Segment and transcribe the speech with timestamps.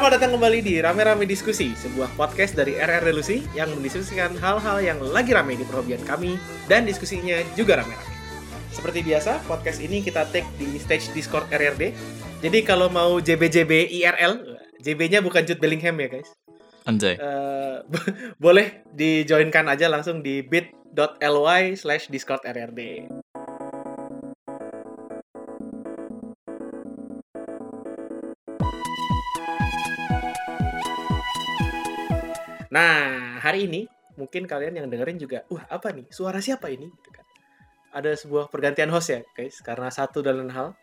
[0.00, 4.96] Selamat datang kembali di Rame-Rame Diskusi, sebuah podcast dari RR Delusi yang mendiskusikan hal-hal yang
[4.96, 6.40] lagi rame di perhobian kami
[6.72, 8.08] dan diskusinya juga rame-rame.
[8.72, 11.92] Seperti biasa, podcast ini kita take di stage Discord RRD.
[12.40, 14.40] Jadi kalau mau JBJB IRL,
[14.80, 16.32] JB-nya bukan Jude Bellingham ya guys.
[16.88, 17.20] Anjay.
[17.20, 17.76] Eh,
[18.40, 23.04] boleh dijoinkan aja langsung di bit.ly slash Discord RRD.
[32.70, 36.86] Nah, hari ini mungkin kalian yang dengerin juga, wah apa nih, suara siapa ini?
[36.86, 37.26] Gitu kan.
[37.90, 40.78] Ada sebuah pergantian host ya, guys, karena satu dan lain hal.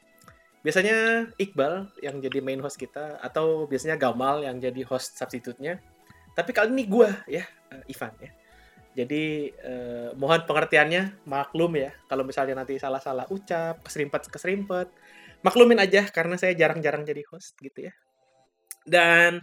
[0.67, 5.79] Biasanya Iqbal yang jadi main host kita, atau biasanya Gamal yang jadi host substitute-nya.
[6.35, 8.31] Tapi kali ini gue ya, eh, Ivan ya.
[8.97, 14.91] Jadi eh, mohon pengertiannya, maklum ya, kalau misalnya nanti salah-salah ucap, keserimpet-keserimpet,
[15.45, 17.93] maklumin aja karena saya jarang-jarang jadi host gitu ya.
[18.83, 19.39] Dan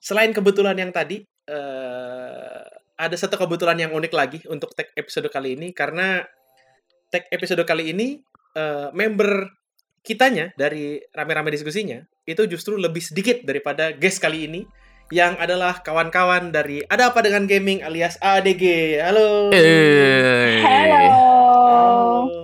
[0.00, 2.62] selain kebetulan yang tadi, eh,
[2.96, 6.26] ada satu kebetulan yang unik lagi untuk tag episode kali ini karena
[7.10, 8.18] tag episode kali ini
[8.58, 9.50] eh, member
[10.06, 14.62] kitanya dari rame-rame diskusinya itu justru lebih sedikit daripada guest kali ini
[15.14, 18.98] yang adalah kawan-kawan dari Ada Apa Dengan Gaming alias ADG.
[18.98, 19.54] Halo.
[19.54, 20.58] Hey.
[20.66, 21.06] Halo.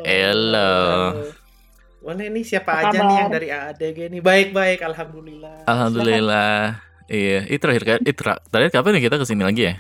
[0.07, 0.71] Hello.
[2.07, 3.19] Mana ini siapa Apa aja nih kabar?
[3.19, 4.21] yang dari ADG nih?
[4.23, 5.67] Baik-baik, alhamdulillah.
[5.67, 6.92] Alhamdulillah.
[7.07, 7.99] Iya, itu terakhir kan?
[8.01, 9.75] Itu tra- terakhir kapan ya kita ke sini lagi ya?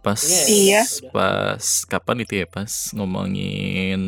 [0.00, 0.82] Pas Iya.
[1.10, 2.46] pas kapan itu ya?
[2.46, 4.00] Pas ngomongin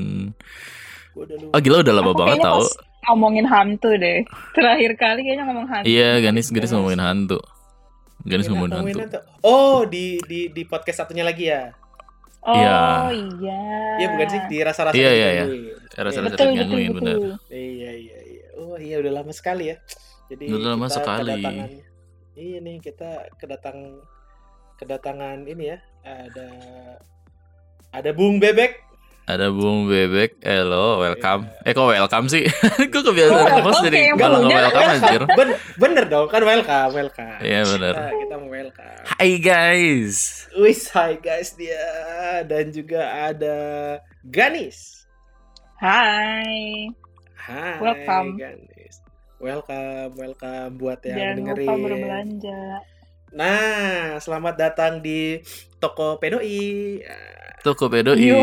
[1.12, 1.50] lupa.
[1.50, 2.70] Oh gila udah lama Aku banget tau pas
[3.08, 4.22] ngomongin hantu deh.
[4.52, 5.86] Terakhir kali kayaknya ngomong hantu.
[5.86, 7.38] Iya, Ganis Ganis ngomongin hantu.
[8.22, 9.18] Ganis ngomongin Ngomongin hantu.
[9.18, 9.42] hantu.
[9.42, 11.72] Oh, di di di podcast satunya lagi ya?
[12.40, 12.78] Oh Iya.
[13.10, 13.58] iya.
[13.98, 15.44] Iya bukan sih di rasa-rasa Iya, iya, iya.
[15.96, 16.30] Rasa-rasa Iya.
[16.30, 17.16] Betul betul benar.
[17.18, 17.32] betul.
[17.50, 18.46] Iya iya iya.
[18.54, 19.76] Oh iya udah lama sekali ya.
[20.28, 21.42] Jadi Udah lama sekali.
[22.38, 23.98] Iya nih kita kedatang
[24.78, 25.78] kedatangan ini ya.
[26.06, 26.46] Ada
[27.90, 28.78] ada Bung Bebek.
[29.26, 31.50] Ada Bung Bebek, hello, welcome.
[31.66, 32.46] Eh kok welcome sih?
[32.94, 35.22] Kok Oh, kebiasaan welcome host jadi kayak kalau nggak welcome anjir.
[35.34, 35.48] Ben,
[35.82, 37.38] bener dong kan welcome welcome.
[37.42, 37.94] Iya benar.
[37.98, 39.02] Kita, kita mau welcome.
[39.18, 40.16] Hai guys.
[40.54, 41.82] Wis hai guys dia
[42.46, 43.56] dan juga ada
[44.22, 45.10] Ganis.
[45.82, 46.86] Hai.
[47.34, 48.38] Hai Welcome.
[48.38, 49.07] Ganis.
[49.38, 51.68] Welcome, welcome buat yang Jangan dengerin.
[51.70, 52.62] lupa berbelanja.
[53.38, 55.38] Nah, selamat datang di
[55.78, 56.98] toko Pedoi.
[57.62, 58.18] Toko Pedoi.
[58.18, 58.42] Yo.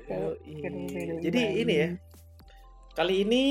[0.00, 1.20] Pedoi.
[1.20, 1.88] Jadi ini ya.
[2.96, 3.42] Kali ini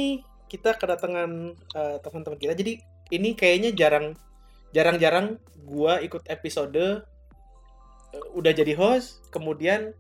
[0.50, 2.58] kita kedatangan eh, teman-teman kita.
[2.58, 2.82] Jadi
[3.14, 4.18] ini kayaknya jarang
[4.74, 7.06] jarang-jarang gua ikut episode
[8.18, 9.94] eh, udah jadi host, kemudian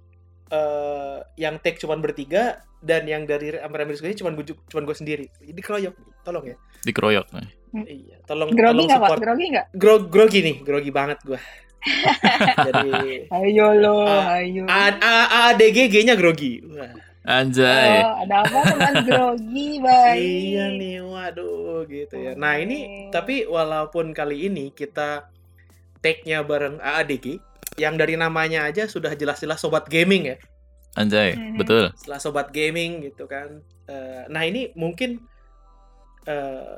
[0.48, 5.26] eh, yang take cuman bertiga dan yang dari Amar Amir cuman bujuk cuman gue sendiri.
[5.42, 6.56] Jadi keroyok, tolong ya.
[6.84, 7.50] Dikeroyok nih.
[7.78, 9.20] Iya, tolong Grogi tolong support.
[9.20, 9.66] Grogi nggak?
[9.76, 11.40] Gro grogi nih, grogi banget gua.
[12.68, 14.64] Jadi Ayo lo, Ah, ayo.
[14.68, 16.64] A A- ADG G-nya grogi.
[16.64, 16.90] Wah,
[17.28, 18.08] Anjay.
[18.08, 20.16] Oh, ada apa teman grogi, baik.
[20.16, 22.40] iya nih, waduh gitu ya.
[22.40, 25.28] Nah, ini tapi walaupun kali ini kita
[26.00, 27.36] take-nya bareng AADG
[27.78, 30.38] yang dari namanya aja sudah jelas-jelas sobat gaming ya.
[30.94, 31.58] Anjay, Mhm.
[31.58, 31.94] betul.
[31.94, 33.62] Setelah sobat gaming gitu kan.
[33.86, 35.22] Eh, nah, ini mungkin
[36.26, 36.76] eh,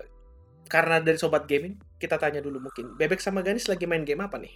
[0.68, 4.38] karena dari sobat gaming kita tanya dulu mungkin Bebek sama Ganis lagi main game apa
[4.38, 4.54] nih?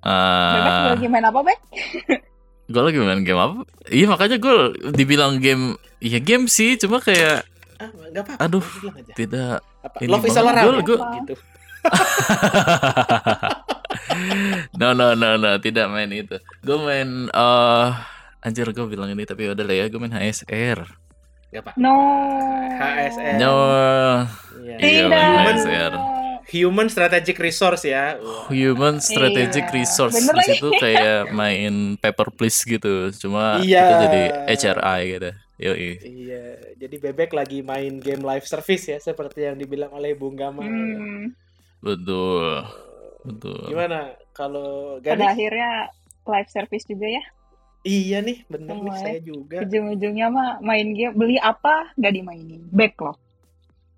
[0.00, 1.60] Bebek Ah, lagi main apa, Bek?
[2.72, 3.62] gue lagi main game apa?
[3.86, 4.56] Iya makanya gue
[4.90, 5.64] dibilang game,
[5.98, 7.44] ya game sih, cuma kayak
[7.76, 8.40] Ah, enggak apa-apa.
[8.42, 9.12] Aduh, bilang aja.
[9.14, 9.56] tidak.
[9.78, 9.96] Apa?
[10.00, 10.82] ini Love is all around Gua- ya?
[10.82, 11.34] gua- gitu.
[14.76, 16.36] no no no no, tidak main itu.
[16.60, 17.88] Gue main, eh
[18.40, 20.86] anjir gue bilang ini tapi udah lah ya, gue main HSR.
[21.50, 21.70] Enggak apa.
[21.76, 21.94] No.
[22.72, 23.36] HSR.
[23.36, 23.52] No,
[24.60, 24.76] Iya.
[24.76, 25.10] Iya, Tidak.
[25.10, 25.92] main Human, HSR.
[26.46, 28.16] human strategic resource ya.
[28.48, 29.74] Human Strategic Iya.
[29.74, 30.50] Resource Bener di lagi.
[30.56, 33.82] situ kayak main Paper Please gitu, cuma Iya.
[33.82, 35.30] kita jadi HRI gitu.
[35.60, 35.90] Yoi.
[36.00, 36.44] Iya,
[36.74, 40.64] jadi Bebek lagi main game live service ya, seperti yang dibilang oleh Bung Gamal.
[40.64, 41.36] Hmm,
[41.78, 42.64] Betul.
[43.24, 43.60] Betul.
[43.68, 45.92] Gimana kalau pada akhirnya
[46.24, 47.24] live service juga ya.
[47.80, 49.00] Iya nih, bener nih Semua ya.
[49.00, 49.56] saya juga.
[49.64, 52.60] Ujung-ujungnya mah main game, beli apa nggak dimainin.
[52.68, 53.16] Back loh.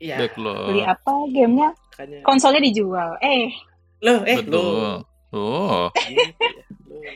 [0.02, 0.66] Iya, Backlog.
[0.66, 2.18] Beli apa gamenya, makanya.
[2.26, 3.14] konsolnya dijual.
[3.22, 3.54] Eh,
[4.02, 4.50] Loh, eh, Betul.
[4.50, 4.98] loh.
[5.32, 6.34] Oh, Gitu ya,
[6.90, 7.14] loh.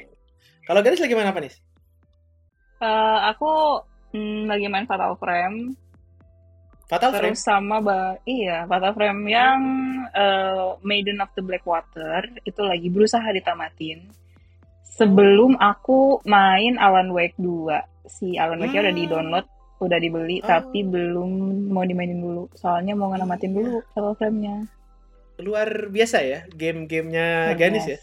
[0.66, 1.50] Kalau Ganis lagi main apa nih?
[2.78, 3.50] eh, aku
[4.14, 5.74] hmm, lagi main Fatal Frame.
[6.86, 7.34] Fatal Frame.
[7.34, 9.58] Terus sama ba iya Fatal Frame yang
[10.08, 14.06] eh, Maiden of the Blackwater itu lagi berusaha ditamatin.
[14.86, 18.08] Sebelum aku main Alan Wake 2.
[18.08, 19.02] Si Alan Wake-nya udah Hmm.
[19.02, 19.46] di-download,
[19.76, 20.46] udah dibeli Oh.
[20.46, 21.30] tapi belum
[21.68, 22.46] mau dimainin dulu.
[22.54, 24.56] Soalnya mau ngenamatin dulu Fatal Frame-nya.
[25.36, 28.00] luar biasa ya game-gamenya Ganis ya.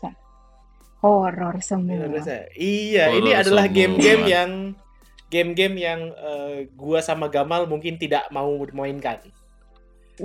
[1.01, 1.97] Horor semua.
[1.97, 2.53] Luar biasa.
[2.53, 4.49] Iya, Horor ini adalah game-game yang
[5.33, 9.17] game-game yang eh, gua sama Gamal mungkin tidak mau mainkan.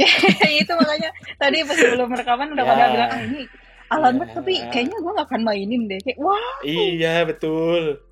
[0.60, 1.08] itu makanya
[1.40, 2.68] tadi pas sebelum rekaman udah Ya.
[2.68, 3.40] pada bilang ah, ini
[3.88, 4.20] Alan Ya.
[4.20, 8.04] Wake tapi kayaknya gue gak akan mainin deh kayak wah Iya, betul.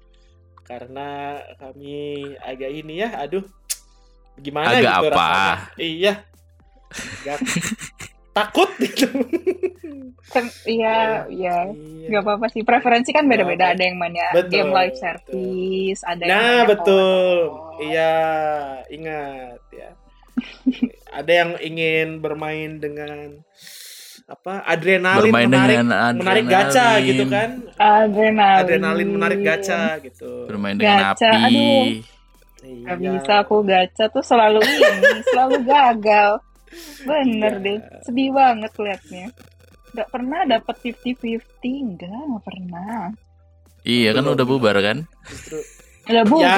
[0.65, 1.93] Karena kami
[2.41, 3.45] agak ini ya, aduh.
[4.37, 5.21] Gimana Agak gitu apa?
[5.21, 5.57] rasanya.
[5.77, 6.13] Iya.
[7.23, 7.37] Gak
[8.37, 9.09] takut gitu.
[10.29, 12.09] kan iya iya Iya.
[12.11, 15.03] nggak apa-apa sih preferensi kan beda-beda ada yang mainnya Betul, game live betul.
[15.03, 17.37] service ada yang Nah, betul.
[17.79, 18.15] Iya,
[18.89, 19.91] ingat ya.
[21.11, 23.41] Ada yang ingin bermain dengan
[24.27, 24.67] apa?
[24.67, 27.07] Adrenalin Bermain menarik dengan menarik gacha adrenalin.
[27.07, 27.51] gitu kan.
[27.79, 30.31] adrenalin Adrenalin menarik gacha gitu.
[30.45, 31.45] Bermain dengan Gacha, api.
[31.47, 31.85] aduh.
[32.67, 32.85] Iya.
[32.91, 34.83] Gak bisa aku gacha tuh selalu ini,
[35.31, 36.31] selalu gagal.
[37.03, 37.65] Bener Iya.
[37.65, 39.27] deh, sedih banget liatnya.
[39.93, 43.11] Gak pernah dapet 50-50, enggak, gak pernah.
[43.81, 45.07] Iya kan udah bubar kan?
[45.25, 45.63] Justru
[46.07, 46.47] Udah bu, ya.
[46.47, 46.55] ya.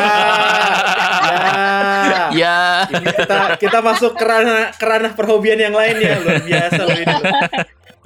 [2.37, 2.85] Ya.
[2.87, 6.93] Ini kita kita masuk ke ranah ke ranah perhobian yang lain ya luar biasa loh
[6.95, 7.09] ini.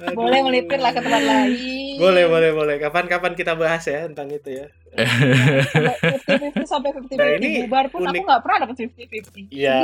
[0.03, 0.19] Aduh.
[0.19, 1.95] boleh melipir lah ke tempat lain.
[1.95, 2.75] Boleh, boleh, boleh.
[2.77, 4.65] Kapan-kapan kita bahas ya tentang itu ya.
[4.93, 5.95] Sampai
[6.59, 8.11] 50-50 sampai 50-50 Nah, bubar pun unik.
[8.13, 9.47] aku gak pernah dapet 50-50.
[9.49, 9.75] Iya.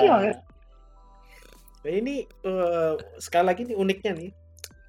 [1.80, 4.32] Nah, ini eh, sekali lagi nih uniknya nih.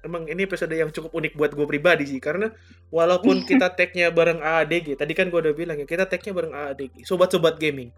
[0.01, 2.49] Emang ini episode yang cukup unik buat gue pribadi sih karena
[2.89, 7.05] walaupun kita tag-nya bareng AADG, tadi kan gue udah bilang ya kita tag-nya bareng AADG,
[7.05, 7.93] sobat-sobat gaming.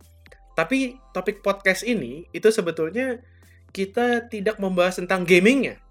[0.54, 3.18] Tapi topik podcast ini itu sebetulnya
[3.74, 5.82] kita tidak membahas tentang gamingnya.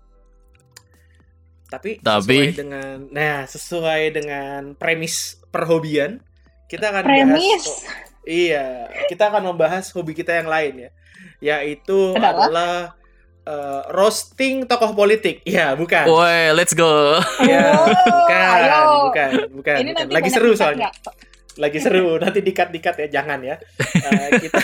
[1.67, 6.21] Tapi, Tapi- sesuai dengan nah sesuai dengan premis perhobian
[6.69, 7.65] kita akan Premis.
[7.65, 10.91] bahas Iya, kita akan membahas hobi kita yang lain ya,
[11.43, 12.31] yaitu Adalah?
[12.39, 12.75] adalah
[13.43, 15.43] eh, roasting tokoh politik.
[15.43, 16.07] Iya, bukan.
[16.07, 17.19] Woi, let's go.
[17.43, 18.81] Iya, Oh, bukan, ayo.
[19.11, 20.05] bukan, bukan, Ini bukan.
[20.07, 20.95] nanti Lagi seru soalnya.
[21.59, 22.17] Lagi seru.
[22.23, 23.59] Nanti dikat-dikat ya, jangan ya.
[24.09, 24.59] Eh, kita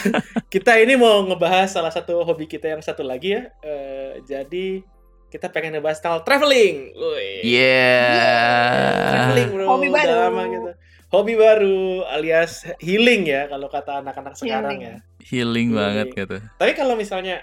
[0.48, 3.50] kita ini mau ngebahas salah satu hobi kita yang satu lagi ya.
[3.60, 4.80] Eh, jadi
[5.28, 6.94] kita pengen ngebahas tentang traveling.
[6.94, 7.42] Woi.
[7.42, 9.10] Yeah.
[9.10, 9.64] Traveling, bro.
[9.68, 10.16] Hobi Udah baru.
[10.24, 10.70] lama gitu.
[11.08, 14.92] Hobi baru alias healing ya kalau kata anak-anak sekarang Healing.
[14.92, 14.96] ya.
[15.20, 15.34] Healing
[15.68, 15.68] Healing.
[15.72, 16.36] banget gitu.
[16.54, 17.42] Tapi kalau misalnya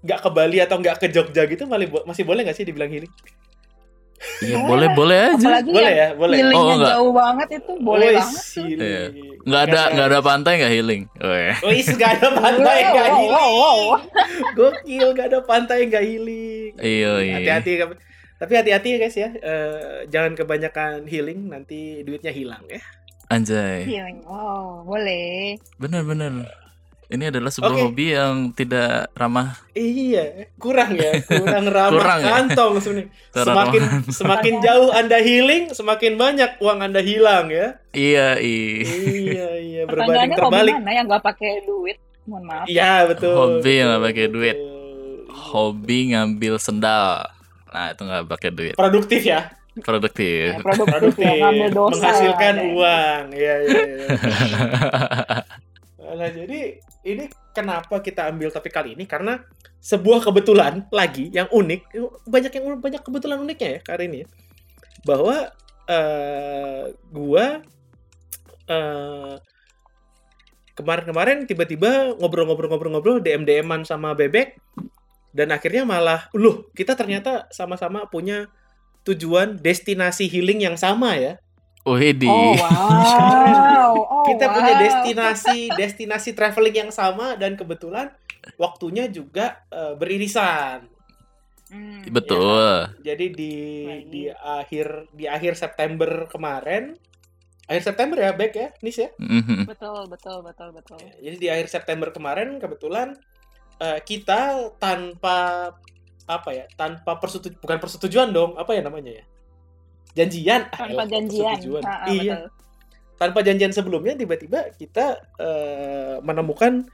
[0.00, 2.88] nggak ke Bali atau nggak ke Jogja gitu, masih, bo- masih boleh nggak sih dibilang
[2.88, 3.12] healing?
[4.40, 5.36] Iya, Boleh boleh boleh aja.
[5.40, 6.36] Apalagi Boleh yang ya, boleh.
[6.36, 6.90] healingnya Oh, enggak.
[6.92, 8.44] jauh banget itu boleh banget.
[8.76, 9.02] Iya.
[9.40, 11.02] Nggak ada nggak ada pantai nggak healing.
[11.18, 11.44] Woi.
[11.62, 13.30] Wih, nggak ada pantai nggak healing.
[13.30, 13.80] wow, wow.
[14.52, 16.70] Gokil, nggak ada pantai nggak healing.
[16.76, 17.34] Iya, iya.
[17.38, 17.72] Hati-hati.
[18.36, 22.80] Tapi hati-hati ya guys ya, Eh, jangan kebanyakan healing, nanti duitnya hilang ya.
[23.26, 23.84] Anjay.
[23.84, 24.20] Healing.
[24.24, 25.56] Wow, boleh.
[25.76, 26.44] Bener bener.
[27.10, 27.82] Ini adalah sebuah Oke.
[27.84, 29.58] hobi yang tidak ramah.
[29.72, 32.30] Iya, kurang ya, kurang ramah Kurang ya?
[32.32, 33.10] kantong sebenarnya.
[33.34, 34.02] Kurang Semakin ramah.
[34.08, 37.82] semakin jauh Anda healing, semakin banyak uang Anda hilang ya.
[37.90, 38.86] Iya, iya.
[38.86, 40.74] iya, iya, berbanding Pertanyaannya hobi terbalik.
[40.76, 41.98] mana yang nggak pakai duit?
[42.22, 42.64] Mohon maaf.
[42.64, 43.32] Iya, betul.
[43.34, 44.56] Hobi yang nggak betul, pakai duit.
[45.50, 47.26] Hobi ngambil sendal.
[47.68, 48.74] Nah, itu nggak pakai duit.
[48.74, 50.50] Produktif ya, Produktif.
[50.52, 51.92] Ya, produktif produktif, ya, ngambil dosa.
[51.96, 52.62] menghasilkan ya.
[52.68, 53.22] uang.
[53.32, 54.06] Iya, iya, iya.
[56.10, 57.24] Nah, jadi ini
[57.54, 59.40] kenapa kita ambil topik kali ini karena
[59.80, 61.80] sebuah kebetulan lagi yang unik,
[62.28, 64.20] banyak yang banyak kebetulan uniknya ya kali ini.
[65.06, 65.48] Bahwa
[65.88, 67.64] eh gua
[68.70, 69.36] eh
[70.76, 74.56] kemarin-kemarin tiba-tiba ngobrol-ngobrol-ngobrol-ngobrol DM-DM-an sama Bebek
[75.30, 78.50] dan akhirnya malah loh, kita ternyata sama-sama punya
[79.06, 81.38] tujuan destinasi healing yang sama ya.
[81.84, 83.92] Oh wow.
[84.20, 84.54] Oh, kita wow.
[84.60, 88.12] punya destinasi destinasi traveling yang sama dan kebetulan
[88.60, 90.84] waktunya juga eh, beririsan.
[91.70, 92.02] Hmm.
[92.10, 92.90] Betul.
[93.00, 93.54] Jadi di
[93.86, 94.04] Baik.
[94.10, 96.98] di akhir di akhir September kemarin,
[97.70, 99.08] akhir September ya, Bek ya, Nis ya.
[99.16, 99.70] Mhm.
[99.70, 100.98] Betul, betul, betul, betul.
[101.00, 103.14] Jadi di akhir September kemarin kebetulan
[103.78, 105.70] eh, kita tanpa
[106.26, 109.24] apa ya, tanpa persetujuan bukan persetujuan dong, apa ya namanya ya?
[110.14, 110.70] Janjian.
[110.70, 111.54] Tanpa janjian.
[111.56, 111.82] persetujuan.
[111.86, 112.36] Ah, ah, iya.
[112.46, 112.58] betul.
[113.20, 116.88] tanpa janjian sebelumnya tiba-tiba kita eh, menemukan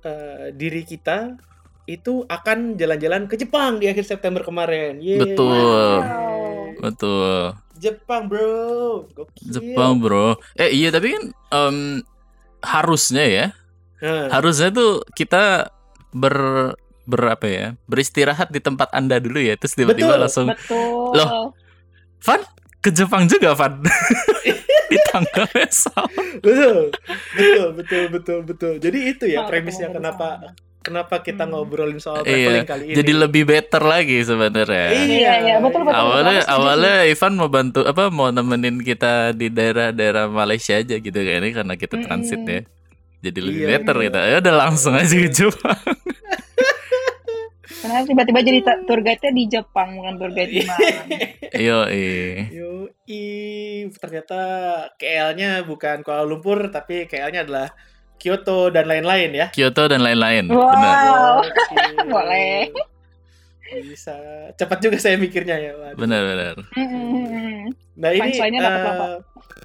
[0.00, 1.36] eh, diri kita
[1.84, 4.96] itu akan jalan-jalan ke Jepang di akhir September kemarin.
[4.96, 5.20] Yeay.
[5.20, 6.00] Betul.
[6.00, 6.28] Wow.
[6.84, 7.56] Betul.
[7.78, 9.06] Jepang, bro.
[9.14, 9.48] Gokil.
[9.54, 10.36] Jepang, Bro.
[10.58, 11.24] Eh, iya tapi kan
[11.54, 11.76] em,
[12.60, 13.46] harusnya ya.
[14.02, 15.70] Nah, Harusnya tuh kita
[16.14, 16.36] ber
[17.08, 17.66] berapa ya?
[17.88, 19.54] Beristirahat di tempat Anda dulu ya.
[19.56, 20.22] Terus tiba-tiba Betul.
[20.22, 21.14] langsung Betul.
[21.14, 21.54] Loh.
[22.20, 22.40] Van
[22.78, 23.82] ke Jepang juga, Van.
[24.90, 26.08] di tanggal besok.
[26.40, 26.88] betul,
[27.34, 28.72] betul, betul, betul, betul.
[28.78, 31.52] Jadi itu ya premisnya kenapa kenapa kita Hmm.
[31.52, 32.94] ngobrolin soal Iya, traveling kali ini.
[32.96, 34.88] Jadi lebih better lagi sebenarnya.
[34.90, 35.92] Iya, iya, betul, betul.
[35.92, 41.12] Awalnya setuju awalnya Ivan mau bantu apa mau nemenin kita di daerah-daerah Malaysia aja gitu
[41.12, 42.54] kan ini karena kita transit Mm-mm.
[42.54, 42.60] ya.
[43.20, 44.04] Jadi lebih Iya, better iya.
[44.06, 44.20] kita.
[44.24, 45.76] Ya udah langsung aja ke Jepang.
[47.68, 48.58] Karena tiba-tiba jadi
[48.88, 51.08] tour guide-nya di Jepang, bukan tour guide di Malang.
[51.52, 52.48] Yo, eh.
[52.48, 52.88] Yo,
[54.00, 54.40] ternyata
[54.96, 57.68] KL-nya bukan Kuala Lumpur tapi KL-nya adalah
[58.18, 59.46] Kyoto dan lain-lain ya.
[59.54, 60.50] Kyoto dan lain-lain.
[60.50, 60.72] Wow.
[60.74, 60.96] Benar.
[61.44, 61.76] Oke.
[62.14, 62.72] Boleh.
[63.84, 64.16] Bisa.
[64.58, 65.72] Cepat juga saya mikirnya ya.
[65.76, 65.98] Waduh.
[66.00, 66.54] Benar, benar.
[67.98, 69.06] Nah ini, eh, berapa?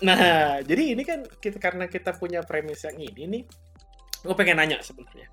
[0.03, 0.19] nah
[0.59, 3.41] jadi ini kan kita karena kita punya premis yang ini nih,
[4.25, 5.31] gue pengen nanya sebenarnya.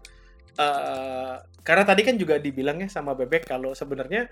[0.61, 4.29] Eh, karena tadi kan juga dibilangnya sama Bebek kalau sebenarnya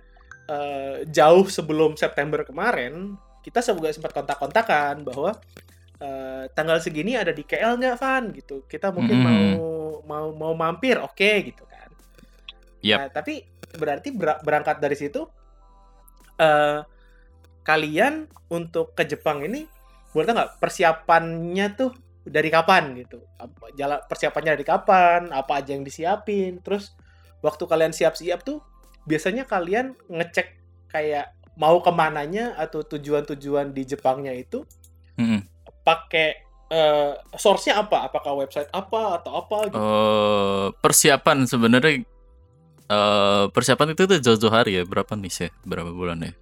[0.48, 5.30] eh, jauh sebelum September kemarin kita juga sempat kontak-kontakan bahwa
[6.00, 8.56] eh, tanggal segini ada di KL nggak Van gitu.
[8.68, 9.24] Kita mungkin Mm-mm.
[9.24, 9.48] mau
[10.04, 11.90] mau mau mampir, oke gitu kan.
[12.82, 13.00] Yap.
[13.00, 13.34] Nah, tapi
[13.76, 15.22] berarti ber- berangkat dari situ
[16.38, 16.80] eh
[17.68, 19.68] kalian untuk ke Jepang ini
[20.12, 21.92] boleh tahu nggak persiapannya tuh
[22.30, 23.18] dari kapan gitu?
[23.78, 25.20] Jalan persiapannya dari kapan?
[25.32, 26.60] Apa aja yang disiapin?
[26.64, 26.92] Terus
[27.44, 28.58] waktu kalian siap-siap tuh
[29.08, 30.48] biasanya kalian ngecek
[30.92, 34.64] kayak mau ke mananya atau tujuan-tujuan di Jepangnya itu
[35.18, 35.42] Mm-mm.
[35.86, 36.28] pakai
[36.70, 37.96] eh, source-nya apa?
[38.08, 39.88] Apakah website apa atau apa gitu?
[39.88, 41.92] Eh, persiapan sebenarnya
[42.88, 46.32] eh persiapan itu tuh jauh-jauh hari ya berapa nih sih berapa bulan ya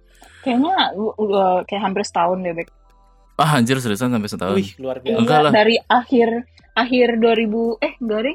[0.43, 2.69] Kayaknya u- u- kayak hampir setahun deh, Bek.
[3.37, 5.09] Ah anjir seriusan sampai setahun Wih, luar biasa.
[5.09, 5.51] Iya, Enggak lah.
[5.53, 6.29] dari akhir
[6.73, 8.33] akhir 2000 eh dari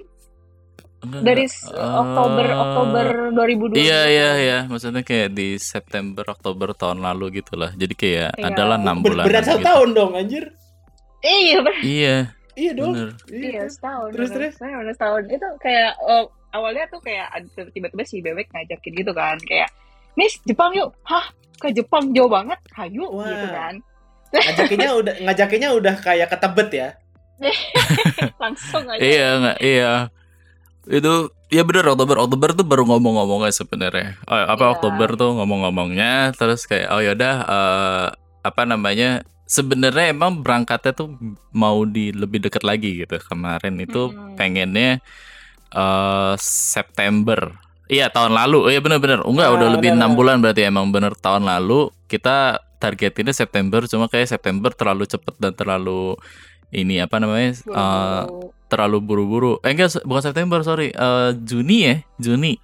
[1.02, 3.75] Enggak, dari s- Oktober Oktober 2020.
[3.76, 7.71] Iya iya iya, maksudnya kayak di September Oktober tahun lalu gitulah.
[7.73, 8.47] Jadi kayak Iya.
[8.49, 9.25] adalah enam Ber- bulan.
[9.26, 9.66] berat satu gitu.
[9.66, 10.44] tahun dong anjir.
[11.21, 11.82] Iya, bener.
[11.82, 12.16] Iya,
[12.52, 12.92] Iya dong.
[12.92, 13.11] bener.
[13.28, 14.11] iya setahun.
[14.12, 14.52] Terus, terus?
[14.54, 15.23] Saya udah setahun.
[15.28, 17.26] Itu kayak eh, awalnya tuh kayak
[17.73, 19.71] tiba-tiba si Bebek ngajakin gitu kan, kayak
[20.14, 20.94] Nis Jepang yuk.
[21.02, 21.26] Hah?
[21.56, 22.59] Ke Jepang jauh banget?
[22.73, 23.75] Hayu gitu kan.
[24.33, 26.89] Ngajakinnya udah ngajakinnya udah kayak ketebet ya.
[28.43, 29.01] Langsung aja.
[29.01, 29.95] Iya nggak iya.
[30.89, 34.19] Itu ya bener Oktober Oktober tuh baru ngomong-ngomongnya sebenarnya.
[34.27, 34.73] Oh, apa Iya.
[34.75, 38.07] Oktober tuh ngomong-ngomongnya terus kayak oh yaudah eh,
[38.43, 41.12] apa namanya sebenarnya emang berangkatnya tuh
[41.53, 43.21] mau di lebih dekat lagi gitu.
[43.21, 44.35] Kemarin itu Mm-mm.
[44.35, 44.99] pengennya
[45.73, 47.53] eh September.
[47.93, 48.59] Iya tahun lalu.
[48.67, 49.21] Oh iya bener-bener.
[49.21, 54.11] Enggak Ah, udah lebih enam bulan berarti emang bener tahun lalu kita targetinnya September cuma
[54.11, 56.19] kayak September terlalu cepet dan terlalu
[56.69, 58.51] ini apa namanya eh, Buru-buru.
[58.67, 59.53] terlalu buru-buru.
[59.62, 62.59] Eh enggak bukan September sorry Eh, Juni ya Juni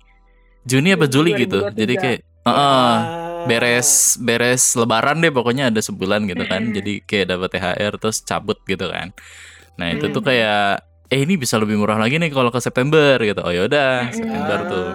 [0.64, 1.62] Juni apa Juli gitu.
[1.62, 1.78] 2023.
[1.78, 2.96] Jadi kayak eh, eh,
[3.46, 6.74] beres beres Lebaran deh pokoknya ada sebulan gitu kan.
[6.74, 9.14] Jadi kayak dapat THR terus cabut gitu kan.
[9.78, 13.40] Nah itu tuh kayak eh ini bisa lebih murah lagi nih kalau ke September gitu.
[13.40, 14.10] Oh yaudah.
[14.10, 14.88] September tuh.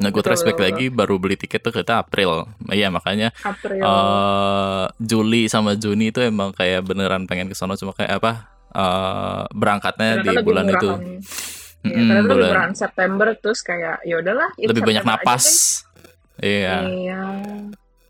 [0.00, 0.02] Ah.
[0.02, 2.48] Nah gue respect betul, lagi baru beli tiket tuh kita April.
[2.66, 3.76] Iya makanya April.
[3.78, 8.32] eh Juli sama Juni itu emang kayak beneran pengen ke sono cuma kayak apa
[8.70, 10.88] eh berangkatnya Ternyata di lebih bulan itu.
[11.80, 15.44] ternyata lebih bulan- September terus kayak ya udahlah itu lebih banyak napas.
[16.36, 17.20] Iya, Iya.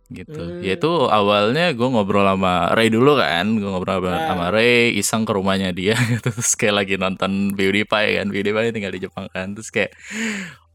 [0.09, 0.38] gitu.
[0.38, 0.59] Hmm.
[0.61, 4.23] Ya itu awalnya gue ngobrol sama Ray dulu kan, gue ngobrol sama, Ah.
[4.25, 6.30] sama Ray, iseng ke rumahnya dia, gitu.
[6.35, 9.94] terus kayak lagi nonton PewDiePie kan, PewDiePie tinggal di Jepang kan, terus kayak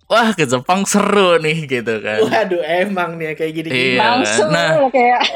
[0.06, 2.22] wah ke Jepang seru nih gitu kan.
[2.22, 3.96] Waduh, emang nih kayak gini-gini.
[3.96, 4.02] Iya.
[4.02, 4.90] Langsung Nah.
[4.90, 5.22] kayak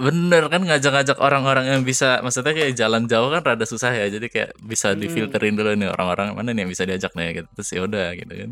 [0.00, 4.26] Bener kan ngajak-ngajak orang-orang yang bisa, maksudnya kayak jalan jauh kan rada susah ya, jadi
[4.26, 4.98] kayak bisa Hmm.
[4.98, 8.32] difilterin dulu nih orang-orang mana nih yang bisa diajak nih gitu, terus ya udah gitu
[8.32, 8.50] kan.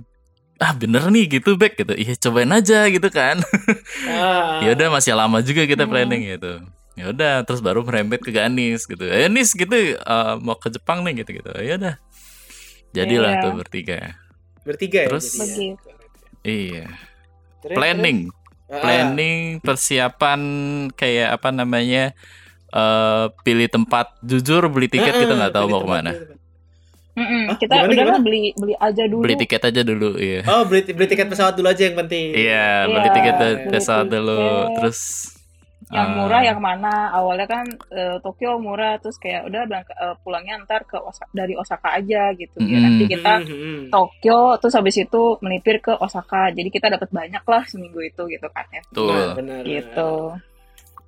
[0.59, 3.41] Ah bener nih gitu back gitu, iya cobain aja gitu kan.
[4.05, 4.61] Ah.
[4.67, 5.93] ya udah masih lama juga kita Hmm.
[5.93, 6.53] planning gitu
[6.99, 9.95] ya udah terus baru merembet ke Ganis gitu eh Nis gitu eh,
[10.43, 11.95] mau ke Jepang nih gitu gitu ya udah
[12.91, 13.43] jadilah Iya.
[13.47, 14.19] tuh bertiga
[14.69, 15.77] Bertiga ya Terus- jadinya.
[16.43, 16.85] iya
[17.59, 18.37] Terus- planning terus?
[18.69, 18.81] Ah.
[18.81, 20.41] planning persiapan
[20.93, 22.13] kayak apa namanya
[22.69, 26.37] eh pilih tempat jujur beli tiket Ah, kita nggak tahu mau ke mana pilih tempat.
[27.19, 27.57] Mm-mm, Hah?
[27.57, 28.23] kita Gimana, udahlah gimana?
[28.23, 29.23] beli beli aja dulu.
[29.25, 32.27] beli tiket aja dulu iya Oh, beli, beli tiket pesawat dulu aja yang penting.
[32.31, 34.71] iya beli Iya, tiket beli pesawat dulu tiket.
[34.77, 35.01] terus
[35.89, 37.09] yang eh, murah yang mana?
[37.11, 41.55] Awalnya kan eh, Tokyo murah terus kayak udah berangkat eh, pulangnya ntar ke Osa- dari
[41.55, 42.57] Osaka aja gitu.
[42.61, 42.85] Ya Mm-mm.
[42.85, 43.83] nanti kita Hmm, hmm, hmm.
[43.89, 46.53] Tokyo terus habis itu melipir ke Osaka.
[46.53, 48.83] Jadi kita dapat banyak lah seminggu itu gitu kan ya.
[48.91, 49.61] tuh Nah, benar.
[49.65, 50.13] Gitu.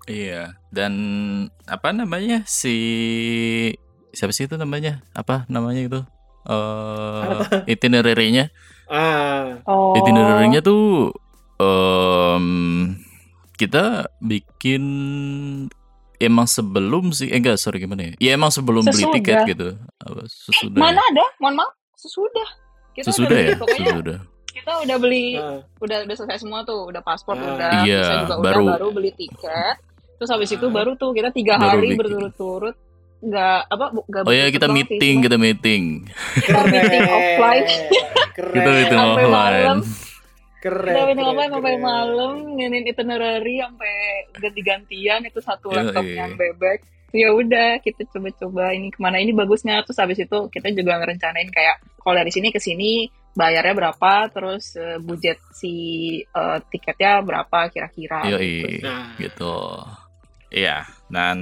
[0.09, 0.93] Iya, dan
[1.69, 2.75] apa namanya si
[4.11, 5.05] siapa sih itu namanya?
[5.13, 6.01] Apa namanya itu?
[6.49, 8.49] Eh itinerary-nya.
[8.89, 9.95] Ah, Oh.
[9.95, 11.15] Itinerary-nya tuh
[11.61, 12.47] em
[13.61, 13.85] kita
[14.19, 14.83] bikin
[16.17, 18.13] emang sebelum sih, eh enggak sorry gimana ya?
[18.19, 19.15] Ya emang sebelum beli Sesudah.
[19.15, 19.69] tiket gitu.
[19.99, 20.81] Apa, sesudah.
[20.81, 21.25] Mana ada?
[21.39, 22.49] Mohon maaf, sesudah.
[22.91, 24.19] kita udah Sesudah beli, ya, pokoknya sesudah.
[24.51, 25.59] kita udah beli Heeh.
[25.79, 27.55] udah udah selesai semua tuh udah paspor Ah.
[27.55, 28.65] udah Iya, juga baru.
[28.67, 29.77] udah baru beli tiket
[30.17, 30.73] terus habis itu Ah.
[30.75, 32.75] baru tuh kita tiga Baru hari berturut-turut
[33.21, 35.83] nggak apa bu- nggak Oh ya kita sih, meeting, cuma kita meeting.
[36.37, 37.67] kita meeting offline
[38.33, 38.53] Keren.
[38.53, 39.79] Kita meeting offline.
[40.61, 41.17] Keren.
[41.17, 48.07] offline sampai malam nginin itinerary sampai ganti-gantian itu satu laptop yang bebek ya udah kita
[48.07, 52.31] coba-coba ini ke mana ini bagusnya terus habis itu kita juga ngerencanain kayak kalau dari
[52.31, 55.75] sini ke sini bayarnya berapa terus eh, budget si
[56.23, 58.79] eh, tiketnya berapa kira-kira Yoi.
[58.79, 58.87] gitu.
[58.87, 59.57] Nah, gitu.
[60.51, 61.39] Iya, dan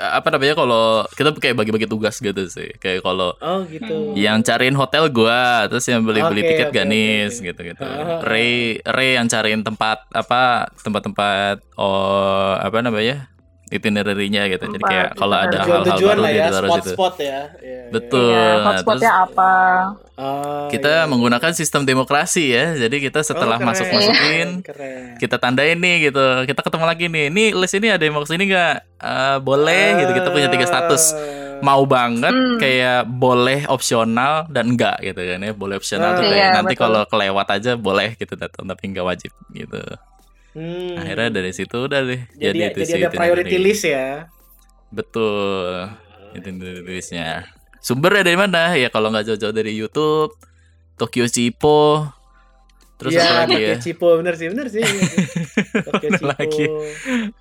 [0.00, 2.72] apa namanya kalau kita kayak bagi-bagi tugas gitu sih.
[2.80, 4.16] Kayak kalau oh gitu.
[4.16, 7.44] Yang cariin hotel gua, terus yang beli-beli Oke, tiket oke, Ganis oke.
[7.52, 7.84] gitu-gitu.
[7.84, 8.24] Ah.
[8.24, 13.33] Ray Ray yang cariin tempat apa tempat-tempat oh apa namanya?
[13.68, 14.64] Itinerary-nya gitu.
[14.66, 16.74] Jadi kayak kalau ada hal-hal baru lah dia ya, ditaruh situ.
[16.90, 17.24] spot-spot ya.
[17.24, 17.80] Iya, iya.
[17.88, 18.30] Betul.
[18.30, 19.52] Nah, hotspotnya terus- apa
[20.14, 21.10] Oh, Kita iya.
[21.10, 22.78] menggunakan sistem demokrasi ya.
[22.78, 25.18] Jadi kita setelah Oh, masuk-masukin Keren.
[25.18, 28.30] kita tandain nih gitu kita ketemu lagi nih ini list ini ada yang mau ke
[28.30, 31.12] sini nggak Eh, boleh gitu kita punya tiga status
[31.60, 32.56] mau banget Hmm.
[32.56, 36.30] kayak boleh opsional dan enggak gitu kan ya boleh opsional tuh Ah.
[36.30, 39.82] kayak Iya, nanti kalau kelewat aja boleh gitu datang tapi nggak wajib gitu
[40.54, 40.94] Hmm.
[40.94, 44.30] akhirnya dari situ udah deh jadi, itu jadi sih ada priority list ya.
[44.88, 45.90] betul
[46.32, 50.30] itinerary listnya sumbernya dari mana ya kalau nggak jauh-jauh dari YouTube
[50.94, 52.06] Tokyo Chipo
[52.94, 54.78] terus Iya, apa lagi ya Tokyo Chipo bener sih, bener sih.
[54.86, 55.26] bener sih.
[55.82, 56.26] Tokyo Chipo.
[56.30, 56.64] lagi.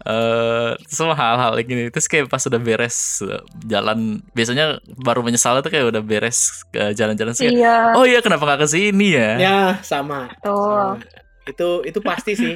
[0.04, 4.66] eh semua hal-hal kayak gini terus kayak pas udah beres eh, jalan biasanya
[4.98, 8.68] baru menyesal tuh kayak udah beres ke jalan-jalan kayak, iya oh iya kenapa nggak ke
[8.68, 10.34] sini ya Ya, sama.
[10.42, 10.98] tuh sama.
[11.46, 12.56] Itu itu pasti sih.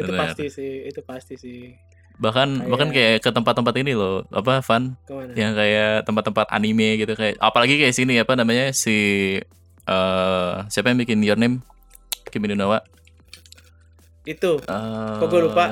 [0.00, 0.20] Itu Bener.
[0.22, 1.60] pasti sih, itu pasti sih.
[2.16, 5.32] bahkan Kayak- bahkan kayak ke tempat-tempat ini loh apa Van Ke mana?
[5.32, 8.96] yang kayak tempat-tempat anime gitu kayak apalagi kayak sini apa namanya si
[9.82, 11.64] eh siapa yang bikin Your Name
[12.26, 12.84] Kimi no Nawa
[14.22, 15.64] Itu Eh, Kok gua lupa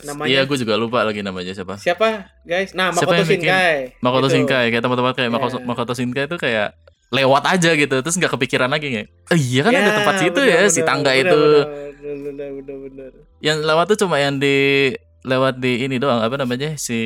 [0.00, 0.28] namanya.
[0.32, 1.76] Iya, gue juga lupa lagi namanya siapa.
[1.76, 2.72] Siapa, guys?
[2.72, 3.44] Nah, Siapa Makoto bikin?
[3.44, 3.76] Shinkai.
[4.00, 4.26] Makoto.
[4.26, 5.36] Shinkai kayak tempat-tempat kayak Iya.
[5.36, 6.68] Makoto, Makoto Shinkai itu kayak
[7.10, 10.40] lewat aja gitu terus nggak kepikiran lagi kayak oh iya kan Ya, ada tempat situ
[10.40, 11.40] bener, ya si bener, tangga bener, itu
[12.00, 13.10] Bener, bener, bener, bener.
[13.38, 14.56] yang lewat tuh cuma yang di
[15.20, 16.96] lewat di ini doang apa namanya si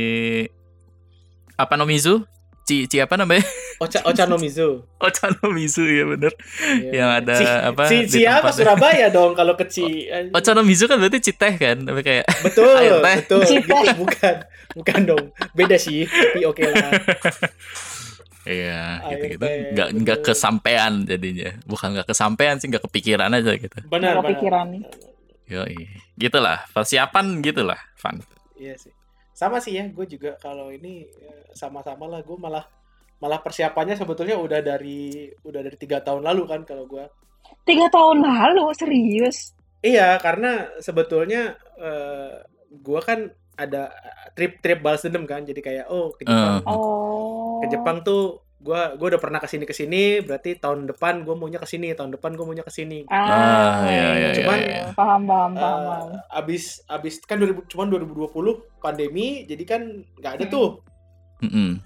[1.55, 2.23] apa Nomizu
[2.64, 4.87] Ci, Ci apa namanya Ocha Ochanomizu.
[4.97, 6.90] Ochanomizu ya bener Iya.
[6.95, 8.57] Yang ada Ci- apa Ci, di siapa tempatnya.
[8.57, 10.09] Surabaya dong kalau ke Ci.
[10.33, 13.17] Ochanomizu kan berarti Citeh kan tapi kayak Betul, Air teh.
[13.21, 13.40] betul.
[13.43, 13.83] Citeh.
[13.83, 14.35] Gitu, bukan.
[14.75, 15.25] Bukan dong.
[15.53, 16.90] Beda sih, tapi oke lah.
[18.45, 20.29] Iya Air gitu gitu teh, nggak nggak betul.
[20.31, 24.67] kesampaian jadinya bukan nggak kesampaian sih nggak kepikiran aja gitu Benar, Nggak kepikiran.
[25.45, 25.77] Yoi.
[26.17, 28.17] gitulah persiapan gitulah Van
[28.55, 28.93] Iya sih.
[29.35, 32.23] Sama sih ya, gue juga kalau ini eh, sama-sama lah.
[32.23, 32.63] Gue malah
[33.19, 37.03] malah persiapannya sebetulnya udah dari udah dari tiga tahun lalu kan kalau gue.
[37.67, 39.53] tiga tahun lalu serius
[39.85, 42.41] Iya, karena sebetulnya eh,
[42.73, 43.90] gue kan ada
[44.35, 49.07] trip-trip balas dendam kan, jadi kayak oh ke Jepang, oh ke Jepang tuh gue gue
[49.12, 52.33] udah pernah ke sini ke sini, berarti tahun depan gue maunya ke sini, tahun depan
[52.33, 53.05] gue maunya ke sini.
[53.12, 54.85] Ah, iya, iya, Cuman, iya, iya.
[54.97, 56.09] paham paham Eh, paham, paham.
[56.33, 59.83] abis abis kan 2000 cuman 2020 pandemi, jadi kan
[60.17, 60.81] nggak ada tuh.
[61.45, 61.77] Mm-mm.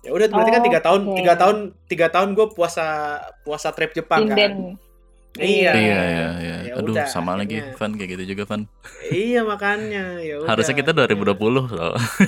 [0.00, 1.56] Ya udah berarti kan tiga tahun tiga tahun
[1.88, 4.80] tiga tahun gue puasa puasa trip Jepang kan.
[5.34, 5.70] Iya.
[5.72, 6.56] Iya iya iya.
[6.64, 7.74] Ya Aduh udah, sama lagi akhirnya.
[7.74, 8.62] Van kayak gitu juga Van.
[9.08, 10.48] Iya makanya ya udah.
[10.48, 11.66] Harusnya kita 2020 loh.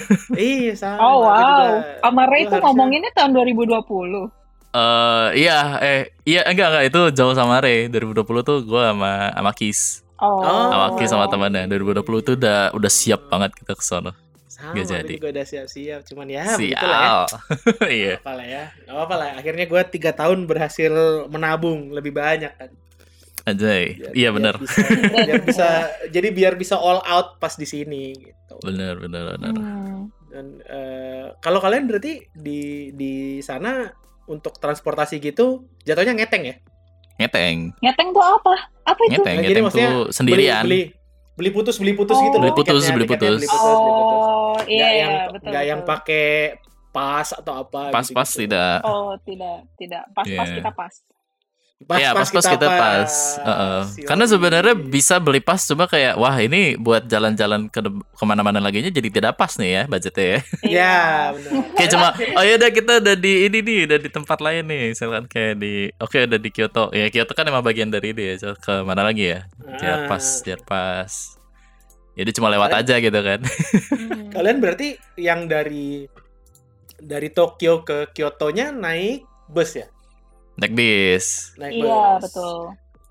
[0.35, 0.99] Iya sama.
[0.99, 4.23] Oh wow, juga- sama Ray gua tuh harusnya- ngomonginnya tahun 2020.
[4.69, 9.53] Eh iya eh iya enggak enggak itu jauh sama Ray 2020 tuh gua sama sama
[9.53, 10.03] Kis.
[10.17, 10.43] Oh.
[10.43, 14.13] Sama Kis sama temannya 2020 tuh udah udah siap banget kita ke sono.
[14.47, 15.15] Sama, gua jadi.
[15.15, 16.01] juga udah siap-siap.
[16.03, 17.07] Cuman ya begitulah ya.
[17.07, 17.23] Sial.
[17.87, 18.15] Iya.
[18.19, 18.65] Apa lah ya.
[18.83, 19.29] Gak apa lah.
[19.37, 20.93] Akhirnya gue tiga tahun berhasil
[21.29, 22.71] menabung lebih banyak kan.
[23.47, 23.85] Ajay.
[23.95, 24.55] Biar- Iya biar benar.
[24.59, 24.91] bisa-
[25.23, 25.69] biar bisa
[26.15, 28.55] jadi biar bisa all out pas di sini gitu.
[28.61, 29.55] Benar benar benar.
[29.55, 30.11] Hmm.
[30.27, 33.87] Dan eh, kalau kalian berarti di di sana
[34.27, 36.57] untuk transportasi gitu jatuhnya ngeteng ya?
[37.17, 37.73] Ngeteng.
[37.79, 38.55] Ngeteng tuh apa?
[38.85, 39.15] Apa itu?
[39.17, 40.63] Ngeteng, Nah, ngeteng tuh sendirian.
[40.63, 40.95] Beli, beli
[41.37, 42.23] beli putus beli putus Oh.
[42.23, 42.57] gitu Beli loh.
[42.57, 43.39] putus, tiketnya, beli tiketnya putus.
[43.39, 44.19] beli putus, beli putus.
[44.19, 45.47] Oh, iya, Nggak iya, yang betul.
[45.47, 45.93] nggak yang betul.
[45.95, 46.27] pakai
[46.91, 48.43] pas atau apa Pas-pas gitu-gitu.
[48.49, 48.77] tidak.
[48.83, 50.03] Oh, tidak, tidak.
[50.11, 50.57] Pas-pas Iya.
[50.59, 50.95] kita pas.
[51.79, 53.13] Pas, Iya, pas-pas kita pas.
[53.37, 53.81] Heeh.
[54.01, 54.09] Yoi.
[54.09, 58.81] Karena sebenarnya bisa beli pas cuma kayak wah ini buat jalan-jalan ke ke mana-mana lagi
[58.81, 60.41] nya jadi tidak pas nih ya budgetnya ya.
[60.81, 60.97] Ya,
[61.37, 61.53] benar.
[61.77, 64.83] kayak cuma oh ya udah kita udah di ini nih udah di tempat lain nih
[64.89, 68.35] misalkan kayak di oke udah di Kyoto ya Kyoto kan emang bagian dari ini ya
[68.41, 69.45] so, ke mana lagi ya
[70.09, 70.43] pas Ah.
[70.43, 71.13] biar pas
[72.17, 73.41] jadi cuma lewat Kalian- aja gitu kan
[73.93, 74.33] Hmm.
[74.33, 76.09] Kalian berarti yang dari
[76.97, 79.93] dari Tokyo ke Kyoto-nya naik bus ya?
[80.57, 81.53] Naik bis.
[81.55, 81.85] naik Iya,
[82.17, 82.23] bus.
[82.23, 82.57] betul.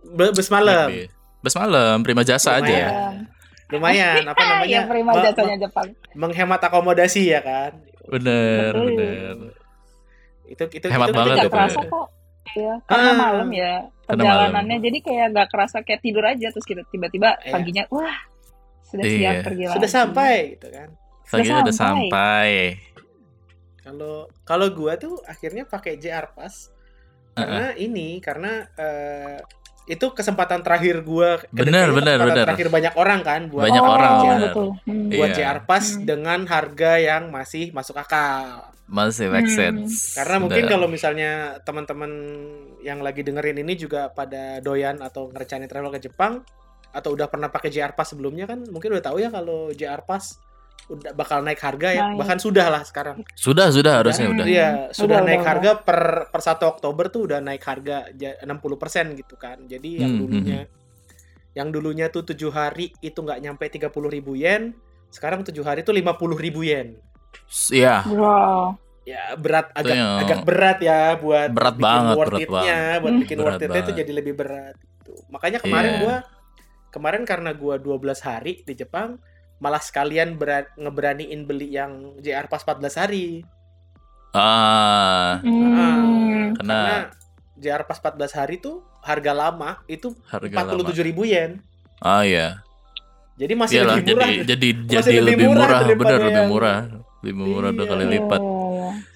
[0.08, 0.88] Be- bus Naik malam.
[0.90, 1.10] bis.
[1.40, 2.66] Bus malam, prima jasa Lumayan.
[2.66, 2.86] aja.
[3.68, 4.66] Lumayan apa namanya?
[4.68, 5.88] Yang prima jasanya Jepang.
[5.90, 7.72] me- menghemat akomodasi ya kan.
[8.04, 8.86] Bener, Betul.
[8.92, 9.36] bener.
[10.46, 11.50] Itu itu Hemat itu banget itu.
[11.50, 12.08] kerasa kok.
[12.48, 13.18] Iya, karena Ah.
[13.20, 13.74] malam ya
[14.06, 17.52] perjalanannya jadi kayak nggak kerasa kayak tidur aja terus kita tiba-tiba Iya.
[17.52, 18.16] paginya wah
[18.86, 19.18] sudah Iya.
[19.18, 19.76] siap pergi lagi.
[19.76, 20.90] sudah sampai gitu kan.
[21.26, 21.74] Pagi udah sampai.
[21.74, 22.50] sampai.
[23.82, 26.70] Kalau kalau gua tuh akhirnya pakai JR Pass
[27.36, 29.38] karena ini karena eh,
[29.86, 32.46] itu kesempatan terakhir gua dan Bener, kayaknya bener, kesempatan bener.
[32.50, 34.40] terakhir banyak orang kan buat Banyak oh, orang, benar.
[34.42, 34.68] betul.
[34.82, 35.10] Hmm.
[35.14, 35.38] buat Iya.
[35.38, 36.04] JR Pass Hmm.
[36.04, 38.74] dengan harga yang masih masuk akal.
[38.86, 39.58] Masih make Hmm.
[39.86, 40.18] sense.
[40.18, 42.12] Karena mungkin kalau misalnya teman-teman
[42.82, 46.42] yang lagi dengerin ini juga pada doyan atau ngerencanain travel ke Jepang
[46.90, 50.42] atau udah pernah pakai JR Pass sebelumnya kan mungkin udah tahu ya kalau JR Pass
[50.86, 52.18] udah bakal naik harga ya Naik.
[52.22, 54.36] bahkan sudah lah sekarang Sudah, sudah harusnya Hmm.
[54.38, 54.46] udah.
[54.46, 58.38] Iya, sudah Udah, naik udah, harga per per 1 Oktober tuh udah naik harga ja-
[58.42, 59.58] 60% gitu kan.
[59.66, 60.62] Jadi yang Hmm, dulunya
[61.52, 64.76] yang dulunya tuh 7 hari itu nggak nyampe 30.000 ribu yen,
[65.08, 67.00] sekarang 7 hari tuh 50.000 ribu yen.
[67.72, 68.04] Iya.
[68.06, 68.76] Wow.
[69.02, 72.98] Ya berat agak yang agak berat ya buat berat bikin banget, worth berat it-nya, banget.
[73.00, 73.22] buat Hmm.
[73.22, 75.14] bikin Berat worth it-nya itu jadi lebih berat gitu.
[75.30, 76.02] Makanya kemarin Iya.
[76.02, 76.16] gua
[76.90, 79.18] kemarin karena gua 12 hari di Jepang
[79.66, 83.42] malah sekalian berat, ngeberaniin beli yang JR Pass 14 hari.
[84.30, 86.54] Ah, Hmm.
[86.54, 86.80] Karena karena
[87.56, 90.78] JR Pass 14 hari tuh harga lama itu harga lama.
[90.78, 91.64] 47.000 ribu yen.
[91.98, 92.62] Ah iya.
[93.36, 94.28] Jadi masih Iyalah, lebih murah.
[94.28, 96.80] jadi jadi Masih jadi lebih lebih murah murah, bener lebih yang- murah.
[97.20, 97.92] Lebih murah dua Iya.
[97.92, 98.42] kali lipat.
[98.42, 98.54] Iya,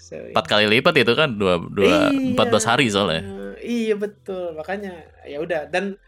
[0.09, 0.29] iya.
[0.33, 1.99] Empat kali lipat itu kan dua dua Iya.
[2.33, 3.21] empat belas hari soalnya.
[3.59, 4.57] Iya betul.
[4.57, 5.99] Makanya ya udah dan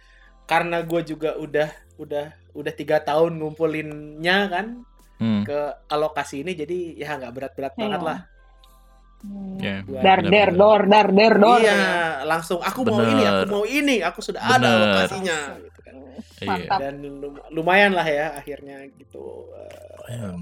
[0.43, 1.69] karena gue juga udah
[2.01, 4.67] udah udah tiga tahun ngumpulinnya kan
[5.15, 5.45] Hmm.
[5.45, 7.79] ke alokasi ini jadi ya nggak berat-berat Iya.
[7.79, 8.19] banget lah.
[9.21, 9.61] Hmm.
[9.85, 10.57] Buat- Dar bener, der bener.
[10.57, 11.59] dor dar der dor.
[11.61, 11.77] iya,
[12.25, 13.53] langsung aku mau ini, aku Bener.
[13.53, 14.77] mau ini, aku sudah ada Bener.
[14.81, 15.93] alokasinya gitu kan.
[16.41, 16.49] Iya.
[16.49, 16.79] Mantap.
[16.81, 19.45] Dan lum- lumayan lah ya akhirnya gitu.
[20.09, 20.33] Eh,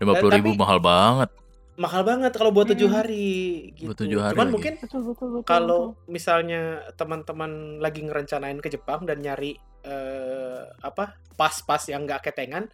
[0.00, 1.30] Lima puluh ribu tapi- mahal banget.
[1.76, 2.96] mahal banget kalau buat tujuh Hmm.
[2.96, 3.28] hari
[3.76, 3.92] gitu.
[3.92, 4.54] Buat tujuh hari Cuman lagi.
[4.56, 5.44] mungkin Betul betul betul.
[5.44, 6.62] kalau misalnya
[6.96, 12.66] teman-teman lagi ngerencanain ke Jepang dan nyari eh, apa pas-pas yang nggak ketengan,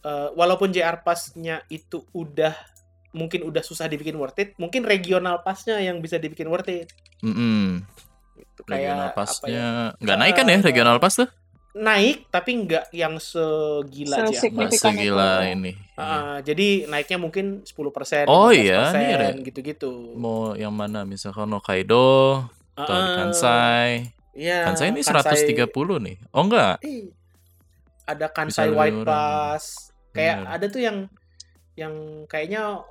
[0.00, 2.54] eh, walaupun JR Pass-nya itu udah
[3.10, 6.92] mungkin udah susah dibikin worth it, mungkin regional pass-nya yang bisa dibikin worth it.
[7.24, 7.80] Mm-mm.
[8.36, 8.60] Gitu.
[8.68, 11.30] Regional Kayak apa ya, passnya nggak naik kan ya regional pass tuh?
[11.76, 14.76] naik tapi nggak yang segila itu.
[14.80, 15.76] segila ini.
[15.92, 20.16] Ah, jadi naiknya mungkin 10%, Oh iya, ada- gitu-gitu.
[20.16, 21.04] Mau yang mana?
[21.04, 24.15] Misalkan Hokkaido atau Ah, Kansai.
[24.36, 26.16] Iya, Kansai ini Kansai- 130 nih.
[26.30, 26.76] Oh enggak.
[26.82, 27.08] Ih,
[28.04, 29.00] ada Kansai lebih White.
[29.02, 29.64] Pass.
[30.12, 30.52] Kayak Bener.
[30.52, 30.96] ada tuh yang
[31.74, 31.94] yang
[32.26, 32.84] kayaknya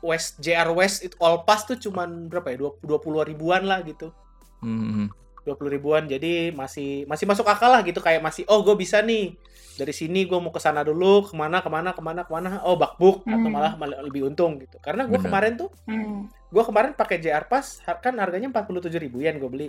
[0.00, 2.56] West JR West itu All Pass tuh cuman berapa ya?
[2.78, 2.86] 20
[3.24, 4.14] ribuan lah gitu.
[4.60, 5.10] Hmm.
[5.42, 6.04] 20 ribuan.
[6.04, 9.34] Jadi masih masih masuk akal lah gitu kayak masih oh gue bisa nih.
[9.74, 12.62] Dari sini gue mau ke sana dulu, ke mana ke mana ke mana ke mana.
[12.62, 13.50] Oh bakbuk atau Hmm.
[13.50, 14.78] malah, malah lebih untung gitu.
[14.78, 16.30] Karena gue kemarin tuh Hmm.
[16.30, 19.68] gue kemarin pakai JR Pass kan harganya 47 ribu yen gue beli.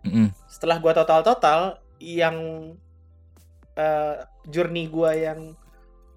[0.00, 0.30] Mm-mm.
[0.46, 1.60] setelah gua total total
[1.98, 2.36] yang
[3.74, 5.54] eh, journey gua yang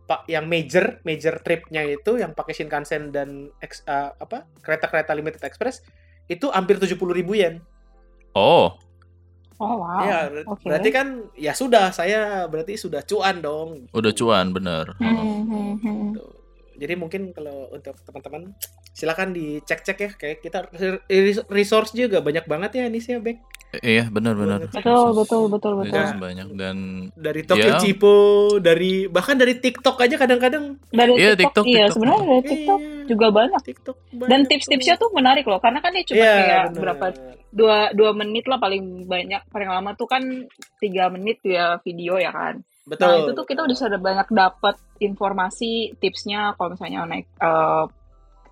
[0.04, 5.42] pak yang major major tripnya itu yang pakai Shinkansen dan ex- eh, apa kereta-kereta limited
[5.42, 5.80] express
[6.28, 7.60] itu hampir 70 ribu yen.
[8.32, 8.76] Oh,
[9.58, 10.02] Oh wow.
[10.02, 10.66] ya ber- oke.
[10.66, 13.86] berarti kan ya sudah saya berarti sudah cuan dong.
[13.92, 14.90] udah cuan bener.
[14.98, 15.98] Hmm, hmm, hmm.
[16.10, 16.24] Gitu.
[16.82, 18.58] Jadi mungkin kalau untuk teman-teman
[18.92, 20.66] silakan dicek-cek ya kayak kita
[21.06, 23.38] res- resource juga banyak banget ya ini sih ya Bek.
[23.72, 24.68] Iya benar-benar.
[24.68, 25.96] Betul betul betul betul.
[25.96, 26.76] Resource banyak dan
[27.16, 27.80] Dari Tokyo Ya.
[27.80, 28.16] Chipo,
[28.60, 31.94] dari bahkan dari TikTok aja kadang-kadang Dari Iya, TikTok, TikTok, iya TikTok.
[31.96, 33.62] sebenarnya dari TikTok Iya, juga banyak.
[33.64, 36.82] TikTok Dan banyak tips-tipsnya tuh menarik loh, karena kan dia cuma Iya, kayak bener.
[36.84, 37.06] berapa
[37.52, 40.24] dua dua menit lah paling banyak, paling lama tuh kan
[40.78, 42.60] tiga menit ya video ya kan.
[42.84, 43.08] Betul.
[43.08, 47.84] Nah itu tuh kita udah sudah banyak dapat informasi tipsnya kalau misalnya naik eh,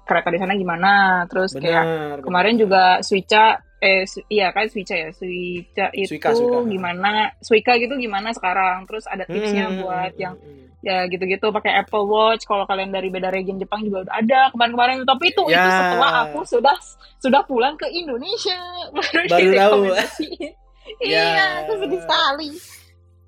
[0.03, 0.91] kereta di sana gimana,
[1.27, 2.63] terus kayak Benar, kemarin benar.
[2.63, 3.45] juga Suica
[3.79, 6.59] eh Su- iya kan Suica ya Suica itu Suica, Suica.
[6.63, 10.67] gimana Suica gitu gimana sekarang terus ada tipsnya Hmm, buat hmm, yang hmm.
[10.79, 15.03] ya gitu-gitu pakai Apple Watch kalau kalian dari beda region Jepang juga udah ada kemarin-kemarin
[15.03, 15.63] tapi itu itu Ya.
[15.65, 16.75] setelah aku sudah
[17.17, 18.55] sudah pulang ke Indonesia
[18.93, 19.81] baru, Baru tahu.
[19.87, 20.51] direkomendasiin.
[20.99, 21.21] Ya.
[21.21, 22.49] iya aku sedih sekali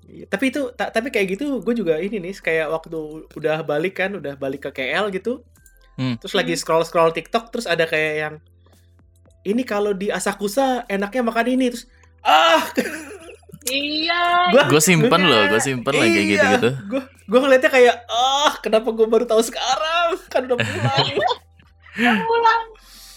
[0.04, 2.98] Iya, Tapi itu ta- tapi kayak gitu gue juga ini nih kayak waktu
[3.32, 5.40] udah balik kan, udah balik ke KL gitu.
[5.94, 6.18] Hmm.
[6.18, 8.34] Terus lagi scroll-scroll TikTok terus ada kayak yang
[9.42, 11.84] ini kalau di Asakusa enaknya makan ini terus
[12.22, 12.62] ah
[13.70, 16.70] iya gua gue simpen loh, gue simpen lagi kayak gitu-gitu.
[16.90, 21.06] Gue gue ngeliatnya kayak ah kenapa gue baru tahu sekarang kan udah pulang.
[22.26, 22.62] pulang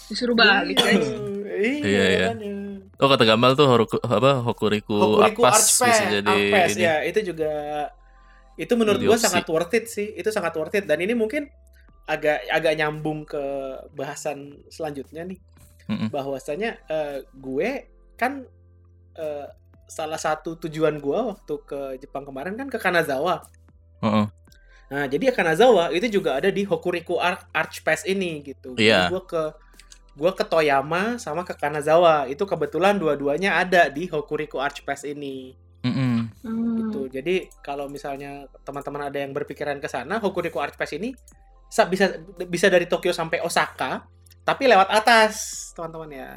[0.06, 1.06] disuruh balik Iya, guys
[1.56, 2.28] Iya, Iya, iya.
[2.96, 6.82] Oh kata Gamal tuh Horuku, apa Hokuriku, Hokuriku Archpass, bisa jadi Archpass, ini.
[6.84, 7.52] ya itu juga
[8.56, 9.24] itu menurut opsi.
[9.28, 11.48] sangat worth it sih itu sangat worth it dan ini mungkin
[12.08, 13.40] agak agak nyambung ke
[13.92, 15.36] bahasan selanjutnya nih
[15.86, 16.08] Mm-mm.
[16.10, 18.42] bahwasanya eh, gue kan
[19.14, 19.46] eh,
[19.86, 23.46] salah satu tujuan gua waktu ke Jepang kemarin kan ke Kanazawa
[24.02, 24.26] Heeh.
[24.90, 29.06] nah jadi Kanazawa itu juga ada di Hokuriku Ar- Archpass ini gitu Iya.
[29.06, 29.42] Jadi gua ke
[30.16, 35.54] gua ke Toyama sama ke Kanazawa itu kebetulan dua-duanya ada di Hokuriku Archpass ini
[35.86, 36.34] Mm-mm.
[36.42, 36.76] Hmm.
[36.82, 37.06] gitu.
[37.06, 41.14] Jadi kalau misalnya teman-teman ada yang berpikiran ke sana, Hokuriku Archpass ini
[41.70, 42.10] sa- bisa
[42.42, 44.02] bisa dari Tokyo sampai Osaka,
[44.46, 45.34] tapi lewat atas,
[45.74, 46.30] teman-teman ya.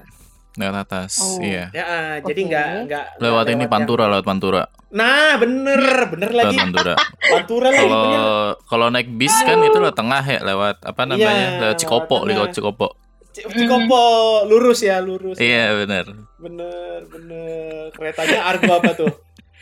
[0.58, 1.39] Lewat atas, Oh.
[1.39, 1.69] iya.
[1.69, 2.50] Ya, ah, jadi Oke.
[2.50, 6.58] nggak nggak nggak Lewat ini yang- Pantura, lewat Pantura, Nah, bener, bener lewat lagi.
[6.58, 6.93] Pantura.
[7.38, 8.22] Pantura lagi Kalau bener.
[8.65, 11.30] kalau naik bis kan itu lewat tengah ya, lewat apa namanya?
[11.30, 12.50] Iya, lewat Cikopo, lewat lewat.
[12.52, 12.88] Cikopo.
[13.30, 14.04] Cikopo
[14.45, 15.38] lurus ya, lurus.
[15.38, 16.06] Iya benar.
[16.36, 17.93] Bener, bener.
[17.93, 19.13] Keretanya Argo apa tuh?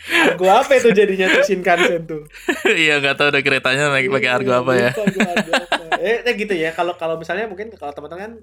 [0.07, 2.23] Argo apa itu jadinya tuh Shinkansen tuh?
[2.87, 4.89] Iya nggak tahu ada keretanya naik pakai argo apa ya.
[4.95, 6.71] Lupa gua argo apa eh, gitu ya.
[6.73, 8.33] Kalau kalau misalnya mungkin kalau teman-teman kan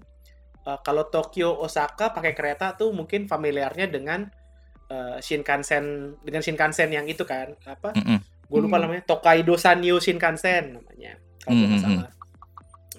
[0.69, 4.27] uh, kalau Tokyo Osaka pakai kereta tuh mungkin familiarnya dengan
[4.90, 7.95] uh, Shinkansen dengan Shinkansen yang itu kan apa?
[7.95, 8.19] mm-hmm.
[8.45, 11.81] Gue lupa namanya Tokaido Sanyo Shinkansen namanya kalau mm-hmm.
[11.81, 12.11] salah.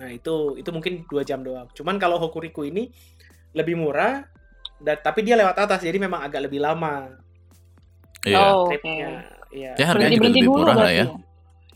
[0.02, 1.70] Nah itu itu mungkin dua jam doang.
[1.74, 2.90] Cuman kalau Hokuriku ini
[3.56, 4.28] lebih murah,
[4.84, 7.16] dan, tapi dia lewat atas jadi memang agak lebih lama.
[8.28, 8.42] Yeah.
[8.42, 8.82] Oh, okay.
[8.84, 9.12] Ya,
[9.54, 9.72] iya.
[9.80, 9.86] ya.
[9.88, 11.06] harganya juga lebih murah lah ya.
[11.06, 11.06] ya.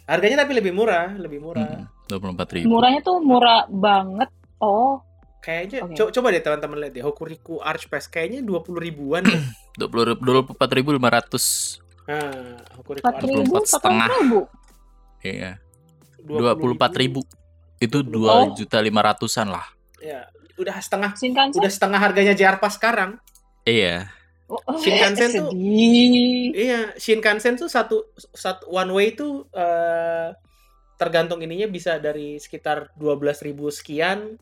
[0.09, 1.69] Harganya tapi lebih murah, lebih murah.
[1.69, 2.65] Mm -hmm 24 ribu.
[2.73, 4.29] Murahnya tuh murah banget.
[4.57, 5.05] Oh.
[5.39, 5.95] Kayaknya okay.
[5.95, 9.23] co coba deh teman-teman lihat deh Hokuriku Archpass kayaknya 20 ribuan.
[9.79, 11.77] Dua puluh empat ribu lima ratus.
[12.09, 14.09] Nah, Hokuriku Archpass setengah.
[15.23, 15.61] Iya.
[16.19, 17.23] Dua puluh empat ribu.
[17.79, 18.03] Itu oh.
[18.03, 19.63] dua juta lima ratusan lah.
[20.01, 20.27] Iya.
[20.59, 21.15] udah setengah.
[21.15, 21.55] Shinkansen?
[21.55, 23.15] Udah setengah harganya JR Pass sekarang.
[23.63, 24.11] Iya.
[24.49, 25.45] Oh, oh Shinkansen sedih.
[25.45, 25.49] tuh
[26.57, 30.33] iya Shinkansen tuh satu, satu one way tuh uh,
[30.99, 34.35] tergantung ininya bisa dari sekitar 12.000 sekian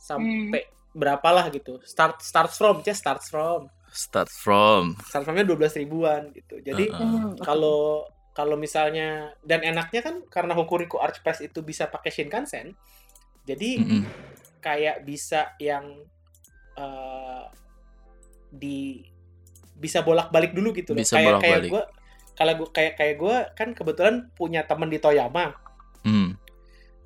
[0.00, 0.64] sampai
[0.96, 1.78] berapalah gitu.
[1.84, 3.68] Start starts from, ya starts from.
[3.92, 4.94] Start from.
[5.04, 6.62] Start fromnya 12 ribuan gitu.
[6.62, 6.98] Jadi Uh-uh.
[6.98, 12.72] Hmm, kalau kalau misalnya dan enaknya kan karena Hokuriku Archpass itu bisa pakai Shinkansen,
[13.42, 14.02] jadi Mm-mm.
[14.62, 16.06] kayak bisa yang
[16.78, 17.44] eh,
[18.54, 19.02] di
[19.74, 21.02] bisa bolak-balik dulu gitu loh.
[21.02, 21.70] Bisa kayak kayak bolak-balik.
[21.74, 21.84] gue
[22.38, 25.69] kalau gue kayak kayak gue kan kebetulan punya temen di Toyama.
[26.02, 26.36] Hmm.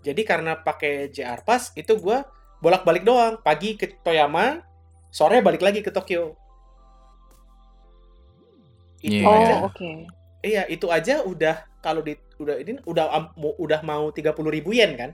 [0.05, 2.19] Jadi karena pakai JR Pass itu gue
[2.61, 3.41] bolak-balik doang.
[3.41, 4.61] Pagi ke Toyama,
[5.09, 6.37] sore balik lagi ke Tokyo.
[9.01, 9.29] Itu Iya.
[9.29, 9.55] aja.
[9.61, 9.91] Oh, oke.
[10.45, 13.05] Iya, itu aja udah kalau di udah ini udah
[13.37, 15.11] mau- udah mau 30 ribu yen kan?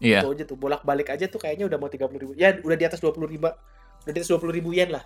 [0.00, 0.20] Iya.
[0.20, 2.32] Itu aja tuh bolak-balik aja tuh kayaknya udah mau 30 ribu.
[2.36, 3.48] Ya udah di atas 20 ribu.
[4.04, 5.04] Udah di atas 20 ribu yen lah.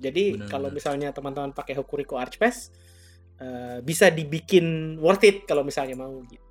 [0.00, 2.72] Jadi kalau misalnya teman-teman pakai Hokuriku Archpass
[3.40, 6.44] eh, bisa dibikin worth it kalau misalnya mau gitu.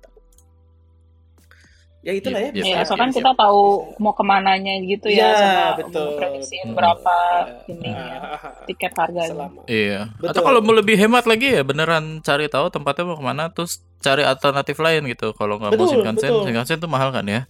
[2.00, 2.64] Ya itulah Yep, ya.
[2.64, 2.76] yep.
[2.80, 4.00] Ya, so kan kita tahu bisa.
[4.00, 6.16] mau ke mananya gitu ya, Ya, sama betul.
[6.16, 6.72] memprediksiin Hmm.
[6.72, 7.16] berapa
[7.68, 9.28] Eh, ini ya, ah, ah, ah, tiket harganya.
[9.28, 9.60] selama.
[9.68, 10.00] Iya.
[10.16, 10.28] Betul.
[10.32, 13.84] Atau kalau mau lebih hemat lagi ya beneran cari tahu tempatnya mau ke mana terus
[14.00, 15.36] cari alternatif lain gitu.
[15.36, 16.32] Kalau nggak mau Shinkansen.
[16.40, 17.44] Shinkansen tuh mahal kan ya.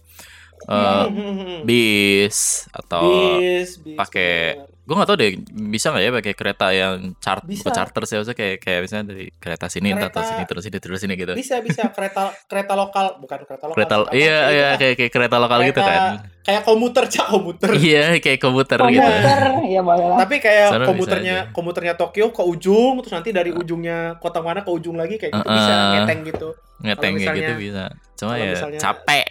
[0.63, 1.61] Hmm.
[1.63, 2.37] bis
[2.69, 5.31] atau bis, bis, pakai- gue nggak tahu deh
[5.69, 7.63] bisa nggak ya pakai kereta yang chart Bisa.
[7.63, 10.77] bukan charter sih maksudnya kayak kayak misalnya dari kereta sini Kereta- atau sini terus sini
[10.79, 11.31] terus sini gitu.
[11.31, 14.75] bisa bisa kereta kereta lokal bukan kereta lokal Kereta apa iya iya lah.
[14.75, 16.13] kayak kayak kereta lokal gitu Kereta- kan.
[16.41, 18.99] kayak komuter cak komuter Iya kayak komuter gitu.
[19.05, 20.17] Komuter, ya boleh lah.
[20.19, 24.59] tapi kayak Sana bisa komuternya komuternya Tokyo ke ujung terus nanti dari ujungnya kota mana
[24.59, 25.55] ke ujung lagi kayak gitu Uh-uh.
[25.55, 26.49] bisa ngeteng gitu
[26.81, 27.83] Ngeteng kayak misalnya- gitu bisa.
[28.17, 29.25] Cuma ya misalnya- capek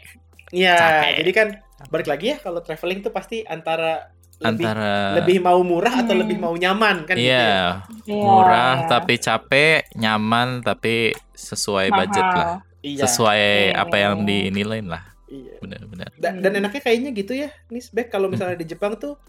[0.50, 0.76] iya
[1.14, 1.48] jadi kan
[1.86, 6.22] balik lagi ya kalau traveling tuh pasti antara lebih antara lebih mau murah atau Hmm.
[6.24, 7.36] lebih mau nyaman kan gitu ya.
[7.36, 7.60] Iya,
[8.08, 8.88] Iya, murah iya.
[8.88, 10.94] tapi capek, nyaman tapi
[11.30, 12.40] sesuai budget Mahal.
[12.40, 12.58] lah.
[12.80, 13.76] iya Sesuai Iya.
[13.76, 15.04] apa yang dinilai lah.
[15.28, 16.08] iya Benar-benar.
[16.16, 16.40] Da- Hmm.
[16.40, 19.20] dan enaknya kayaknya gitu ya nih Beck kalau misalnya di Jepang tuh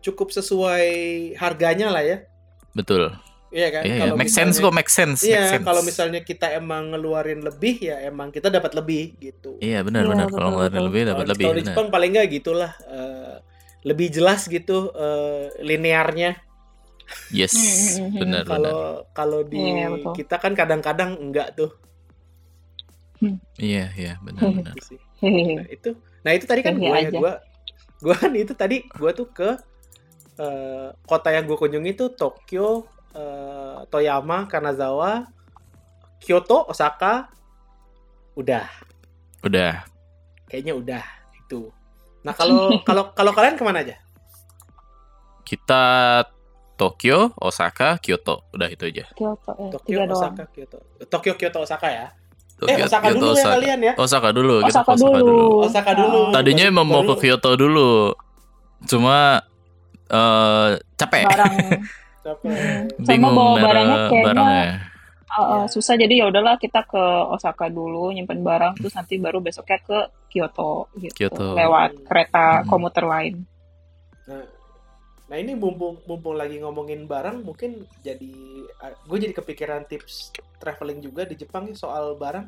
[0.00, 0.86] cukup sesuai
[1.36, 2.18] harganya lah ya
[2.70, 3.16] Betul.
[3.50, 4.00] Iya kan Iya, iya.
[4.00, 5.20] Kalau make sense kok, make sense.
[5.22, 5.64] make Iya, sense.
[5.66, 9.58] kalau misalnya kita emang ngeluarin lebih ya emang kita dapat lebih gitu.
[9.58, 10.26] Iya, benar Iya, benar.
[10.26, 10.86] betul, Kalau ngeluarin betul.
[10.88, 11.44] lebih dapat lebih.
[11.46, 11.62] kalau di.
[11.66, 13.34] Jepang paling nggak gitulah eh,
[13.82, 16.30] lebih jelas gitu eh, linearnya.
[17.34, 18.20] Yes, Hmm, hmm, hmm.
[18.22, 18.46] benar benar.
[18.46, 20.12] Kalau kalau di Iya, betul.
[20.14, 21.70] kita kan kadang-kadang enggak tuh.
[23.60, 24.74] Iya, iya, benar benar.
[24.74, 25.00] Gitu sih.
[25.52, 25.90] Nah, itu.
[26.24, 27.18] Nah, itu tadi kan Iya gue ya aja.
[27.20, 27.32] gua
[28.00, 29.50] gua kan itu tadi gua tuh ke
[30.40, 35.26] eh, kota yang gue kunjungi tuh Tokyo, eh, Toyama, Kanazawa,
[36.20, 37.32] Kyoto, Osaka.
[38.36, 38.68] Udah.
[39.40, 39.84] Udah.
[40.50, 41.04] kayaknya udah
[41.38, 41.70] itu.
[42.26, 43.96] Nah kalau kalau kalau kalian ke mana aja?
[45.50, 45.82] kita
[46.78, 48.46] Tokyo, Osaka, Kyoto.
[48.54, 49.04] Udah itu aja.
[49.12, 50.32] Kyoto ya, Tokyo, tiga doang.
[50.32, 50.78] Osaka, Kyoto.
[51.10, 52.06] Tokyo, Kyoto, Osaka ya.
[52.56, 53.54] Tokyo, eh, Osaka Kyoto, dulu ya Osaka.
[53.58, 53.92] kalian ya.
[53.98, 55.26] Osaka dulu, kita Osaka ke Osaka dulu.
[55.26, 55.46] dulu.
[55.66, 56.20] Osaka dulu.
[56.22, 56.32] Ah.
[56.38, 57.90] Tadinya emang mau ke Kyoto dulu.
[58.86, 59.18] Cuma
[60.08, 61.24] eh capek.
[61.28, 61.54] Barang
[62.20, 62.48] Capek.
[62.52, 62.84] Hmm.
[63.00, 64.64] Sama Bingung bawa barangnya kayaknya barangnya.
[65.30, 69.38] uh, uh, susah jadi ya udahlah kita ke Osaka dulu nyimpen barang terus nanti baru
[69.40, 71.56] besoknya ke Kyoto gitu Kyoto.
[71.56, 72.66] lewat kereta Hmm.
[72.68, 73.34] komuter lain.
[74.28, 74.44] Nah,
[75.26, 78.30] nah ini mumpung mumpung lagi ngomongin barang, mungkin jadi
[79.06, 82.46] gue jadi kepikiran tips traveling juga di Jepang nih soal barang.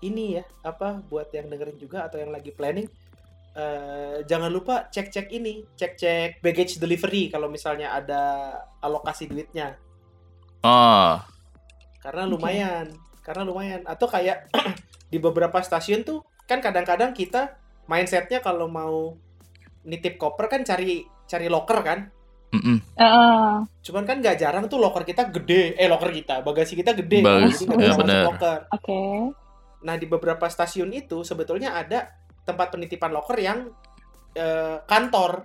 [0.00, 2.88] Ini ya apa buat yang dengerin juga atau yang lagi planning,
[3.56, 8.22] eh, jangan lupa cek-cek ini, cek-cek baggage delivery kalau misalnya ada
[8.80, 9.78] alokasi duitnya,
[10.60, 11.16] Oh,
[12.04, 12.92] karena lumayan,
[13.24, 13.80] karena lumayan.
[13.88, 14.52] Atau kayak
[15.12, 17.56] di beberapa stasiun tuh kan kadang-kadang kita
[17.88, 19.16] mindsetnya kalau mau
[19.86, 22.00] nitip koper kan cari cari locker kan.
[22.50, 22.76] mm-mm.
[22.98, 27.22] Uh, Cuman kan nggak jarang tuh locker kita gede, eh locker kita, bagasi kita gede,
[27.24, 28.60] Bagus, jadi nggak ya masuk locker.
[28.74, 29.00] Oke.
[29.80, 32.10] Nah di beberapa stasiun itu sebetulnya ada
[32.50, 33.70] tempat penitipan locker yang
[34.30, 35.42] eh, kantor,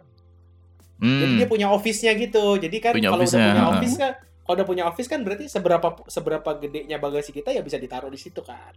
[0.95, 1.37] jadi Hmm.
[1.41, 2.55] dia punya office-nya gitu.
[2.55, 4.13] Jadi kan Punya kalau udah punya office kan,
[4.45, 8.19] kalau udah punya office kan berarti seberapa seberapa gedenya bagasi kita ya bisa ditaruh di
[8.21, 8.71] situ kan.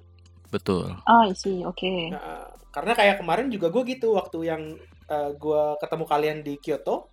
[0.48, 0.96] Betul.
[1.04, 1.60] Oh, I see.
[1.60, 2.08] Oke.
[2.08, 4.62] Nah, karena kayak kemarin juga gue gitu waktu yang
[5.08, 7.08] eh, gue ketemu kalian di Kyoto,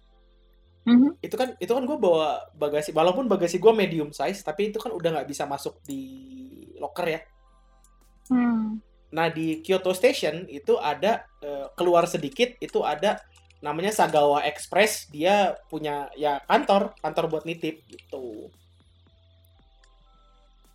[0.88, 1.20] Mhm.
[1.20, 4.94] itu kan itu kan gue bawa bagasi walaupun bagasi gue medium size tapi itu kan
[4.94, 6.02] udah nggak bisa masuk di
[6.78, 7.22] locker ya
[8.26, 8.78] Hmm.
[9.16, 13.24] Nah di Kyoto Station itu ada eh, keluar sedikit itu ada
[13.64, 18.52] namanya Sagawa Express dia punya ya kantor kantor buat nitip gitu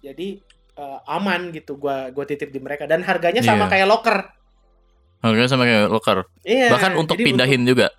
[0.01, 0.41] jadi
[0.75, 3.73] eh, aman gitu gua gua titip di mereka dan harganya sama Iya.
[3.77, 4.19] kayak locker
[5.21, 6.19] Harganya sama kayak locker.
[6.49, 7.93] iya Bahkan untuk jadi pindahin juga.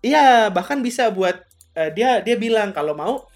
[0.00, 1.36] Iya, bahkan bisa buat
[1.76, 3.28] eh, dia dia bilang kalau mau.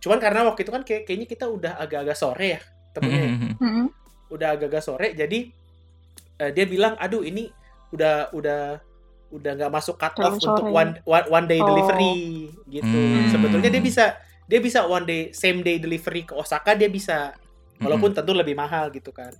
[0.00, 2.60] Cuman karena waktu itu kan kayak kayaknya kita udah agak-agak sore ya,
[2.96, 3.28] temennya ya.
[3.28, 3.52] Mm-mm.
[3.60, 3.86] Mhm.
[4.32, 5.12] udah agak-agak sore.
[5.12, 5.52] Jadi
[6.38, 7.48] eh, dia bilang, aduh ini
[7.90, 8.80] udah udah
[9.26, 11.66] udah nggak masuk cut off untuk one, one one day Oh.
[11.66, 12.86] delivery gitu.
[12.86, 13.26] Hmm.
[13.28, 14.04] Sebetulnya dia bisa
[14.46, 17.34] dia bisa one day same day delivery ke Osaka dia bisa,
[17.78, 19.34] walaupun tentu lebih mahal gitu kan.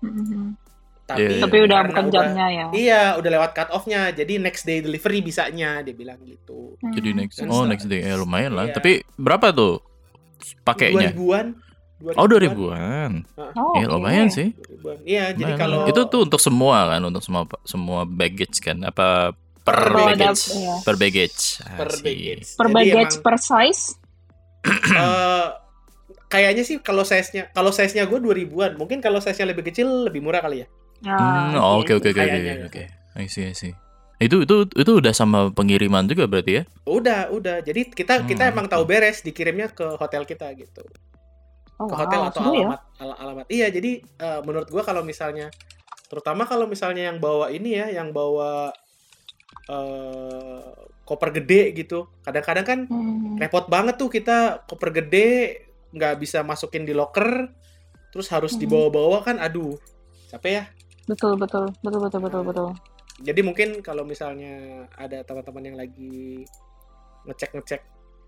[0.00, 0.54] Mhm.
[1.02, 1.42] Tapi, Iya.
[1.42, 2.66] Tapi udah karena bukan jamnya ya.
[2.70, 4.14] Iya, udah lewat cut off-nya.
[4.14, 6.78] Jadi next day delivery bisanya dia bilang gitu.
[6.78, 7.18] Jadi Hmm.
[7.18, 8.70] next Dan oh next day ya lumayan lah.
[8.70, 8.78] Iya.
[8.78, 9.82] Tapi berapa tuh
[10.62, 11.10] pakainya?
[12.02, 12.18] 2000-an.
[12.18, 13.12] Oh 2000-an.
[13.54, 14.50] Oh, Ya lumayan sih.
[14.50, 14.98] 2000-an.
[15.02, 19.78] Iya, jadi kalau itu tuh untuk semua kan, untuk semua semua baggage kan, apa per
[19.78, 20.74] Per ada- baggage, iya.
[20.80, 21.42] per baggage.
[21.62, 22.02] per Asik.
[22.02, 22.46] baggage.
[22.52, 23.82] Per Jadi baggage emang, per size?
[24.92, 25.46] eh,
[26.28, 28.74] kayaknya sih kalau size-nya kalau size-nya gue 2000-an.
[28.74, 30.68] Mungkin kalau size-nya lebih kecil lebih murah kali ya.
[31.04, 32.54] Ah, Hmm, oh, oke oke oke oke Kayaknya.
[32.66, 32.82] oke.
[33.14, 33.74] I see I see.
[34.18, 36.62] Itu itu itu udah sama pengiriman juga berarti ya?
[36.84, 37.58] Udah, udah.
[37.60, 40.86] Jadi kita kita Hmm, emang tahu beres dikirimnya ke hotel kita gitu.
[41.82, 42.68] Oh, Ke hotel wow, atau ya.
[42.70, 43.44] alamat al- alamat.
[43.50, 45.50] Iya, jadi eh, menurut gua kalau misalnya
[46.06, 48.70] terutama kalau misalnya yang bawa ini ya, yang bawa
[49.66, 50.62] eh
[51.02, 52.06] koper gede gitu.
[52.22, 53.34] Kadang-kadang kan Hmm.
[53.36, 55.58] repot banget tuh kita koper gede
[55.90, 57.52] nggak bisa masukin di locker
[58.08, 58.60] terus harus Mhm.
[58.60, 59.76] dibawa-bawa kan aduh
[60.30, 60.64] capek ya
[61.04, 62.68] Betul, betul, betul, betul, betul, betul.
[63.20, 64.52] jadi mungkin kalau misalnya
[64.94, 66.44] ada teman-teman yang lagi
[67.24, 67.80] ngecek-ngecek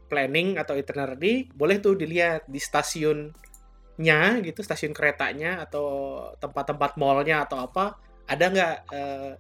[0.04, 3.32] planning atau itinerary boleh tuh dilihat di stasiunnya
[4.42, 5.86] gitu stasiun keretanya atau
[6.36, 9.32] tempat-tempat mallnya atau apa ada nggak eh,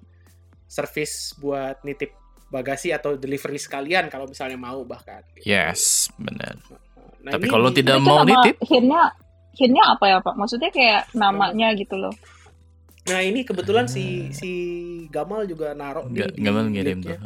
[0.66, 2.10] service buat nitip
[2.48, 5.48] bagasi atau delivery sekalian kalau misalnya mau bahkan gitu.
[5.48, 6.54] Yes, benar.
[7.20, 8.56] Nah, Tapi ini kalau di- tidak mau nitip?
[8.62, 9.10] hintnya
[9.54, 10.34] hintnya apa ya Pak?
[10.34, 12.14] Maksudnya kayak namanya gitu loh.
[13.04, 14.32] Nah ini kebetulan si Ah.
[14.32, 14.50] si
[15.08, 17.16] Gamal juga naruh di nggak mau ngirim tuh.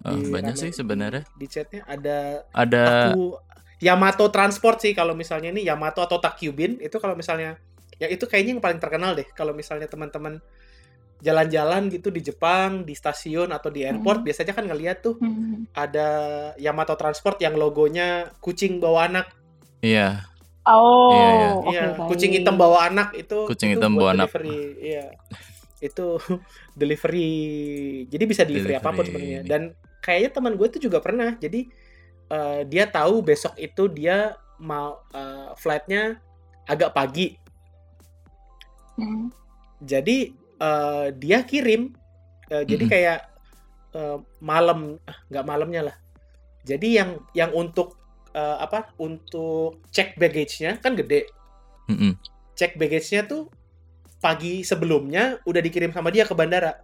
[0.00, 1.22] Ah, di banyak rame- sih sebenarnya.
[1.28, 3.36] di, di chatnya ada Ada aku
[3.78, 7.60] Yamato Transport sih kalau misalnya ini Yamato atau Takubin itu kalau misalnya
[7.94, 10.40] ya itu kayaknya yang paling terkenal deh kalau misalnya teman-teman
[11.18, 14.26] jalan-jalan gitu di Jepang di stasiun atau di airport Hmm.
[14.26, 15.68] biasanya kan ngeliat tuh Hmm.
[15.70, 16.08] ada
[16.56, 19.28] Yamato Transport yang logonya kucing bawa anak
[19.78, 20.24] iya,
[20.62, 21.48] Oh, Iya, iya.
[21.50, 22.08] oke, Iya, baik.
[22.08, 24.28] kucing hitam bawa anak itu Kucing itu hitam bawa anak.
[24.28, 24.60] delivery.
[24.78, 25.04] Iya.
[25.78, 26.20] Itu
[26.80, 27.32] delivery.
[28.06, 29.08] Jadi bisa delivery, apa pun Delivery.
[29.08, 29.40] sebenarnya.
[29.42, 29.62] Dan
[30.00, 31.36] kayaknya teman gue itu juga pernah.
[31.36, 31.68] Jadi
[32.32, 36.20] eh, dia tahu besok itu dia mau eh, flightnya
[36.68, 37.36] agak pagi.
[38.96, 39.32] Hmm.
[39.80, 41.94] Jadi eh, dia kirim.
[42.50, 42.92] Eh, jadi Mm-mm.
[42.92, 43.20] kayak
[43.94, 44.98] eh, malam,
[45.30, 45.96] nggak malamnya lah.
[46.66, 47.96] Jadi yang yang untuk
[48.34, 48.92] eh, apa?
[49.00, 51.30] Untuk cek baggage-nya kan gede.
[51.90, 52.14] Mm-mm.
[52.54, 53.48] cek baggage-nya tuh
[54.20, 56.76] pagi sebelumnya udah dikirim sama dia ke bandara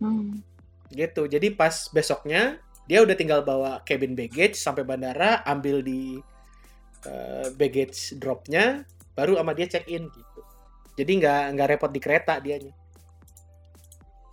[0.00, 0.44] Hmm.
[0.90, 1.26] Gitu.
[1.26, 6.18] Jadi pas besoknya dia udah tinggal bawa cabin baggage sampai bandara ambil di
[7.06, 8.82] eh, baggage dropnya
[9.14, 10.40] baru sama dia check in gitu
[10.98, 12.74] jadi nggak nggak repot di kereta dianya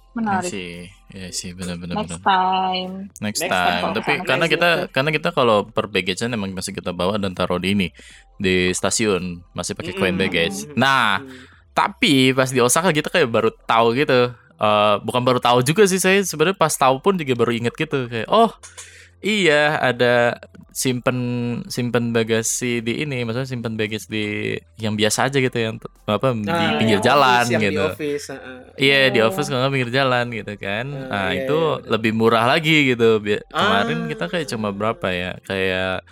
[0.10, 0.50] Iya Menarik.
[0.50, 0.74] sih,
[1.14, 2.02] ya sih benar-benar.
[2.02, 2.94] Next time.
[3.22, 3.84] Next, Next time.
[3.86, 3.94] time.
[3.94, 7.62] Tapi Next karena kita karena kita kalau per baggage emang masih kita bawa dan taruh
[7.62, 7.88] di ini
[8.34, 10.24] di stasiun masih pakai coin Mm-mm.
[10.26, 10.66] baggage.
[10.66, 10.74] Mm-mm.
[10.74, 11.30] Nah, Hmm.
[11.70, 14.34] tapi pas di Osaka kita kayak baru tahu gitu.
[14.58, 18.06] Eh, bukan baru tahu juga sih saya sebenarnya pas tahu pun juga baru inget gitu
[18.06, 18.50] kayak oh
[19.20, 20.38] iya ada
[20.72, 21.18] simpen
[21.68, 26.42] simpen bagasi di ini maksudnya simpen baggage di yang biasa aja gitu yang apa di
[26.44, 27.70] Nah, pinggir jalan office, gitu.
[27.72, 28.58] di office heeh.
[28.78, 29.28] Iya di Oh.
[29.28, 30.86] office kalau pinggir jalan gitu kan.
[30.86, 31.90] Eh, Nah iya, itu iya, bener.
[31.94, 33.10] lebih murah lagi gitu.
[33.18, 34.08] Bi- Kemarin Ah.
[34.08, 35.32] kita kayak cuma berapa ya?
[35.44, 36.06] Kayak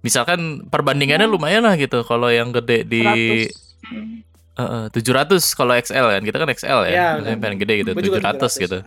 [0.00, 2.00] misalkan perbandingannya lumayan lah gitu.
[2.02, 4.35] Kalau yang gede di 100.
[4.56, 6.22] Eh, 700 kalau XL kan.
[6.24, 7.20] Kita kan XL ya.
[7.20, 8.78] Maksudnya yang paling gede gitu juga 700, gitu.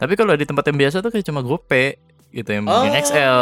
[0.00, 2.00] Tapi kalau di tempat yang biasa tuh kayak cuma gope
[2.32, 3.40] gitu yang, Oh, yang XL.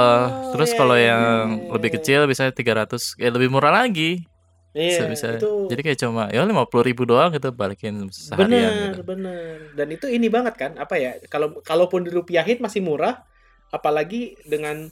[0.59, 1.23] Terus iya, kalau iya, yang
[1.63, 1.97] iya, lebih iya.
[2.03, 4.27] kecil bisa 300 ya lebih murah lagi.
[4.73, 5.37] Iya, bisa, bisa.
[5.37, 9.05] itu Jadi kayak cuma ya 50 ribu doang gitu balikin seharian bener gitu.
[9.05, 13.21] bener dan itu ini banget kan apa ya kalau kalaupun dirupiahin masih murah
[13.69, 14.89] apalagi dengan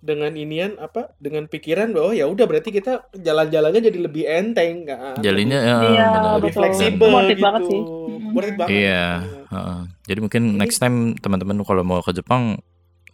[0.00, 5.20] dengan inian apa dengan pikiran bahwa ya udah berarti kita jalan-jalannya jadi lebih enteng nggak
[5.20, 6.32] Jalinya ya Iya, benar.
[6.40, 7.80] lebih fleksibel Worth gitu banget sih.
[8.30, 9.04] Worth it banget Iya,
[9.46, 9.78] heeh.
[10.06, 12.56] Jadi mungkin Ini- next time teman-teman kalau mau ke Jepang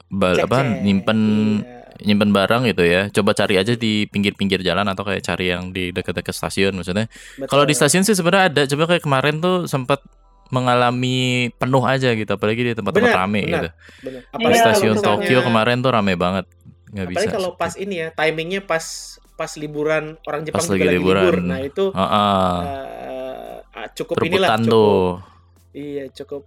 [0.06, 0.82] bal apa Cek-cek.
[0.82, 1.20] nyimpen
[1.58, 1.74] Iya.
[1.98, 3.10] nyimpen barang gitu ya.
[3.10, 7.10] Coba cari aja di pinggir-pinggir jalan atau kayak cari yang di dekat-dekat stasiun maksudnya.
[7.42, 8.62] Kalau di stasiun sih sebenarnya ada.
[8.64, 9.98] Coba kayak kemarin tuh sempat
[10.46, 13.50] mengalami penuh aja gitu apalagi di tempat-tempat rame benar.
[13.50, 13.68] gitu.
[14.00, 14.20] Bener.
[14.20, 16.44] Iya, Di Apalagi kalau stasiun misalnya- Tokyo kemarin tuh rame banget.
[16.88, 17.16] Nggak bisa.
[17.16, 18.84] apalagi kalau pas ini ya timingnya pas
[19.32, 21.22] pas liburan orang Jepang Pas juga lagi liburan.
[21.22, 22.56] libur nah itu Heeh.
[22.62, 25.04] eh, ah, cukup inilah Perebutan cukup tuh.
[25.72, 26.42] iya cukup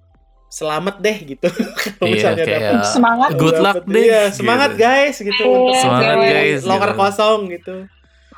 [0.50, 1.46] selamat deh gitu
[1.94, 3.30] kalau Iya, misalnya kayak dapet- Semangat.
[3.36, 4.82] Good luck dapet- deh, iya, semangat gitu.
[4.82, 7.00] guys gitu Iya, untuk Semangat, cewek guys, locker gitu.
[7.00, 7.76] kosong gitu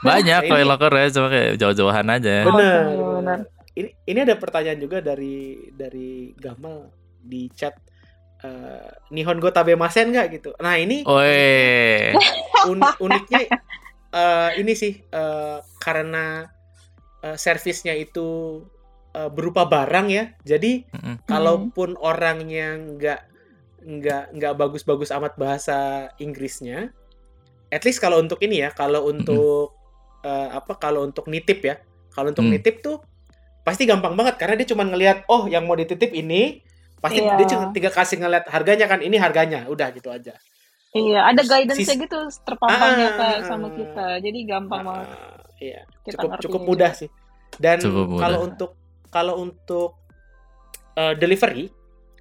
[0.01, 2.35] Banyak Nah, kalau locker ya cuma kayak jauh-jauhan aja.
[2.41, 2.83] benar Benar,
[3.15, 3.39] benar.
[3.71, 5.37] ini ini ada pertanyaan juga dari
[5.71, 6.89] dari Gamal
[7.21, 7.71] di chat
[8.43, 10.49] eh, Nihongo tabemasen nggak gitu?
[10.59, 11.05] Nah ini
[12.67, 13.41] un- uniknya
[14.11, 16.45] eh, ini sih eh, karena
[17.21, 18.61] eh, servisnya itu
[19.13, 20.33] eh, berupa barang ya.
[20.41, 21.15] Jadi Mm-mm.
[21.25, 23.19] kalaupun orangnya nggak
[23.81, 26.93] nggak nggak bagus-bagus amat bahasa Inggrisnya
[27.73, 29.73] at least kalau untuk ini ya kalau untuk
[30.21, 31.81] eh, apa kalau untuk nitip ya.
[32.11, 32.53] Kalau untuk Hmm.
[32.53, 32.99] nitip tuh
[33.63, 36.59] pasti gampang banget karena dia cuma ngelihat oh yang mau dititip ini
[37.01, 37.33] pasti Iya.
[37.35, 40.37] dia cuma tinggal kasih ngeliat harganya kan ini harganya udah gitu aja
[40.91, 44.19] Iya, ada guidance-nya Sis- gitu terpampang Ah, nyata ah, sama kita.
[44.19, 46.69] Jadi gampang banget Ah, iya kita cukup cukup juga.
[46.69, 47.09] mudah sih
[47.57, 48.21] dan Cukup mudah.
[48.21, 48.71] kalau untuk
[49.07, 49.89] kalau untuk
[50.93, 51.71] eh, delivery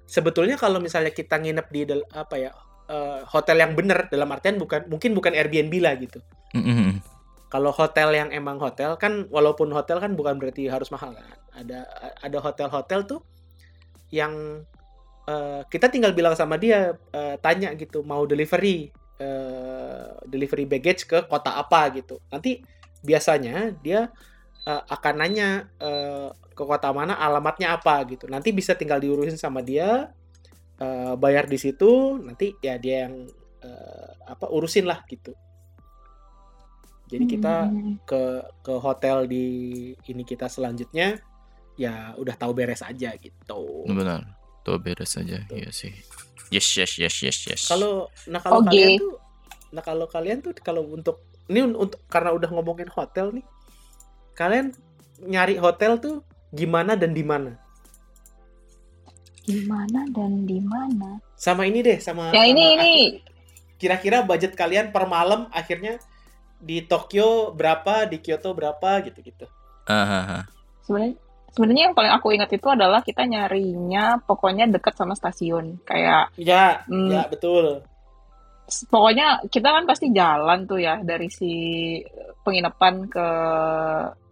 [0.05, 2.51] sebetulnya kalau misalnya kita nginep di del- apa ya
[2.87, 7.03] eh, hotel yang bener dalam artian bukan mungkin bukan Airbnb lah gitu Mm-mm.
[7.47, 11.83] kalau hotel yang emang hotel kan walaupun hotel kan bukan berarti harus mahal kan ada
[12.17, 13.19] ada hotel-hotel tuh
[14.11, 14.63] yang
[15.27, 18.91] eh, kita tinggal bilang sama dia eh, tanya gitu mau delivery
[19.21, 21.89] eh, delivery baggage ke kota apa?
[21.95, 22.19] gitu.
[22.31, 22.61] Nanti
[23.03, 24.09] biasanya dia
[24.67, 25.49] eh, akan nanya
[25.81, 28.03] eh, ke kota mana alamatnya apa?
[28.09, 28.27] gitu.
[28.29, 30.11] Nanti bisa tinggal diurusin sama dia
[30.81, 33.15] eh, bayar di situ nanti ya dia yang
[33.63, 35.33] eh, apa urusin lah gitu.
[37.11, 37.99] Jadi kita Hmm.
[38.07, 38.21] ke
[38.63, 39.45] ke hotel di
[40.07, 41.19] ini kita selanjutnya
[41.79, 43.85] ya udah tahu beres aja gitu.
[43.87, 44.25] Benar.
[44.61, 45.41] Tuh beres aja.
[45.47, 45.57] Tuh.
[45.57, 45.93] Iya sih.
[46.51, 47.61] Yes, yes, yes, yes, yes.
[47.71, 48.75] Kalau nah kalau Oke.
[48.75, 49.13] kalian tuh
[49.71, 53.45] nah kalau kalian tuh kalau untuk ini un- untuk karena udah ngomongin hotel nih.
[54.35, 54.75] Kalian
[55.23, 56.15] nyari hotel tuh
[56.51, 57.55] gimana dan di mana?
[59.47, 61.17] Gimana dan di mana?
[61.33, 62.93] Sama ini deh sama Ya ini sama ini
[63.81, 65.97] kira-kira budget kalian per malam akhirnya
[66.61, 69.49] di Tokyo berapa, di Kyoto berapa gitu-gitu.
[69.89, 70.43] Ah, ah, ah.
[70.85, 71.17] sebenarnya
[71.51, 75.79] sebenarnya yang paling aku ingat itu adalah kita nyarinya pokoknya dekat sama stasiun.
[75.83, 77.11] Kayak Ya, Hmm.
[77.11, 77.83] ya betul.
[78.87, 81.51] pokoknya kita kan pasti jalan tuh ya dari si
[82.41, 83.27] penginapan ke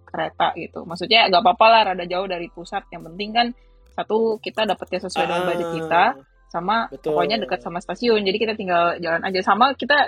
[0.07, 0.87] kereta gitu.
[0.87, 2.87] Maksudnya nggak apa-apa lah rada jauh dari pusat.
[2.89, 3.47] Yang penting kan
[3.93, 6.03] satu kita dapetnya sesuai dengan budget Ah, kita
[6.49, 7.13] sama betul.
[7.13, 8.23] pokoknya dekat sama stasiun.
[8.23, 10.07] Jadi kita tinggal jalan aja sama kita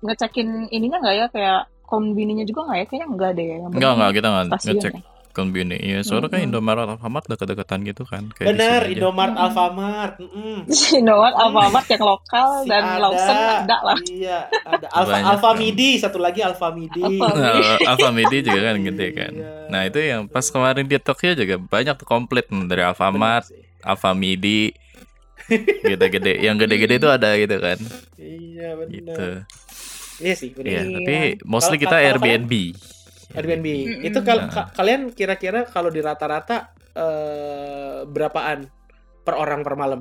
[0.00, 2.86] ngecekin ininya nggak ya kayak kombininya juga nggak ya?
[2.88, 3.46] Kayaknya enggak deh.
[3.46, 5.02] Yang Enggak, enggak, kita nggak stasiun ngecek ya.
[5.36, 5.76] Kombini.
[5.76, 6.40] Iya, soalnya kan.
[6.40, 8.32] Indomaret Alfamart dekat-dekatan gitu kan.
[8.32, 9.36] Kayak Bener, Hmm.
[9.36, 10.14] Alfamart.
[10.16, 10.64] mm-mm.
[10.98, 13.98] Indomaret, Alfamart yang lokal Si dan Lawson ada lah.
[14.02, 15.60] Iya, ada Alfa Banyak Alfa kan.
[15.60, 17.02] Midi, satu lagi Alfa Midi.
[17.04, 17.28] Alfa.
[17.28, 17.52] Nah,
[17.86, 19.30] Alfamidi juga kan gede kan.
[19.30, 19.50] Iya.
[19.68, 23.60] Nah, itu yang pas kemarin di Tokyo juga banyak tuh komplit dari Alfamart, sih.
[23.84, 24.72] Alfamidi.
[25.86, 27.78] gede-gede yang gede-gede itu ada gitu kan
[28.18, 28.90] Iya benar.
[28.90, 29.26] gitu
[30.18, 30.66] Iya sih, benar.
[30.66, 30.96] Iya, Iya.
[30.96, 31.14] tapi
[31.44, 32.52] mostly Kalau- kita kalau Airbnb
[33.28, 33.66] Airbnb.
[33.66, 34.02] Mm-mm.
[34.04, 34.52] Itu kal- Nah.
[34.52, 38.70] ka- kalian kira-kira kalau di rata-rata eh, berapaan
[39.20, 40.00] per orang per malam?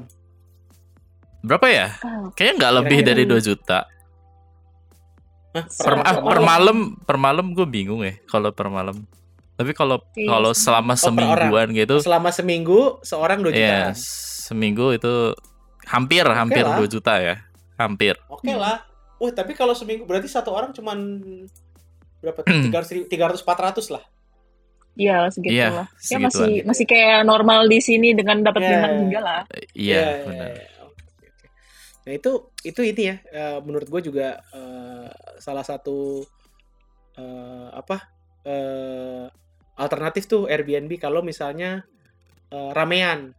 [1.42, 3.10] berapa ya Oh, kayaknya nggak lebih Kira-kira.
[3.12, 3.80] dari 2 juta
[5.52, 6.78] Hah, per, Per- ah, per malam.
[6.98, 9.06] per malam gue bingung ya kalau per malam
[9.54, 13.94] tapi kalau Iya kalau selama Oh, semingguan gitu Selama seminggu seorang 2 ya jutaan.
[14.42, 15.38] seminggu itu
[15.86, 16.76] hampir hampir lah.
[16.76, 17.36] 2 juta ya
[17.76, 18.82] hampir Oke lah.
[19.16, 20.98] Wah, tapi kalau seminggu berarti satu orang cuman
[22.26, 22.42] berapa?
[22.44, 22.74] Hmm.
[22.74, 24.04] 300 300 400 lah.
[24.96, 25.88] Iya segitu Iya, lah.
[25.88, 26.66] Ya segituan masih gitu.
[26.66, 28.70] masih kayak normal di sini dengan dapat Iya.
[28.72, 29.42] bintang tiga lah.
[29.44, 30.80] iya Iya, benar iya, iya.
[30.82, 31.48] Oke, oke.
[32.02, 32.32] Nah itu
[32.64, 35.08] itu ini ya eh, menurut gue juga eh,
[35.38, 36.24] salah satu
[37.14, 37.98] eh, apa
[38.44, 39.26] eh,
[39.76, 41.84] alternatif tuh Airbnb kalau misalnya
[42.48, 43.36] eh, ramean.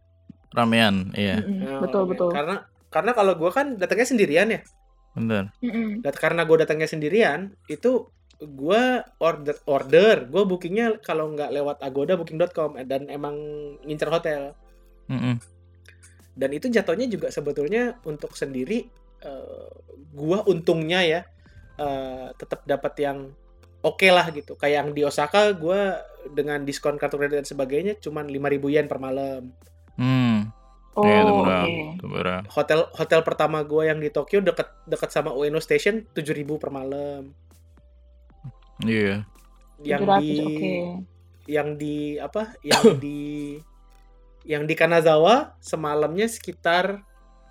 [0.49, 2.11] ramean iya Mm-mm, Nah, betul ramean.
[2.13, 2.29] betul.
[2.31, 2.55] Karena
[2.87, 4.61] karena kalau gue kan datangnya sendirian ya.
[5.11, 5.49] benar.
[5.97, 8.05] Dan karena gue datangnya sendirian itu
[8.41, 8.83] gue
[9.17, 10.15] order order.
[10.29, 13.35] Gue bookingnya kalau nggak lewat Agoda booking.com dan emang
[13.85, 14.53] ngincer hotel.
[15.07, 15.39] Mm-mm.
[16.37, 18.85] dan itu jatuhnya juga sebetulnya untuk sendiri
[19.25, 19.71] eh,
[20.13, 21.21] gua untungnya ya
[21.79, 23.17] eh, tetap dapat yang
[23.81, 24.53] oke lah gitu.
[24.59, 28.99] Kayak yang di Osaka gua dengan diskon kartu kredit dan sebagainya cuman 5000 yen per
[29.01, 29.49] malam.
[29.97, 30.53] Hmm.
[30.97, 32.41] Oh, iya itu murah itu murah.
[32.53, 37.33] Hotel hotel pertama gua yang di Tokyo deket deket sama Ueno Station 7000 per malam
[38.83, 39.25] iya
[39.81, 40.73] yang 700, di oke.
[41.47, 43.21] yang di apa yang di
[44.47, 47.01] yang di Kanazawa semalamnya sekitar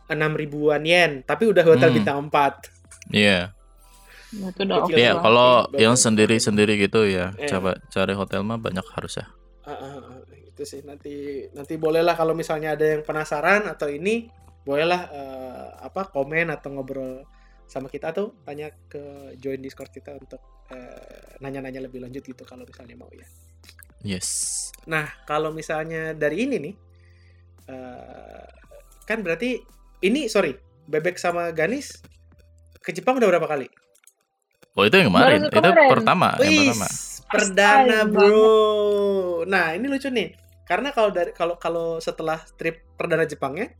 [0.06, 1.96] 6 ribuan yen tapi udah hotel Hmm.
[1.98, 2.70] bintang 4
[3.10, 3.50] iya
[4.36, 7.46] Nah, itu udah oke Gila, Iya, kalau yang sendiri-sendiri gitu ya, Iya.
[7.56, 9.26] coba cari hotel mah banyak harus ya.
[9.62, 14.26] Ah, ah, ah, itu sih nanti nanti bolehlah kalau misalnya ada yang penasaran atau ini
[14.66, 17.22] bolehlah eh, apa komen atau ngobrol
[17.66, 18.98] sama kita tuh tanya ke
[19.36, 20.38] join discord kita untuk
[20.70, 23.26] eh, nanya-nanya lebih lanjut gitu kalau misalnya mau ya
[24.00, 24.70] Yes.
[24.86, 26.74] nah kalau misalnya dari ini nih
[27.66, 28.46] eh,
[29.02, 29.58] kan berarti
[30.00, 30.54] ini sorry
[30.86, 31.98] bebek sama Ganis
[32.78, 33.66] ke Jepang udah berapa kali
[34.76, 35.88] Oh itu yang kemarin, Baru itu kemarin.
[35.88, 36.88] pertama, yang Wih, pertama.
[37.32, 38.36] perdana bro.
[39.48, 40.36] Nah ini lucu nih,
[40.68, 43.72] karena kalau dari kalau kalau setelah trip perdana Jepangnya,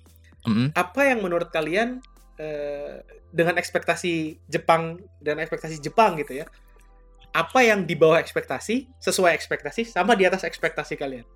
[0.49, 0.73] Mm-mm.
[0.73, 2.01] apa yang menurut kalian
[2.37, 6.47] eh, dengan ekspektasi Jepang dan ekspektasi Jepang gitu ya?
[7.37, 11.27] Apa yang di bawah ekspektasi, sesuai ekspektasi, sama di atas ekspektasi kalian?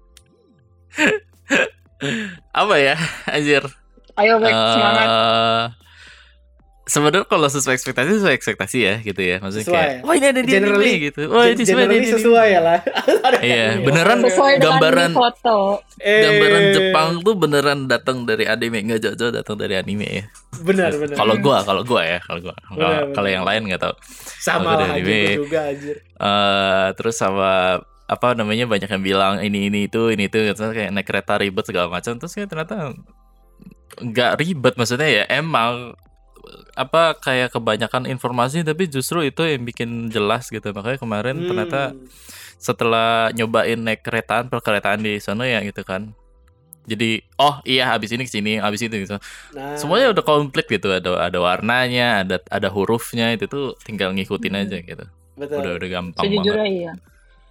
[2.57, 2.97] Apa ya,
[3.29, 3.69] anjir?
[4.17, 5.09] Ayo Bek, semangat.
[6.91, 9.39] Eh, Sebenarnya kalau sesuai ekspektasi sesuai ekspektasi ya gitu ya.
[9.39, 10.03] Maksudnya Sesuai kayak, ya?
[10.03, 11.21] oh ini ada di Generally- anime gitu.
[11.31, 12.09] Oh ini sesuai anime.
[12.11, 12.79] sesuai ya lah.
[13.41, 15.59] Iya, beneran Sesuai gambaran foto.
[15.97, 20.25] Eh, gambaran Jepang tuh beneran datang dari anime nggak jauh-jauh datang dari anime ya.
[20.61, 21.15] Benar benar.
[21.15, 22.55] Kalau gua, kalau gua ya, kalau gua.
[23.15, 23.95] Kalau- yang lain nggak tahu.
[24.43, 25.39] sama lah anime.
[25.39, 25.97] juga anjir.
[26.03, 30.91] eh terus sama apa namanya banyak yang bilang ini ini itu ini itu terus kayak
[30.91, 32.91] naik kereta ribet segala macam terus kayak ternyata
[34.03, 35.95] nggak ribet maksudnya ya emang
[36.75, 41.49] apa kayak kebanyakan informasi tapi justru itu yang bikin jelas gitu makanya kemarin Hmm.
[41.49, 41.81] ternyata
[42.57, 46.13] setelah nyobain naik keretaan perkeretaan di sana ya gitu kan
[46.83, 49.17] jadi oh iya habis ini ke sini habis itu gitu
[49.53, 54.51] Nah, semuanya udah komplit gitu ada ada warnanya ada ada hurufnya itu tuh tinggal ngikutin
[54.51, 54.63] Hmm.
[54.63, 55.57] aja gitu betul.
[55.59, 56.93] udah udah gampang Sejujurnya banget iya.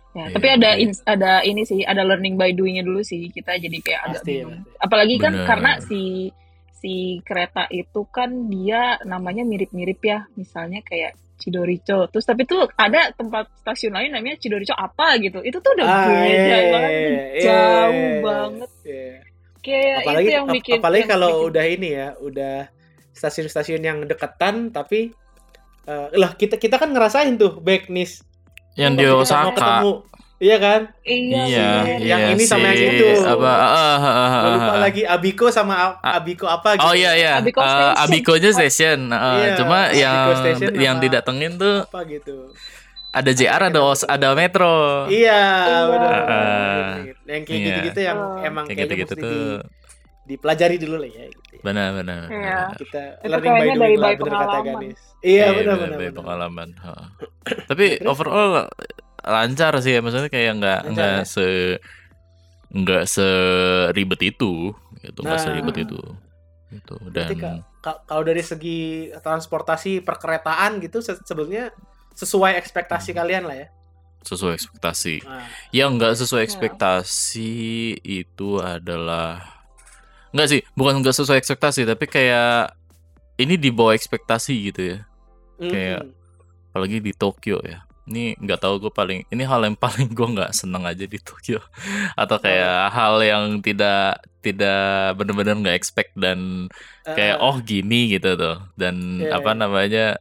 [0.10, 0.82] Ya, Iya, tapi ada iya.
[0.82, 3.30] ins- ada ini sih, ada learning by doing-nya dulu sih.
[3.30, 4.66] Kita jadi kayak agak Pasti, bingung.
[4.82, 5.46] Apalagi kan Bener.
[5.46, 6.34] karena si
[6.80, 10.20] si kereta itu kan dia namanya mirip-mirip ya.
[10.34, 12.08] Misalnya kayak Chidoricho.
[12.08, 15.40] Terus tapi tuh ada tempat stasiun lain namanya Chidoricho apa gitu.
[15.40, 18.20] Itu tuh udah Ah, beda iya, banget, iya, udah iya, jauh iya.
[18.20, 18.70] banget.
[18.84, 19.12] Iya.
[19.60, 22.56] Kayak apalagi itu yang ap- bikin apalagi yang kalau bikin- udah ini ya udah
[23.12, 25.12] stasiun-stasiun yang deketan tapi
[25.84, 28.24] eh, lah kita kita kan ngerasain tuh backnis
[28.76, 29.92] yang di mau Osaka ketemu
[30.40, 32.00] iya kan iya, iya bener.
[32.02, 33.08] Yang iya ini sama yang itu.
[33.22, 34.80] apa ah, ah, ah, ah, Gua lupa ah.
[34.80, 36.12] lagi Abiko sama A- Ah.
[36.18, 38.00] Abiko apa gitu Oh iya iya, Abiko Eh, Station.
[38.00, 39.00] Abikonya station.
[39.06, 42.52] Eh, Iya, cuma Abiko yang Station yang didatengin tuh apa gitu
[43.10, 45.04] ada JR, ada os, ada metro.
[45.08, 45.80] iya Iya.
[45.88, 46.98] benar Ah, benar.
[47.28, 47.66] yang kayak iya.
[47.68, 48.38] gitu-gitu yang Oh.
[48.40, 49.66] emang Kayak gitu-gitu tuh di-
[50.30, 51.56] dipelajari dulu lah ya gitu.
[51.60, 52.22] benar benar.
[52.24, 52.30] Iya.
[52.30, 52.78] benar.
[52.78, 54.58] kita Itu learning by doing dari lah by bener kata.
[54.64, 56.14] Ganis iya benar benar, benar benar.
[56.16, 56.70] pengalaman.
[57.66, 58.70] Tapi overall
[59.22, 61.26] lancar sih ya, maksudnya kayak nggak nggak ya?
[61.26, 61.48] se
[62.70, 65.44] nggak seribet itu, gitu nggak Nah.
[65.44, 66.00] seribet itu.
[66.70, 66.96] Gitu.
[67.10, 68.80] Dan Ka- ka- kalau dari segi
[69.18, 71.74] transportasi perkeretaan gitu se- sebenarnya
[72.14, 73.68] sesuai ekspektasi kalian lah ya.
[74.20, 75.24] sesuai ekspektasi.
[75.24, 76.48] Nah, Yang nggak sesuai Ya.
[76.48, 77.54] ekspektasi
[78.04, 79.56] itu adalah
[80.30, 82.78] Enggak sih, bukan enggak sesuai ekspektasi, tapi kayak
[83.36, 84.98] ini di bawah ekspektasi gitu ya.
[85.58, 85.72] Mm.
[85.74, 86.06] Kayak-
[86.70, 87.82] Apalagi di Tokyo ya.
[88.10, 91.62] Ini nggak tahu gue paling ini hal yang paling gue nggak seneng aja di Tokyo.
[92.18, 96.68] Atau kayak hal yang tidak tidak benar-benar nggak expect dan
[97.06, 98.58] kayak Ah, oh gini gitu tuh.
[98.74, 100.18] Dan Iya, apa namanya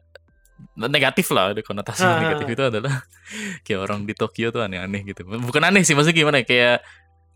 [0.76, 2.18] negatif lah ada konotasi Ah.
[2.20, 2.94] negatif itu adalah
[3.64, 5.22] kayak orang di Tokyo tuh aneh-aneh gitu.
[5.24, 6.78] Bukan aneh sih maksudnya gimana ya, kayak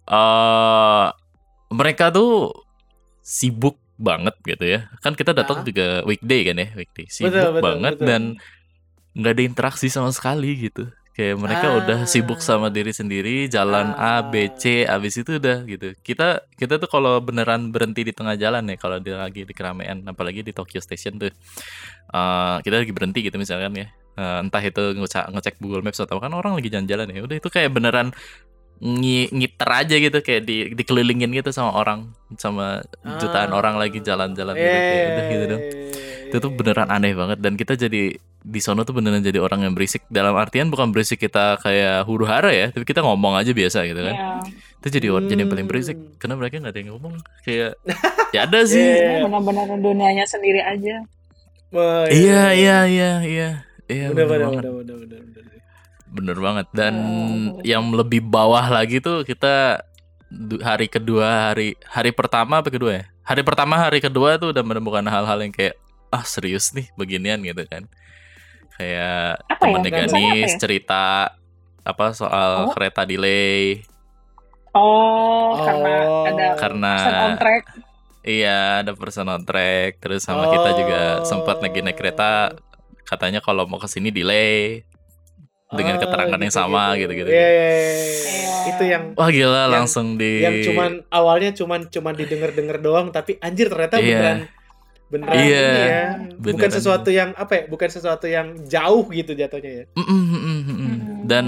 [0.04, 1.06] eh
[1.72, 2.52] mereka tuh
[3.22, 4.90] sibuk banget gitu ya.
[4.98, 5.64] Kan kita datang Ah.
[5.64, 7.06] juga weekday kan ya weekday.
[7.06, 8.06] Sibuk Betul, betul, banget betul.
[8.10, 8.22] dan
[9.12, 10.88] nggak ada interaksi sama sekali gitu.
[11.12, 11.76] Kayak mereka Ah.
[11.76, 15.92] udah sibuk sama diri sendiri jalan A B C abis itu udah gitu.
[16.00, 20.40] Kita kita tuh kalau beneran berhenti di tengah jalan ya kalau lagi di keramaian apalagi
[20.40, 21.28] di Tokyo Station tuh
[22.08, 23.92] eh, kita lagi berhenti gitu misalkan ya.
[24.12, 27.48] Eh, entah itu ngecek ngecek Google Maps atau kan orang lagi jalan-jalan ya udah itu
[27.52, 28.16] kayak beneran
[28.82, 32.80] ngi- ngiter aja gitu kayak di dikelilingin gitu sama orang sama
[33.20, 33.60] jutaan Ah.
[33.60, 35.62] orang lagi jalan-jalan gitu kayak udah gitu dong
[36.32, 39.76] itu tuh beneran aneh banget dan kita jadi di sono tuh beneran jadi orang yang
[39.76, 40.00] berisik.
[40.08, 44.00] Dalam artian bukan berisik kita kayak huru hara ya tapi kita ngomong aja biasa gitu
[44.00, 44.16] kan.
[44.16, 44.28] Iya.
[44.80, 45.94] itu jadi orang jadi yang paling berisik.
[45.94, 46.16] Hmm.
[46.16, 47.14] karena mereka nggak ada yang ngomong.
[47.44, 47.70] Kayak
[48.32, 48.80] ya ada sih.
[48.80, 49.28] Iya.
[49.28, 51.04] benar-benar dunianya sendiri aja.
[51.68, 53.48] Wah, iya iya iya iya
[53.86, 54.06] iya.
[54.08, 54.62] Bener, bener bener, banget.
[54.64, 55.60] bener, bener, bener, bener.
[56.08, 56.66] bener banget.
[56.72, 57.48] Dan Hmm.
[57.62, 59.84] yang lebih bawah lagi tuh kita
[60.64, 63.04] hari kedua hari hari pertama apa kedua ya?
[63.22, 65.76] Hari pertama hari kedua tuh udah menemukan hal-hal yang kayak
[66.12, 67.88] ah serius nih beginian gitu kan
[68.74, 69.58] kayak Apa ya?
[69.58, 70.58] temennya Misalnya Ganis apa ya?
[70.58, 71.04] cerita
[71.82, 72.70] apa soal Oh.
[72.70, 73.82] kereta delay
[74.70, 76.24] oh, karena Oh.
[76.24, 77.62] ada karena pesan on track
[78.22, 81.24] iya ada person on track terus sama kita juga Oh.
[81.24, 82.54] sempat lagi naik kereta
[83.02, 84.86] katanya kalau mau ke sini delay
[85.68, 87.26] dengan Ah, keterangan yang sama gitu-gitu.
[87.26, 87.96] Iya, iya, iya, iya.
[88.28, 88.68] Iya.
[88.68, 93.40] Itu yang wah gila Yang- langsung di yang cuman awalnya cuman cuman didengar-dengar doang tapi
[93.40, 94.04] anjir ternyata Iya.
[94.04, 94.38] beneran
[95.12, 96.04] beneran Iya, ini ya.
[96.34, 96.72] Bukan beneran.
[96.72, 97.62] sesuatu yang apa ya?
[97.68, 99.84] Bukan sesuatu yang jauh gitu jatuhnya ya.
[99.92, 101.44] Mm, mm, mm, mm, dan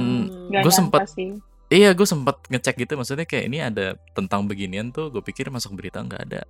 [0.52, 0.72] gue
[1.08, 1.28] sih.
[1.68, 5.72] iya gue sempet ngecek gitu maksudnya kayak ini ada tentang beginian tuh gue pikir masuk
[5.72, 6.42] berita nggak ada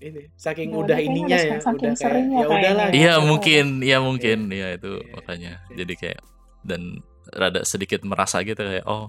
[0.00, 2.86] Ini saking Ya udah ininya ya, saking udah kayak seringnya ya udahlah.
[2.90, 3.28] iya betul.
[3.28, 5.76] mungkin iya mungkin iya itu Iya, makanya iya.
[5.78, 6.20] jadi kayak
[6.62, 6.82] dan
[7.30, 9.06] rada sedikit merasa gitu kayak oh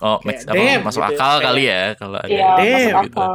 [0.00, 2.72] oh Kayak, apa, damn, masuk gitu ya, akal kayak- kali ya kalau ada Iya, Damn,
[2.72, 3.18] masuk gitu.
[3.20, 3.34] akal.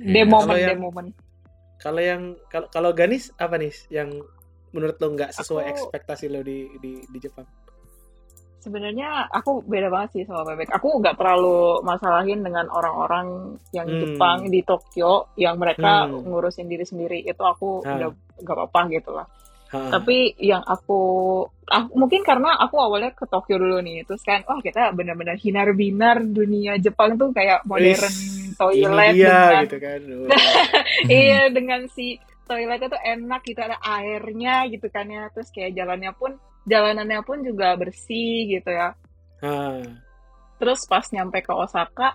[0.00, 0.24] Iya.
[0.24, 1.08] Kalau day yang- moment.
[1.76, 4.08] Kalau yang kalau kalau Ganis apa nih yang
[4.70, 7.44] menurut lo nggak sesuai Aku- ekspektasi lo di di di Jepang?
[8.60, 10.68] Sebenarnya aku beda banget sih sama Bebek.
[10.70, 13.96] Aku nggak terlalu masalahin dengan orang-orang yang Hmm.
[13.98, 16.28] Jepang di Tokyo yang mereka Hmm.
[16.28, 17.24] ngurusin diri sendiri.
[17.24, 17.96] Itu aku Ah.
[17.96, 19.24] udah nggak apa-apa gitu lah.
[19.70, 19.86] Ha.
[19.88, 21.00] Tapi yang aku,
[21.64, 26.20] aku mungkin karena aku awalnya ke Tokyo dulu nih, terus kan, wah kita benar-benar hinar-binar
[26.26, 30.00] dunia Jepang tuh kayak modern Wis, toilet dia dengan gitu kan.
[30.10, 30.28] Oh.
[31.08, 36.12] iya dengan si toiletnya tuh enak gitu ada airnya gitu kan ya terus kayak jalannya
[36.12, 36.36] pun
[36.66, 38.92] jalanannya pun juga bersih gitu ya
[39.40, 39.80] Ha.
[40.60, 42.12] terus pas nyampe ke Osaka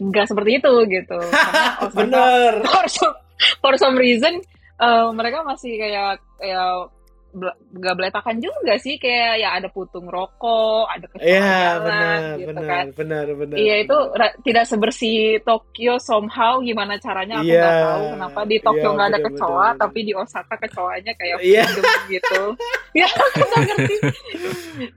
[0.00, 2.52] nggak seperti itu gitu karena Osaka Bener.
[2.72, 3.16] for some,
[3.60, 4.40] for some reason
[4.78, 6.88] eh, mereka masih kayak kayak bel-
[7.30, 12.48] nggak beletakan juga sih kayak ya ada putung rokok ada kecoa Iya, jalan benar, gitu
[12.48, 13.56] benar, kan benar, benar.
[13.56, 18.56] Iya itu ra- tidak sebersih Tokyo somehow gimana caranya aku Iya, nggak tahu kenapa di
[18.58, 19.80] Tokyo iya, nggak ada bener, kecoa bener, bener.
[19.80, 22.42] tapi di Osaka kecoanya kayak freedom gitu
[22.98, 23.94] ya aku nggak ngerti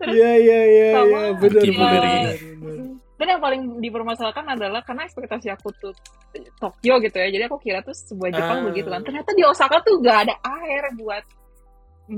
[0.08, 2.04] Iya, iya, iya, benar, benar, dari- benar,
[2.58, 2.86] benar.
[3.18, 5.94] dan yang paling dipermasalahkan adalah karena ekspektasi aku tuh
[6.58, 8.66] Tokyo gitu ya jadi aku kira tuh sebuah Jepang Ah.
[8.66, 11.22] begitu kan ternyata di Osaka tuh nggak ada air buat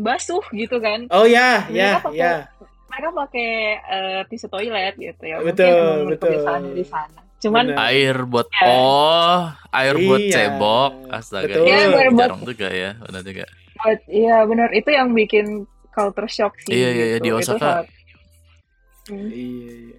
[0.02, 2.50] basuh gitu kan Oh ya, ya, ya.
[2.90, 6.30] mereka pakai eh, tisu toilet gitu ya Betul, mungkin betul.
[6.30, 7.88] kebiasaannya di sana cuman Benar.
[7.92, 8.66] air buat Iya.
[8.72, 11.66] oh air buat Iya, cebok astaga betul.
[11.68, 13.46] iya, Iya, buat- jarang juga ya benar juga
[14.08, 15.46] iya benar itu yang bikin
[15.92, 16.74] culture shock sih.
[16.74, 17.26] Iya, iya, iya, gitu.
[17.26, 17.60] di Osaka.
[17.84, 17.90] sangat-
[19.04, 19.98] Hmm, Iya, iya.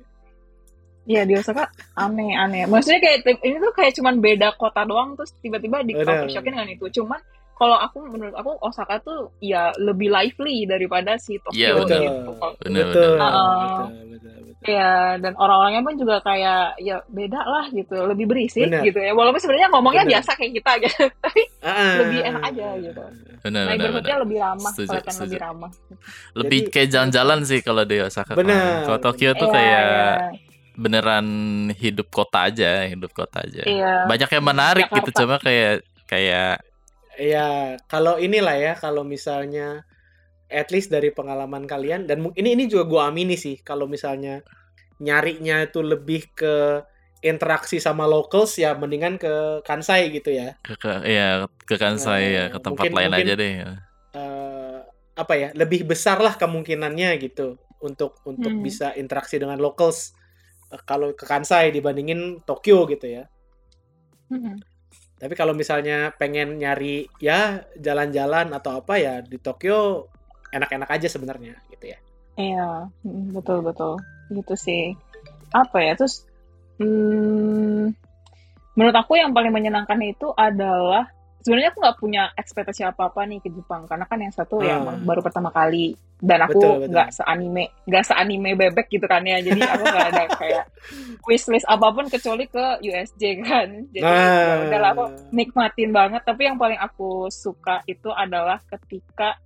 [1.05, 2.65] Iya di Osaka aneh-aneh.
[2.65, 6.67] Maksudnya kayak ini tuh kayak cuman beda kota doang terus tiba-tiba di culture shockin dengan
[6.67, 6.89] itu.
[6.91, 7.21] Cuman
[7.55, 12.01] kalau aku menurut aku Osaka tuh ya lebih lively daripada si Iya, Tokyo benar.
[12.01, 12.19] gitu.
[12.61, 13.31] Benar, betul, benar.
[13.31, 14.43] betul, betul, betul.
[14.65, 18.81] Iya dan orang-orangnya pun juga kayak ya beda lah gitu, lebih berisik Benar.
[18.83, 19.13] gitu ya.
[19.13, 20.13] Walaupun sebenarnya ngomongnya Benar.
[20.17, 23.03] biasa kayak kita gitu, tapi Ah, lebih enak aja gitu.
[23.45, 25.25] benar benar neighborhoodnya benar lebih ramah, Setuju, kelihatan setuju.
[25.27, 25.71] lebih ramah.
[26.35, 28.73] lebih Jadi- kayak jalan-jalan sih kalau di Osaka Benar.
[28.83, 30.09] kalau Tokyo tuh Iya, kayak iya.
[30.75, 31.27] beneran
[31.73, 33.93] hidup kota aja hidup kota aja Iya.
[34.05, 35.21] banyak yang menarik gitu Jakarta.
[35.21, 35.73] cuma kayak
[36.05, 36.65] kayak
[37.17, 37.49] Ya,
[37.87, 39.87] kalau inilah ya, kalau misalnya
[40.49, 44.45] at least dari pengalaman kalian dan ini ini juga gua amini sih kalau misalnya
[45.01, 46.85] nyarinya itu lebih ke
[47.21, 49.33] interaksi sama locals ya mendingan ke
[49.65, 50.55] Kansai gitu ya.
[50.61, 53.55] ke, ke ya ke Kansai ya ke Eh, tempat mungkin- lain mungkin- aja deh
[54.15, 54.79] Eh,
[55.17, 58.63] apa ya lebih besar lah kemungkinannya gitu untuk untuk Hmm.
[58.63, 60.13] bisa interaksi dengan locals
[60.71, 63.25] eh, kalau ke Kansai dibandingin Tokyo gitu ya.
[64.31, 64.61] Mm-mm.
[65.15, 70.11] Tapi kalau misalnya pengen nyari ya jalan-jalan atau apa ya di Tokyo
[70.51, 71.99] enak-enak aja sebenarnya gitu ya.
[72.35, 73.95] Iya, mm, betul betul.
[74.31, 74.95] Gitu sih.
[75.55, 75.95] Apa ya?
[75.95, 76.27] Terus
[76.83, 77.95] hmm,
[78.75, 81.11] menurut aku yang paling menyenangkan itu adalah
[81.45, 84.81] sebenarnya aku nggak punya ekspektasi apa-apa nih ke Jepang karena kan yang satu ya Ah.
[84.81, 85.93] emang baru pertama kali.
[86.25, 89.45] Dan aku nggak seanime nggak seanime bebek gitu kan ya.
[89.45, 90.65] Jadi aku nggak ada kayak
[91.29, 93.69] wishlist apa pun kecuali ke USJ kan.
[93.93, 95.05] Jadi ya udahlah aku
[95.37, 96.25] nikmatin banget.
[96.25, 99.37] Tapi yang paling aku suka itu adalah ketika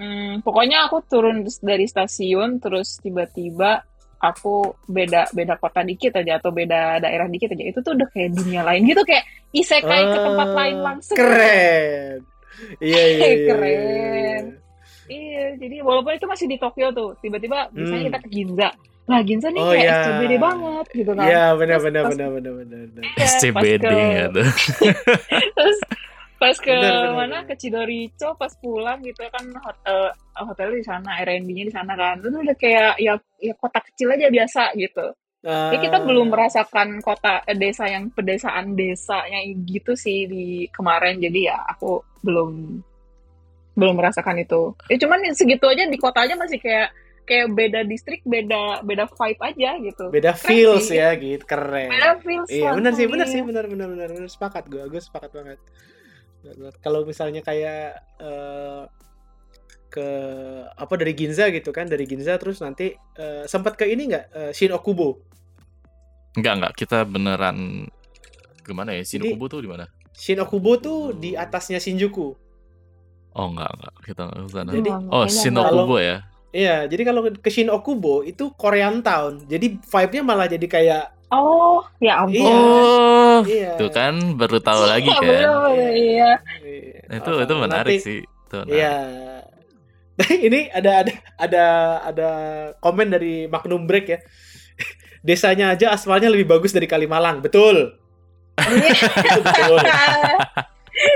[0.00, 3.84] hmm, pokoknya aku turun dari stasiun terus tiba-tiba
[4.16, 4.54] aku
[4.84, 8.62] beda beda kota dikit aja atau beda daerah dikit aja itu tuh udah kayak dunia
[8.62, 12.18] lain gitu kayak isekai ke tempat Ah, lain langsung Keren.
[12.78, 13.46] Iya iya iya, iya.
[13.48, 14.44] Keren.
[15.06, 18.08] iya jadi walaupun itu masih di Tokyo tuh tiba-tiba misalnya Hmm.
[18.08, 18.68] kita ke Ginza
[19.04, 19.96] lah Ginza nih Oh, kayak iya.
[20.00, 22.80] SCBD banget gitu kan Iya benar Terus benar benar benar benar.
[22.88, 23.02] benar.
[23.04, 24.42] Iya, SCBD ke- gitu
[25.56, 25.78] terus
[26.44, 27.42] pas ke Benar, benar, mana benar.
[27.46, 29.98] ke Chidoricho pas pulang gitu kan hotel
[30.36, 34.28] hotelnya di sana Airbnb-nya di sana kan itu udah kayak ya ya kota kecil aja
[34.28, 35.06] biasa gitu
[35.44, 36.04] Jadi kita Ah.
[36.04, 42.00] belum merasakan kota eh, desa yang pedesaan desanya gitu sih di kemarin jadi ya aku
[42.20, 42.80] belum
[43.74, 48.20] belum merasakan itu ya cuman segitu aja di kota aja masih kayak kayak beda distrik
[48.22, 50.96] beda beda vibe aja gitu beda Keren feels sih.
[50.96, 51.88] ya gitu keren.
[51.88, 55.30] beda feels Iya benar sih benar sih benar benar benar benar sepakat gue gue sepakat
[55.30, 55.58] banget.
[56.78, 57.84] Kalau misalnya kayak
[58.18, 58.82] eh,
[59.88, 60.08] ke
[60.74, 64.52] apa dari Ginza gitu kan dari Ginza terus nanti eh, sempat ke ini nggak eh,
[64.52, 65.22] Shin Okubo.
[66.34, 67.86] enggak enggak kita beneran
[68.60, 72.26] gimana ya Jadi- Shinokubo tuh di mana Shin Okubo tuh di atasnya Shinjuku.
[73.30, 75.30] oh enggak enggak kita enggak ke sana Jadi- oh enggak.
[75.30, 76.18] Shinokubo ya
[76.54, 79.42] Iya, jadi kalau ke Shin Okubo itu Korean Town.
[79.42, 82.54] Jadi vibe-nya malah jadi kayak oh ya ampun Iya.
[82.54, 83.13] oh
[83.46, 83.70] iya.
[83.74, 87.16] tuh kan baru tahu lagi Iya, kan bener-bener, iya Iya.
[87.16, 88.74] itu Oh, itu menarik nanti- sih itu menarik.
[88.74, 88.94] Iya.
[90.46, 91.64] ini ada ada ada
[92.04, 92.28] ada
[92.78, 94.18] komen dari Magnum Break ya.
[95.26, 97.40] Desanya aja aspalnya lebih bagus dari Kalimalang.
[97.40, 97.98] Betul.
[98.54, 99.74] itu betul.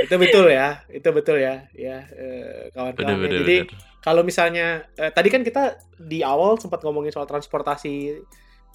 [0.03, 0.69] itu betul ya.
[0.89, 1.63] Itu betul ya.
[1.71, 3.07] Ya eh, bener kawan-kawan.
[3.07, 3.17] ya.
[3.17, 5.63] bener Jadi bener kalau misalnya eh, tadi kan kita
[5.97, 8.19] di awal sempat ngomongin soal transportasi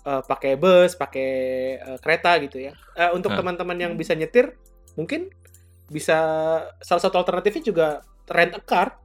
[0.03, 1.29] eh, pakai bus, pakai
[1.77, 2.71] eh, kereta gitu ya.
[2.93, 3.37] Eh, untuk Ah.
[3.37, 4.55] teman-teman yang bisa nyetir,
[4.93, 5.31] mungkin
[5.85, 6.17] bisa
[6.77, 7.87] salah satu alternatifnya juga
[8.25, 8.97] rent a car.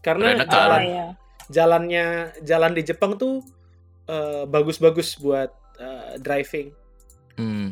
[0.00, 0.52] Karena Rent a car.
[0.54, 1.06] jalan Oh, iya.
[1.46, 2.04] jalannya
[2.40, 3.40] jalan di Jepang tuh
[4.04, 6.68] eh, bagus-bagus buat eh, driving.
[7.34, 7.68] hmm.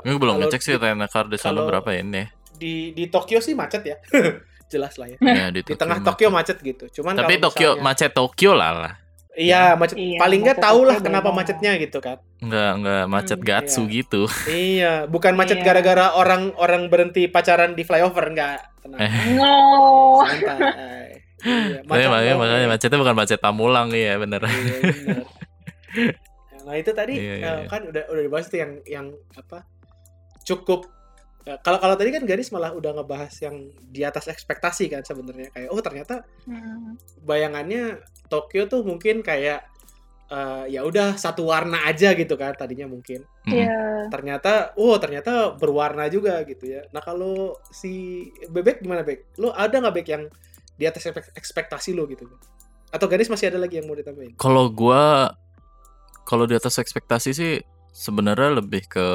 [0.00, 2.26] Gue belum ngecek sih di- Renakar di sana berapa ini ya.
[2.52, 3.96] Di di Tokyo sih macet ya.
[4.72, 5.16] Jelas lah ya.
[5.18, 6.86] ya di, Di tengah Tokyo macet gitu.
[6.92, 8.94] Cuman Tapi Tokyo misalnya- macet Tokyo lah lah.
[9.38, 9.94] Iya, macet.
[9.94, 11.38] Iya, paling nggak macet tahu lah kenapa beda.
[11.38, 12.18] macetnya gitu kan.
[12.38, 13.92] Enggak enggak macet Hmm, Gatsu iya.
[13.94, 14.22] gitu.
[14.68, 15.64] Iya, bukan macet Iya.
[15.64, 18.66] gara-gara orang orang berhenti pacaran di flyover enggak.
[18.82, 18.98] Tenang.
[18.98, 19.12] Eh.
[19.32, 19.54] no
[20.26, 21.22] Santai.
[21.38, 22.70] Iya, Makanya, makanya, makanya ya.
[22.70, 24.42] macetnya bukan macet Pamulang iya bener.
[24.42, 25.22] Iya, benar.
[26.60, 27.68] Nah, itu tadi Iya, iya, eh, iya.
[27.70, 29.62] kan udah udah dibahas tuh yang yang apa?
[30.42, 30.90] Cukup
[31.58, 33.56] kalau kalau tadi kan Garis malah udah ngebahas yang
[33.88, 37.00] di atas ekspektasi kan sebenarnya kayak oh ternyata Hmm.
[37.22, 39.64] bayangannya Tokyo tuh mungkin kayak
[40.28, 43.24] eh, ya udah satu warna aja gitu kan tadinya mungkin.
[43.48, 43.52] Mm.
[43.64, 43.80] Iya.
[44.12, 49.72] ternyata oh ternyata berwarna juga gitu ya nah kalau si bebek gimana bek lo ada
[49.80, 50.24] nggak bek yang
[50.76, 52.28] di atas ekspek- ekspektasi lo gitu
[52.88, 55.32] atau garis masih ada lagi yang mau ditambahin Kalau gua
[56.24, 57.52] kalau di atas ekspektasi sih
[57.88, 59.08] sebenarnya lebih ke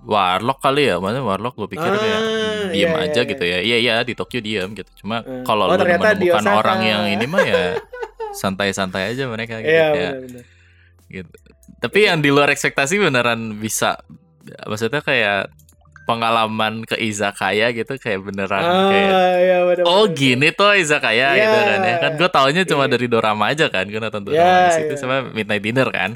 [0.00, 3.58] Warlock kali ya, maksudnya Warlock gue pikir kayak Ah, diem iya, aja iya, gitu ya.
[3.60, 4.90] Iya iya di Tokyo diem gitu.
[5.04, 5.44] Cuma Eh.
[5.44, 7.76] kalau Oh, lu menemukan orang yang ini mah ya
[8.32, 10.44] santai-santai aja mereka gitu iya kayak benar-benar
[11.10, 11.36] gitu.
[11.80, 13.98] Tapi yang di luar ekspektasi beneran bisa
[14.64, 15.50] maksudnya kayak
[16.04, 21.38] pengalaman ke izakaya gitu kayak beneran ah kayak iya benar Oh gini tuh izakaya Iya.
[21.38, 22.92] gitu kan ya kan gue taunya cuma Iya.
[22.98, 25.00] dari dorama aja kan gue nonton dorama di situ iya.
[25.00, 26.10] sama midnight dinner kan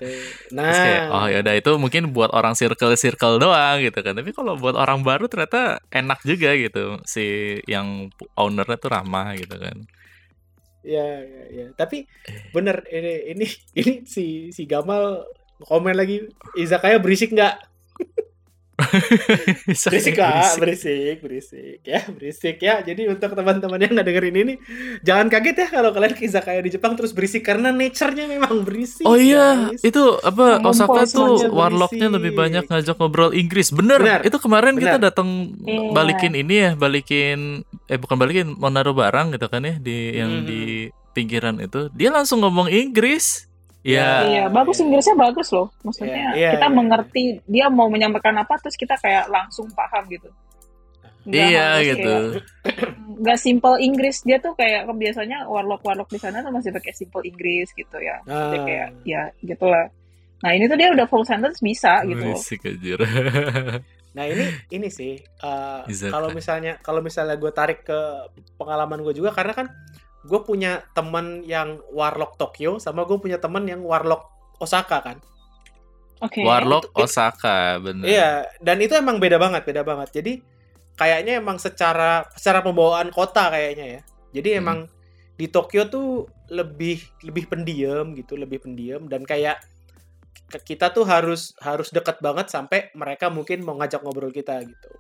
[0.51, 4.35] nah Terus kayak oh yaudah itu mungkin buat orang circle circle doang gitu kan tapi
[4.35, 7.24] kalau buat orang baru ternyata enak juga gitu si
[7.64, 9.78] yang ownernya tuh ramah gitu kan
[10.85, 11.66] Iya, iya, iya.
[11.72, 12.53] Tapi Eh.
[12.53, 13.47] bener ini ini
[13.80, 15.24] ini si si Gamal
[15.64, 17.57] komen lagi izakaya berisik nggak?
[19.87, 22.83] berisik lah, berisik, berisik ya, berisik ya.
[22.83, 24.55] Jadi untuk teman-teman yang nggak dengerin ini,
[25.01, 29.05] jangan kaget ya kalau kalian ke izakaya di Jepang terus berisik karena nature-nya memang berisik.
[29.05, 29.83] Oh iya, guys.
[29.83, 32.16] itu apa Ngumpul Osaka tuh warlocknya berisik.
[32.18, 33.70] lebih banyak ngajak ngobrol Inggris.
[33.70, 35.07] Bener, Benar, itu kemarin kita benar.
[35.09, 35.29] datang
[35.64, 35.91] Iya.
[35.91, 37.39] balikin ini ya, balikin
[37.87, 40.47] eh bukan balikin, mau naruh barang gitu kan ya di yang Mhm.
[40.47, 40.61] di
[41.12, 41.89] pinggiran itu.
[41.95, 43.47] Dia langsung ngomong Inggris.
[43.85, 45.68] Ya, Iya, bagus Inggrisnya bagus loh.
[45.85, 46.72] Maksudnya Iya, iya, kita iya.
[46.72, 50.32] mengerti dia mau menyampaikan apa terus kita kayak langsung paham gitu.
[51.24, 52.11] Nggak iya harus gitu.
[52.11, 52.45] kayak-
[53.22, 57.22] Nggak simple Inggris dia tuh kayak biasanya warlock warlock di sana tuh masih pakai simple
[57.22, 58.16] Inggris gitu ya.
[58.24, 58.64] Dia Ah.
[58.64, 59.89] kayak ya gitulah.
[60.41, 62.24] Nah ini tuh dia udah full sentence bisa gitu.
[62.24, 62.32] loh.
[62.32, 62.99] Berisik anjir.
[64.14, 67.99] Nah ini ini sih uh, kalau misalnya kalau misalnya gue tarik ke
[68.55, 69.66] pengalaman gue juga karena kan
[70.25, 75.18] gue punya teman yang warlock Tokyo sama gue punya teman yang warlock Osaka kan.
[76.25, 76.41] Oke.
[76.41, 78.07] Warlock Itu- Osaka, bener.
[78.09, 80.09] Iya dan itu emang beda banget beda banget.
[80.16, 80.41] Jadi
[80.97, 84.03] kayaknya emang secara secara pembawaan kota kayaknya ya.
[84.33, 84.61] Jadi Hmm.
[84.64, 84.79] emang
[85.35, 89.59] di Tokyo tuh lebih lebih pendiam gitu lebih pendiam dan kayak
[90.62, 94.91] kita tuh harus harus dekat banget sampai mereka mungkin mau ngajak ngobrol kita gitu.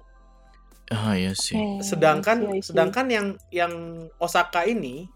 [0.92, 1.56] Ah iya sih.
[1.56, 2.66] Oke, sedangkan I see, I see.
[2.72, 3.72] sedangkan yang yang
[4.20, 5.08] Osaka ini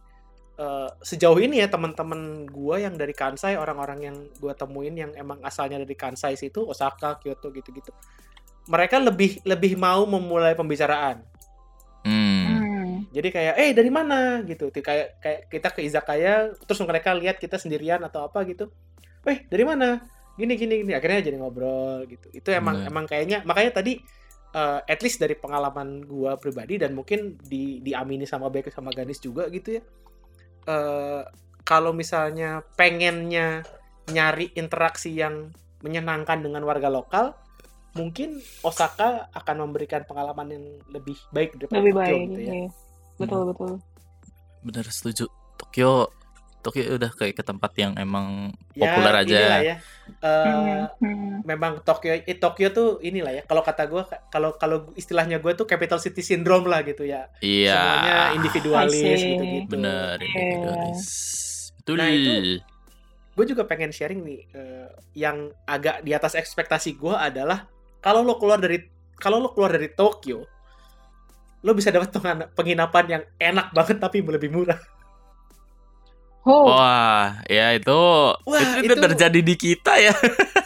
[0.56, 5.38] eh, sejauh ini ya teman-teman gua yang dari Kansai orang-orang yang gua temuin yang emang
[5.44, 7.92] asalnya dari Kansai situ Osaka Kyoto gitu-gitu
[8.68, 11.24] mereka lebih lebih mau memulai pembicaraan
[11.98, 12.46] Hmm.
[12.48, 12.92] Hmm.
[13.12, 17.58] jadi kayak eh dari mana gitu kayak kayak kita ke izakaya terus mereka lihat kita
[17.60, 18.70] sendirian atau apa gitu
[19.26, 20.00] eh dari mana
[20.38, 22.88] gini gini gini akhirnya jadi ngobrol gitu itu emang Bener.
[22.88, 23.98] emang kayaknya makanya tadi
[24.54, 29.20] eh, at least dari pengalaman gua pribadi dan mungkin di diamini sama Beke sama Ganis
[29.20, 29.82] juga gitu ya
[30.68, 31.22] eh
[31.68, 33.60] kalau misalnya pengennya
[34.08, 35.52] nyari interaksi yang
[35.84, 37.36] menyenangkan dengan warga lokal
[37.92, 42.52] mungkin Osaka akan memberikan pengalaman yang lebih baik daripada Lebih Tokyo baik gitu ya.
[42.52, 42.68] iya.
[43.18, 43.72] Betul betul.
[44.62, 45.24] Bener setuju.
[45.58, 45.90] Tokyo
[46.58, 49.38] Tokyo udah kayak ke tempat yang emang Ya, populer aja.
[49.60, 49.76] ya.
[50.18, 51.44] Hmm, hmm.
[51.44, 55.64] memang Tokyo eh, Tokyo tuh inilah ya kalau kata gue kalau kalau istilahnya gue tuh
[55.64, 57.76] capital city syndrome lah gitu ya Iya.
[57.76, 59.26] semuanya individualis I see.
[59.28, 61.02] gitu gitu Bener, individualis.
[61.76, 61.94] Betul.
[61.94, 62.62] Nah, itu-
[63.32, 68.34] gue juga pengen sharing nih eh, yang agak di atas ekspektasi gue adalah kalau lo
[68.34, 68.82] keluar dari
[69.14, 70.42] kalau lo keluar dari Tokyo
[71.58, 72.10] lo bisa dapat
[72.52, 74.78] penginapan yang enak banget tapi lebih murah
[76.40, 78.00] Oh, Wah, ya itu
[78.40, 80.14] Wah, itu tidak itu- terjadi di kita ya.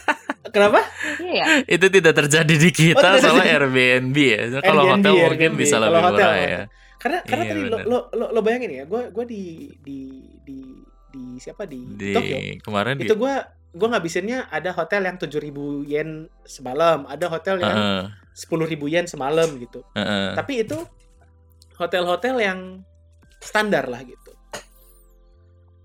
[0.55, 0.85] kenapa
[1.19, 1.65] iya.
[1.65, 3.57] itu tidak terjadi di kita Oh, soalnya.
[3.57, 4.41] Airbnb ya.
[4.61, 5.59] Kalau Airbnb, hotel mungkin Airbnb.
[5.59, 6.53] bisa Kalau lebih hotel, murah hotel.
[6.53, 6.63] ya.
[6.95, 7.87] karena karena Iya, tadi lo, bener.
[7.89, 9.43] lo lo lo bayangin ya gue gue di
[9.77, 9.99] di
[10.41, 10.59] di
[11.09, 13.35] di siapa di, Di Tokyo kemarin itu gue
[13.73, 15.51] gue ngabisinnya ada hotel yang 7000
[15.85, 16.09] yen
[16.43, 17.79] semalam ada hotel yang
[18.31, 20.37] sepuluh ribu yen semalam gitu heeh.
[20.37, 20.79] tapi itu
[21.75, 22.59] hotel-hotel yang
[23.39, 24.22] standar lah gitu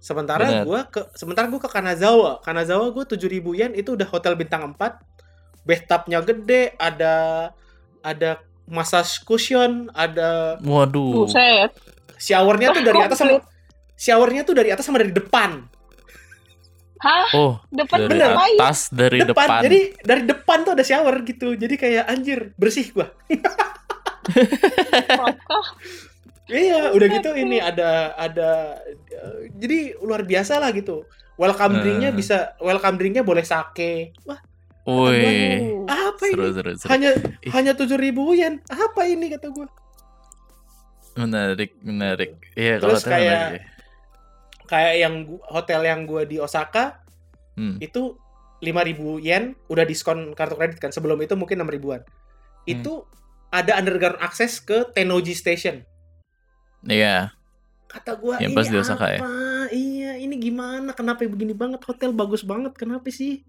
[0.08, 4.72] sementara gue ke sementara gue ke Kanazawa Kanazawa gue 7000 yen itu udah hotel bintang
[4.72, 4.80] 4
[5.68, 7.16] bathtubnya gede ada
[8.00, 11.28] ada massage cushion ada Waduh.
[11.28, 11.76] Buset.
[12.16, 13.44] showernya tuh dari atas sama
[14.00, 15.68] showernya tuh dari atas sama dari depan
[16.98, 17.30] Hah?
[17.38, 18.34] Oh, Depan dari bener.
[18.58, 19.46] atas dari depan.
[19.46, 19.62] depan.
[19.70, 21.54] Jadi dari depan tuh ada shower gitu.
[21.54, 23.14] Jadi kayak anjir, bersih gua.
[26.48, 31.04] Iya, udah gitu ini ada ada eh, jadi luar biasa lah gitu.
[31.36, 31.82] Welcome Eh.
[31.84, 34.16] drinknya bisa welcome drinknya boleh sake.
[34.24, 34.40] Wah,
[34.84, 35.84] Wih.
[35.86, 36.56] apa Seru ini?
[36.56, 36.88] seru seru.
[36.88, 37.12] Hanya
[37.44, 37.52] Ih.
[37.52, 38.64] hanya tujuh ribu yen.
[38.66, 39.68] Apa ini kata gua?
[41.16, 42.38] Menarik, menarik.
[42.54, 43.64] Iya, kalau kayak- menarik.
[44.68, 47.04] Kayak yang hotel yang gua di Osaka
[47.54, 47.80] Hmm.
[47.80, 48.16] itu
[48.60, 50.92] 5000 yen udah diskon kartu kredit kan.
[50.92, 52.02] Sebelum itu mungkin 6 ribuan.
[52.02, 52.66] Hmm.
[52.66, 53.04] Itu
[53.50, 55.84] ada underground akses ke Tennoji Station.
[56.86, 57.34] Iya.
[57.88, 59.20] kata gua Yang ini pas di Osaka ya?
[59.24, 59.32] apa?
[59.72, 60.92] Iya, ini gimana?
[60.92, 61.82] Kenapa begini banget?
[61.88, 62.76] Hotel bagus banget.
[62.76, 63.42] Kenapa sih?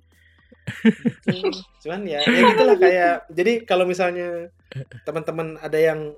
[1.27, 1.51] Gitu.
[1.83, 3.15] Cuman ya, ya gitulah kayak.
[3.35, 4.49] Jadi kalau misalnya
[5.03, 6.15] teman-teman ada yang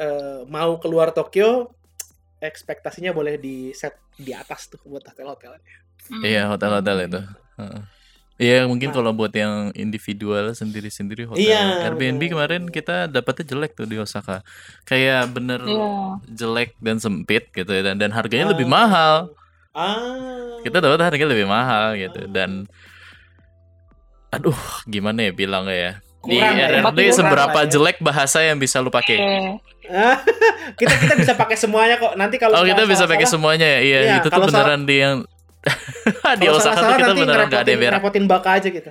[0.00, 1.70] eh, mau keluar Tokyo,
[2.40, 5.76] ekspektasinya boleh di set di atas tuh buat hotel-hotelnya.
[6.24, 7.20] Iya, hotel-hotel itu.
[7.60, 7.82] Heeh.
[8.38, 8.94] Iya, mungkin Nah.
[8.94, 11.42] kalau buat yang individual sendiri-sendiri hotel.
[11.42, 12.30] Iya, Airbnb benar.
[12.32, 14.46] kemarin kita dapetnya jelek tuh di Osaka.
[14.84, 15.90] Kayak bener Iya.
[16.32, 18.52] jelek dan sempit gitu ya dan, dan harganya Ah.
[18.54, 19.34] lebih mahal.
[19.74, 20.58] Ah.
[20.60, 22.70] Kita dapat harganya lebih mahal gitu dan
[24.28, 25.92] aduh, gimana ya bilangnya ya.
[26.20, 27.70] Di Kurang ya, RRD kurang seberapa lah ya.
[27.70, 29.16] jelek bahasa yang bisa lu pakai?
[29.16, 29.50] Eh,
[29.88, 30.20] Ah,
[30.78, 32.12] kita kita bisa pakai semuanya kok.
[32.12, 33.80] Nanti kalau Oh, kita bisa pakai semuanya ya.
[33.80, 35.16] Iya, Iya, itu tuh beneran di yang
[35.60, 37.92] di kalau Osaka tuh salah-salah kita beneran gak ada yang berak.
[37.94, 38.90] ngerepotin baka aja gitu.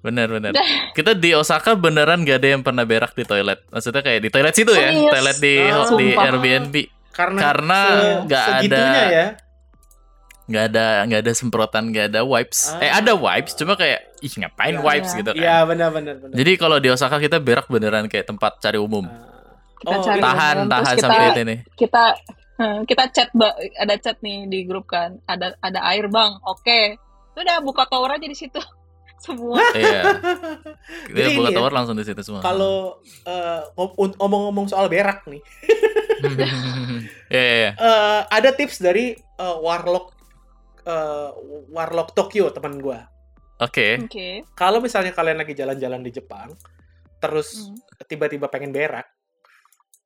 [0.00, 0.52] Bener bener.
[0.92, 3.64] Kita di Osaka beneran gak ada yang pernah berak di toilet.
[3.68, 5.10] Maksudnya kayak di toilet situ ya, Serius?
[5.10, 6.22] toilet di Oh, di sumpah.
[6.24, 6.74] Airbnb.
[7.10, 9.26] Karena Karena se- nggak ada- ya.
[10.44, 12.68] Nggak ada nggak ada semprotan, nggak ada wipes.
[12.70, 12.84] Ah.
[12.84, 14.82] Eh ada wipes, cuma kayak ih ngapain Iya.
[14.82, 15.18] wipes Iya.
[15.18, 15.40] gitu kan.
[15.40, 16.34] Iya benar benar benar.
[16.34, 19.08] Jadi kalau di Osaka kita berak beneran kayak tempat cari umum.
[19.74, 21.56] Kita Oh, cari tahan terus tahan kita, sampai ini.
[21.74, 22.02] kita
[22.56, 23.28] eh, kita chat
[23.74, 26.80] ada chat nih di grup kan ada ada air bang oke
[27.34, 28.62] udah buka tower aja di situ
[29.24, 30.02] semua Iya.
[31.16, 32.40] Jadi buka ya, tower langsung di situ semua.
[32.40, 35.40] Kalau eh, ngom- omong-ngomong soal berak nih,
[37.28, 37.54] Iya iya.
[37.56, 37.70] iya.
[37.74, 40.06] eh, ada tips dari eh, Warlock
[40.84, 41.30] eh,
[41.70, 43.00] Warlock Tokyo teman gua.
[43.56, 44.02] Oke.
[44.02, 46.52] oke Kalau misalnya kalian lagi jalan-jalan di Jepang,
[47.16, 47.78] terus Hmm.
[48.04, 49.06] tiba-tiba pengen berak,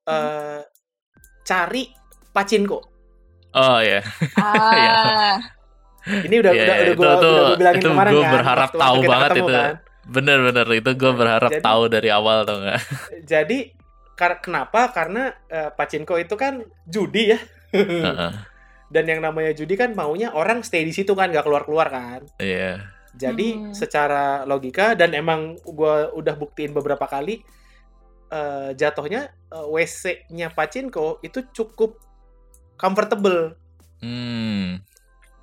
[0.07, 0.63] eh,
[1.43, 1.91] cari
[2.39, 2.79] pachinko.
[3.51, 4.01] Oh iya.
[4.39, 5.35] ah
[6.27, 8.33] Ini udah Iya, udah iya, udah itu- udah gua bilangin itu kemarin gua kan.
[8.33, 9.59] berharap waktu- tahu waktu banget ketemu itu.
[9.59, 9.75] kan.
[10.09, 12.81] Bener-bener itu gue berharap Jadi- tahu dari awal tau nggak?
[13.35, 13.59] Jadi
[14.15, 14.81] kar- kenapa?
[14.89, 16.55] Karena eh, pachinko itu kan
[16.87, 17.39] judi ya.
[17.77, 18.33] Heeh.
[18.89, 22.21] Dan yang namanya judi kan maunya orang stay di situ kan, nggak keluar-keluar kan.
[22.39, 22.89] Iya.
[23.13, 23.75] Jadi Hmm.
[23.75, 27.45] secara logika dan emang gua udah buktiin beberapa kali
[28.29, 32.01] eh, jatuhnya eh, WC-nya Pachinko itu cukup
[32.79, 33.59] comfortable.
[33.99, 34.79] Hmm.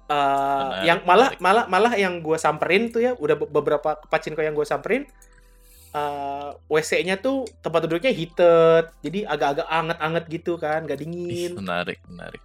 [0.05, 4.39] Eh, Menarik, yang malah malah malah yang gua samperin tuh ya udah be- beberapa Pachinko
[4.39, 5.03] yang gua samperin
[5.91, 8.91] eh, WC-nya tuh tempat duduknya heated.
[9.01, 11.51] Jadi agak-agak anget-anget gitu kan, gak Ih, dingin.
[11.55, 12.41] menarik, menarik.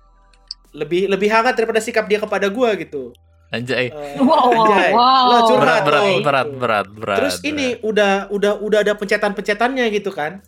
[0.71, 3.13] Lebih lebih hangat daripada sikap dia kepada gua gitu.
[3.51, 3.91] Anjay.
[3.91, 4.91] Eh, Wow, wow, anjay.
[4.95, 5.03] wow.
[5.03, 6.23] Lo Berat, curhat berat, lo.
[6.23, 7.19] berat, berat, berat.
[7.19, 10.41] Terus ini udah udah udah ada pencetan-pencetannya gitu kan.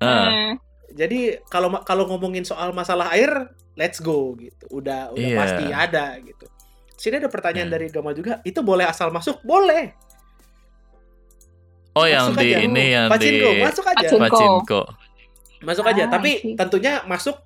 [0.00, 0.56] Hmm.
[0.94, 4.64] Jadi kalau kalau ngomongin soal masalah air, let's go gitu.
[4.70, 5.38] Udah udah Iya.
[5.38, 6.46] pasti ada gitu.
[6.94, 7.74] Sini ada pertanyaan Hmm.
[7.74, 9.42] dari Gama juga, itu boleh asal masuk?
[9.42, 9.90] Boleh.
[11.94, 12.58] Oh, yang Masuk di aja.
[12.60, 13.98] ini yang Pachinko, di masuk aja.
[14.02, 14.26] Pachinko.
[14.26, 14.80] Pachinko.
[15.62, 16.54] Masuk aja, Ah, tapi see.
[16.54, 17.38] tentunya masuk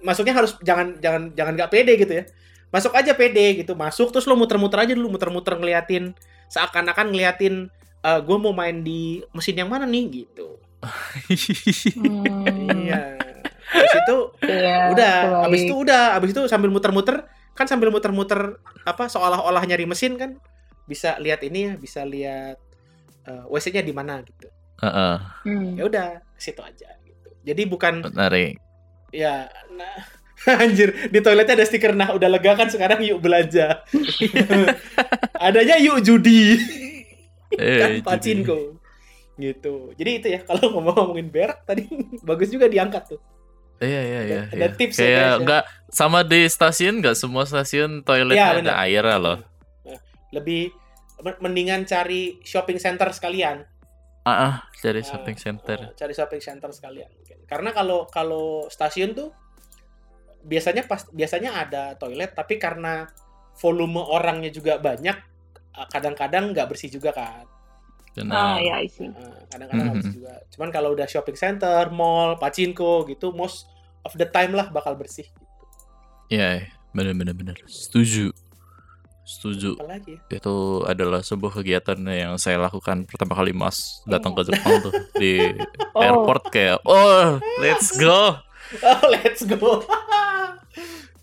[0.00, 2.24] masuknya harus jangan jangan jangan nggak pede gitu ya.
[2.68, 6.16] Masuk aja pede gitu, masuk terus lo muter-muter aja dulu, muter-muter ngeliatin
[6.48, 7.68] seakan-akan ngeliatin
[8.04, 10.60] gue mau main di mesin yang mana nih gitu.
[10.84, 12.24] Hmm.
[12.70, 13.00] Iya.
[13.64, 15.46] Habis itu Iya, udah baik.
[15.46, 20.36] abis itu udah abis itu sambil muter-muter kan sambil muter-muter apa seolah-olah nyari mesin kan
[20.84, 22.58] bisa lihat ini ya bisa lihat
[23.24, 25.74] eh, WC-nya di mana gitu Heeh, Hmm.
[25.74, 28.58] ya udah ke situ aja gitu jadi bukan menarik.
[29.10, 29.96] ya nah
[30.60, 33.80] anjir di toiletnya ada stiker nah udah lega kan sekarang yuk belanja
[35.40, 36.58] adanya yuk judi
[37.54, 38.82] Eh, kan pachinko
[39.36, 41.86] gitu jadi itu ya kalau ngomong-ngomongin berak tadi
[42.28, 43.22] bagus juga diangkat tuh
[43.74, 44.40] Iya iya iya.
[44.46, 44.78] Ada- ada iya.
[44.78, 45.42] tips ya, Kayak ya.
[45.42, 49.38] nggak sama di stasiun nggak semua stasiun toiletnya Iya, ada air loh.
[50.30, 50.70] lebih
[51.20, 53.66] men- mendingan cari shopping center sekalian
[54.22, 55.78] Ah, ah, dari Ah, shopping center.
[55.80, 57.10] ah, cari shopping center sekalian.
[57.44, 59.34] Karena kalau kalau stasiun tuh
[60.40, 63.10] biasanya pas biasanya ada toilet tapi karena
[63.58, 65.18] volume orangnya juga banyak
[65.90, 67.44] kadang-kadang nggak bersih juga kan.
[68.16, 68.22] Ah,
[68.54, 68.56] Benar.
[68.60, 69.08] ya, I see.
[69.08, 69.94] Ah, kadang-kadang Mhm.
[69.96, 70.32] bersih juga.
[70.48, 73.66] Cuman kalau udah shopping center, mall, pachinko gitu most
[74.00, 75.42] of the time lah bakal bersih gitu.
[76.30, 76.66] Iya, iya.
[76.90, 77.56] benar benar benar.
[77.64, 78.30] Setuju.
[79.24, 79.74] Setuju.
[79.74, 80.20] Apalagi ya?
[80.32, 80.54] Itu
[80.84, 85.40] adalah sebuah kegiatan yang saya lakukan pertama kali Mas datang ke Jepang tuh di
[85.90, 85.98] Oh.
[85.98, 88.38] airport kayak oh, let's go.
[88.80, 89.58] Oh, let's go.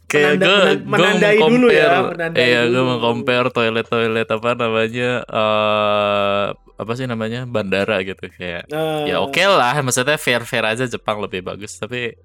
[0.05, 2.83] Kayak Menanda- gue menan- menandai dulu ya, menandai iya gue dulu.
[2.85, 6.45] mau compare toilet toilet apa namanya eh
[6.81, 11.21] apa sih namanya bandara gitu kayak Nah, ya oke lah maksudnya fair fair aja Jepang
[11.21, 12.17] lebih bagus tapi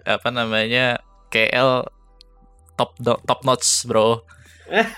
[0.00, 0.96] apa namanya
[1.28, 1.84] KL
[2.74, 4.24] top top notch bro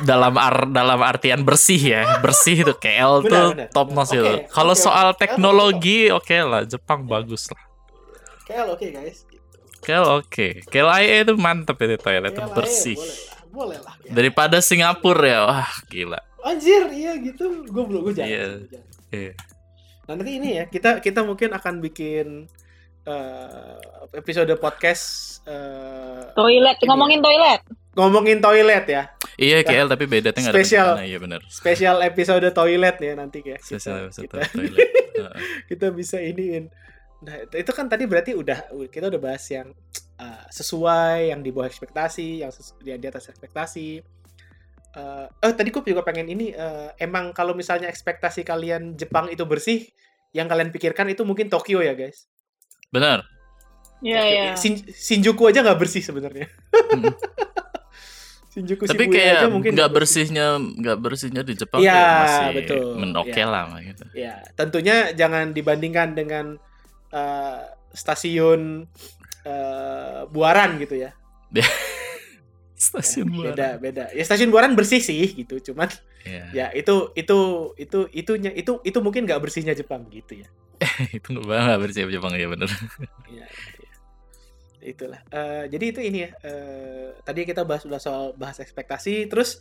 [0.00, 3.68] dalam ar dalam artian bersih ya bersih itu KL Benar, tuh benar.
[3.74, 7.60] top notch Oke, gitu kalau oke, soal teknologi oke lah Jepang bagus lah
[8.44, 9.26] KL oke guys.
[9.26, 9.42] Gitu.
[9.80, 13.12] KL oke KL IE itu mantep itu toilet KL, bersih Boleh
[13.50, 13.94] lah, boleh lah.
[13.98, 14.14] KL.
[14.14, 17.64] daripada Singapura ya wah gila Anjir, iya gitu.
[17.64, 18.30] Gue belum gue jangan.
[18.30, 18.44] Iya.
[18.68, 18.88] jangan.
[19.10, 19.32] Iya.
[20.04, 22.48] Nah, nanti ini ya, kita kita mungkin akan bikin
[23.04, 23.76] eh,
[24.14, 25.04] episode podcast
[25.44, 27.60] eh, Toilet, Ini ngomongin toilet.
[27.92, 29.02] ngomongin toilet ya.
[29.34, 30.98] iya KL tapi beda ada Spesial.
[31.02, 33.58] iya benar Spesial episode toilet ya nanti ya.
[33.58, 34.88] Kita, Spesial episode kita, toilet
[35.70, 36.70] kita bisa iniin.
[37.18, 39.74] Nah, itu kan tadi berarti udah kita udah bahas yang
[40.16, 44.00] eh, sesuai, yang di bawah ekspektasi, yang sesu- di, di atas ekspektasi.
[44.98, 49.46] Eh, oh tadi gue juga pengen ini eh, emang kalau misalnya ekspektasi kalian Jepang itu
[49.46, 49.86] bersih,
[50.34, 52.26] yang kalian pikirkan itu mungkin Tokyo ya guys.
[52.90, 53.22] benar
[53.98, 54.44] Iya, iya.
[54.54, 56.46] Shin- Shinjuku aja nggak bersih sebenarnya.
[56.94, 57.14] Mm.
[58.54, 62.46] Shinjuku Tapi Shibuya kayak aja mungkin nggak bersihnya nggak bersihnya di Jepang Iya, kayak masih
[62.58, 62.86] betul.
[62.96, 63.46] men- oke Iya.
[63.46, 64.04] lah gitu.
[64.14, 66.46] Ya, tentunya jangan dibandingkan dengan
[67.10, 67.60] eh,
[67.92, 68.86] stasiun
[69.44, 71.10] eh, Buaran gitu ya.
[72.78, 73.82] Stasiun beda, Buaran.
[73.82, 74.04] beda.
[74.14, 75.90] Ya stasiun Buaran bersih sih gitu, cuman
[76.22, 76.44] Iya.
[76.54, 77.38] ya itu itu
[77.74, 80.48] itu itunya itu itu mungkin nggak bersihnya Jepang gitu ya.
[81.16, 82.70] itu nggak nggak bersih Jepang ya bener.
[83.26, 83.94] Iya, gitu ya.
[84.78, 85.20] Itulah.
[85.28, 86.30] Eh, jadi itu ini ya.
[86.46, 89.58] eh, tadi kita bahas udah soal bahas ekspektasi, terus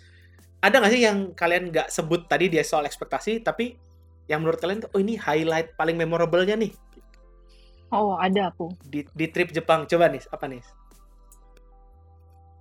[0.61, 3.77] ada nggak sih yang kalian nggak sebut tadi dia soal ekspektasi, tapi
[4.29, 6.69] yang menurut kalian tuh, oh ini highlight paling memorable-nya nih
[7.87, 8.75] Oh, ada aku.
[8.83, 9.87] di, di trip Jepang.
[9.87, 10.59] Coba nih, apa nih?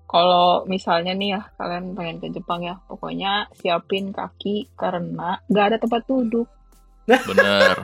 [0.06, 5.78] Kalau misalnya nih ya, kalian pengen ke Jepang ya, pokoknya siapin kaki karena nggak ada
[5.78, 6.46] tempat duduk.
[7.06, 7.74] Bener.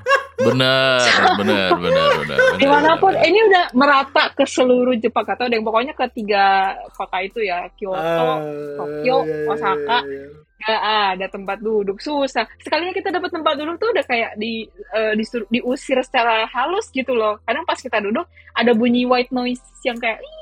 [0.43, 0.99] Bener,
[1.39, 2.39] bener, bener, bener.
[2.59, 3.31] Di mana pun, bener.
[3.31, 8.39] ini udah merata ke seluruh Jepang atau yang pokoknya ketiga kota itu ya, Kyoto, Ah,
[8.75, 9.99] Tokyo, iya, iya, Osaka.
[10.03, 10.41] iya, iya.
[10.63, 12.47] nggak ada tempat duduk susah.
[12.63, 14.63] Sekalinya kita dapat tempat duduk tuh udah kayak di
[14.95, 17.43] eh, disuruh- diusir secara halus gitu loh.
[17.43, 18.23] Kadang pas kita duduk
[18.55, 20.42] ada bunyi white noise yang kayak "Ih",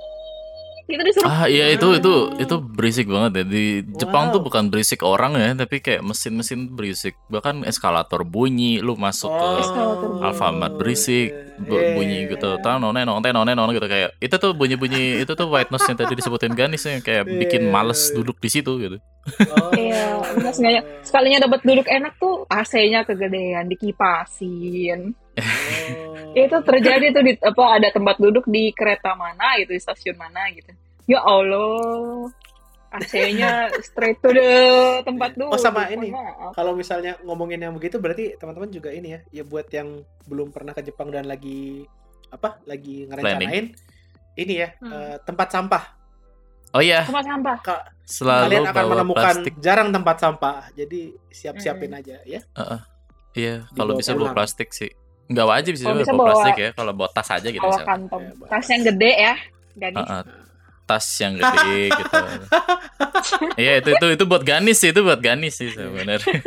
[0.91, 3.65] kita disuruh Ah iya itu itu itu berisik banget ya di
[3.97, 4.35] Jepang Wow.
[4.37, 9.49] tuh bukan berisik orang ya tapi kayak mesin-mesin berisik bahkan eskalator bunyi lu masuk ke
[9.63, 10.23] Eskalator bunyi.
[10.27, 11.29] Alfamart berisik
[11.69, 12.63] bunyi iya, gitu iya.
[12.65, 16.17] tano neno teno neno gitu kayak itu tuh bunyi-bunyi itu tuh white noise yang tadi
[16.17, 18.17] disebutin Ganis yang kayak bikin Iya, males iya.
[18.17, 19.73] duduk di situ gitu Oh.
[19.77, 20.81] Iya, enggak sengaja.
[21.05, 25.13] Sekalinya dapat duduk enak tuh AC-nya kegedean, dikipasin.
[25.37, 26.33] Oh.
[26.33, 30.49] Itu terjadi tuh di apa ada tempat duduk di kereta mana gitu, di stasiun mana
[30.57, 30.73] gitu.
[31.05, 32.33] Ya Allah.
[32.93, 34.51] AC-nya straight to the
[35.03, 35.49] tempat duduk.
[35.49, 36.11] Oh, sama ini.
[36.53, 40.71] Kalau misalnya ngomongin yang begitu berarti teman-teman juga ini ya, ya buat yang belum pernah
[40.71, 41.87] ke Jepang dan lagi
[42.29, 42.59] apa?
[42.65, 43.71] Lagi ngerencanain
[44.37, 44.91] ini ya, Hmm.
[44.91, 45.85] eh, tempat sampah.
[46.71, 47.57] oh iya Tempat sampah.
[48.01, 50.57] selalu Kalian akan bawa menemukan plastik jarang tempat sampah.
[50.73, 51.99] Jadi siap-siapin Hmm.
[51.99, 52.41] aja ya.
[53.33, 54.91] iya kalau bisa bawa plastik sih
[55.27, 57.71] nggak wajib sih Kalau bawa bisa bawa- plastik ya kalau bawa tas aja gitu Bawa
[57.73, 57.87] misalnya.
[57.89, 58.23] kantong.
[58.25, 58.67] Ya, bawa Tas tas.
[58.69, 59.35] yang gede ya.
[59.73, 60.03] Gadis.
[60.03, 60.25] Ah, ah.
[60.91, 62.19] Tas yang gede gitu.
[63.55, 66.41] Iya itu itu itu buat Ganis sih itu buat Ganis sih sebenarnya.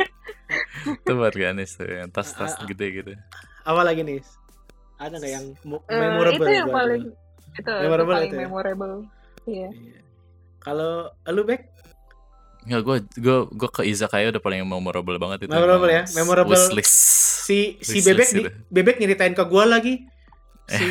[0.84, 2.66] itu buat Ganis tuh yang tas-tas Ah, ah.
[2.66, 3.10] gede gitu.
[3.64, 4.20] Apa lagi nih?
[4.96, 5.46] Ada nggak yang
[5.88, 6.44] Eh, memorable?
[6.44, 7.14] itu yang paling itu,
[7.56, 8.42] itu Memorable paling itu ya?
[8.42, 8.94] memorable.
[9.44, 9.68] Iya.
[9.70, 10.00] Iya.
[10.58, 10.92] Kalau
[11.26, 11.62] lu Bek,
[12.64, 15.52] Nggak gue gue gue ke izakaya udah paling memorable banget itu.
[15.52, 16.02] Memorable ya?
[16.12, 16.52] Memorable.
[16.52, 16.96] Wishlist.
[17.44, 18.40] si si Wishlist bebek gitu.
[18.40, 20.08] nih, bebek nyeritain ke gua lagi.
[20.64, 20.88] Si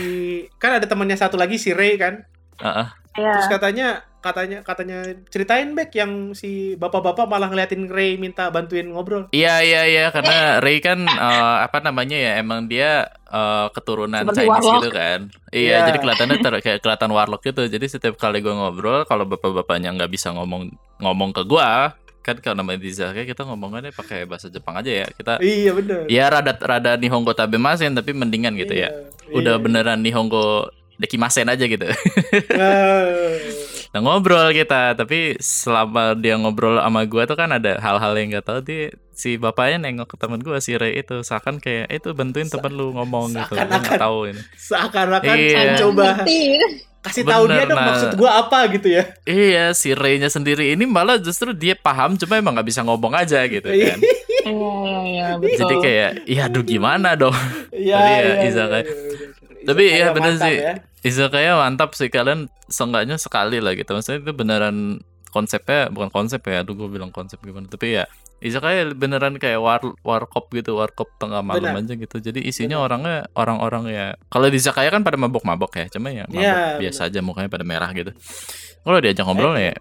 [0.55, 2.21] kan ada temannya satu lagi si Ray kan.
[2.61, 3.21] Ah, ah.
[3.35, 3.87] Terus katanya
[4.19, 9.27] katanya katanya ceritain Bek yang si bapak-bapak malah ngeliatin Ray minta bantuin ngobrol.
[9.29, 14.39] Iya iya iya karena Ray kan eh, apa namanya ya emang dia eh, keturunan Seperti
[14.39, 14.75] Chinese warlock.
[14.79, 15.19] gitu kan.
[15.51, 15.77] Iya Iya.
[15.91, 17.67] jadi kelihatannya ter- kayak kelihatan warlock gitu.
[17.67, 21.91] Jadi setiap kali gua ngobrol kalau bapak-bapaknya nggak bisa ngomong ngomong ke gua
[22.23, 25.07] kan kalau namanya di Izakaya kita ngomongannya pakai bahasa Jepang aja ya.
[25.11, 26.07] Kita Iya bener.
[26.07, 28.87] ya rada rada Nihongo tabemasen tapi mendingan gitu ya.
[28.87, 29.61] Iya, Udah iya.
[29.61, 31.85] beneran Nihongo dekimasen aja gitu.
[32.53, 33.37] Ah.
[33.93, 38.41] Nah ngobrol kita, tapi selama dia ngobrol sama gua tuh kan ada hal-hal yang nggak
[38.41, 42.49] tahu dia si bapaknya nengok ke teman gua si Ray itu, seakan kayak itu bantuin
[42.49, 44.41] temen lu ngomong gitu, gua tahu ini.
[44.57, 45.77] Seakan-akan Iya.
[45.77, 46.25] coba
[47.05, 47.87] kasih tahu dia dong nah.
[47.93, 49.03] maksud gua apa gitu ya.
[49.29, 53.45] Iya, si Ray-nya sendiri ini malah justru dia paham, cuma emang nggak bisa ngomong aja
[53.45, 53.77] gitu kan.
[53.77, 53.93] Iya,
[54.49, 55.69] iya, iya, betul.
[55.69, 57.37] Jadi kayak, ya aduh gimana dong.
[57.69, 58.81] Iya, ya, iya, izakaya.
[58.81, 59.42] iya, iya.
[59.63, 60.55] Tapi Izakaya iya, bener mantap sih.
[60.57, 60.73] ya.
[61.01, 63.91] Izakaya mantap sih kalian seenggaknya sekali lah gitu.
[63.91, 64.77] Maksudnya itu beneran
[65.29, 67.65] konsepnya bukan konsep ya, aduh gue bilang konsep gimana.
[67.65, 68.05] Tapi ya
[68.37, 71.79] Izakaya beneran kayak war warkop gitu, warkop tengah malam Benar.
[71.79, 72.19] aja gitu.
[72.19, 72.85] Jadi isinya Benar.
[72.85, 74.05] orangnya orang-orang ya.
[74.27, 77.63] Kalau di Izakaya kan pada mabok-mabok ya, cuma ya mabok Iya, biasa aja mukanya pada
[77.63, 78.11] merah gitu.
[78.83, 79.71] Kalau diajak ngobrol ya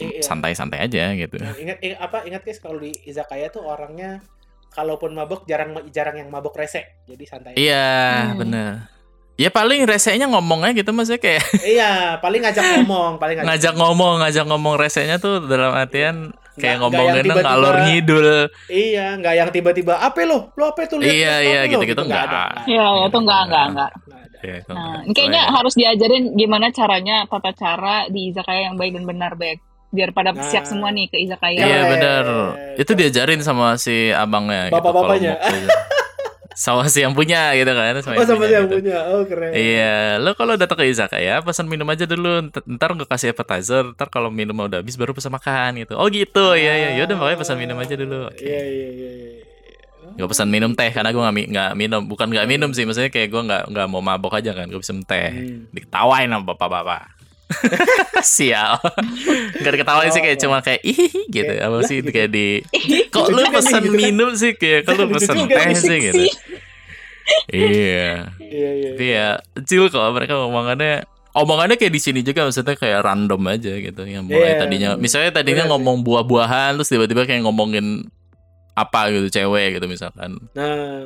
[0.00, 0.24] iya.
[0.24, 1.36] santai-santai aja gitu.
[1.36, 4.24] Nah, ingat ingat apa ingat guys kalau di izakaya tuh orangnya
[4.72, 7.04] kalaupun mabok jarang jarang yang mabok rese.
[7.04, 7.52] Jadi santai.
[7.52, 8.40] Iya, Hmm.
[8.40, 8.72] bener.
[9.36, 11.44] Ya paling resenya ngomongnya gitu maksudnya kayak
[11.76, 17.44] Iya, paling ngajak ngomong, paling ngajak ngomong, ngajak ngomong resenya tuh dalam artian kayak tiba-tiba-
[17.44, 18.28] ngalor ngidul.
[18.66, 20.48] Iya, nggak yang tiba-tiba apa lo?
[20.52, 21.12] Lo apa itu lihat?
[21.12, 22.48] Iya, iya, apa lo?" gitu-gitu nggak nggak.
[22.48, 22.64] ada.
[22.64, 23.90] Iya, itu enggak, enggak, enggak.
[24.46, 25.12] Nah, enggak.
[25.12, 29.60] kayaknya harus diajarin gimana caranya tata cara di izakaya yang baik dan benar, baik.
[29.86, 30.42] Biar pada Nah.
[30.42, 31.56] siap semua nih ke izakaya.
[31.56, 32.24] Iya benar.
[32.74, 35.36] Itu diajarin sama si abangnya gitu, Bapak-bapaknya.
[35.38, 35.68] gitu.
[36.56, 38.80] sama si yang punya gitu kan sama Oh, sama yang gitu.
[38.80, 38.98] punya.
[39.12, 39.52] Oh, keren.
[39.52, 44.08] Iya, lo kalau datang ke izakaya pesan minum aja dulu, Ntar- gue kasih appetizer, ntar
[44.08, 45.94] kalau minum udah habis baru pesan makan gitu.
[45.94, 48.32] Oh gitu, iya iya, yaudah makanya pesan minum aja dulu.
[48.32, 48.40] Oke.
[48.40, 49.30] Iya, iya, iya, iya.
[50.16, 53.12] Gak pesan minum teh karena gue nggak mi- nggak minum, bukan nggak minum sih, maksudnya
[53.12, 55.28] kayak gue nggak nggak mau mabok aja kan, gue pesan teh.
[55.28, 55.68] Hmm.
[55.76, 57.15] Diketawain sama bapak-bapak.
[58.26, 58.76] Sial.
[59.56, 60.42] Gak diketawain sih kayak Oh.
[60.44, 61.46] cuma kayak ih gitu.
[61.48, 62.10] Kayak, Apa sih gitu.
[62.10, 62.46] kayak di
[63.08, 66.22] kok lu pesan gitu minum sih kayak kalau lu pesan juga teh sih gitu.
[67.48, 68.30] Iya.
[68.38, 68.88] Iya iya.
[68.92, 69.28] Tapi ya
[69.62, 71.02] chill kok mereka omongannya
[71.32, 74.60] omongannya kayak di sini juga maksudnya kayak random aja gitu yang mulai Iya.
[74.62, 75.70] tadinya misalnya tadinya sih.
[75.70, 78.08] ngomong buah-buahan terus tiba-tiba kayak ngomongin
[78.72, 81.02] apa gitu cewek gitu misalkan Nah.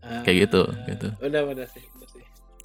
[0.00, 1.06] Ah, Kayak gitu, gitu.
[1.20, 1.84] Benar benar sih.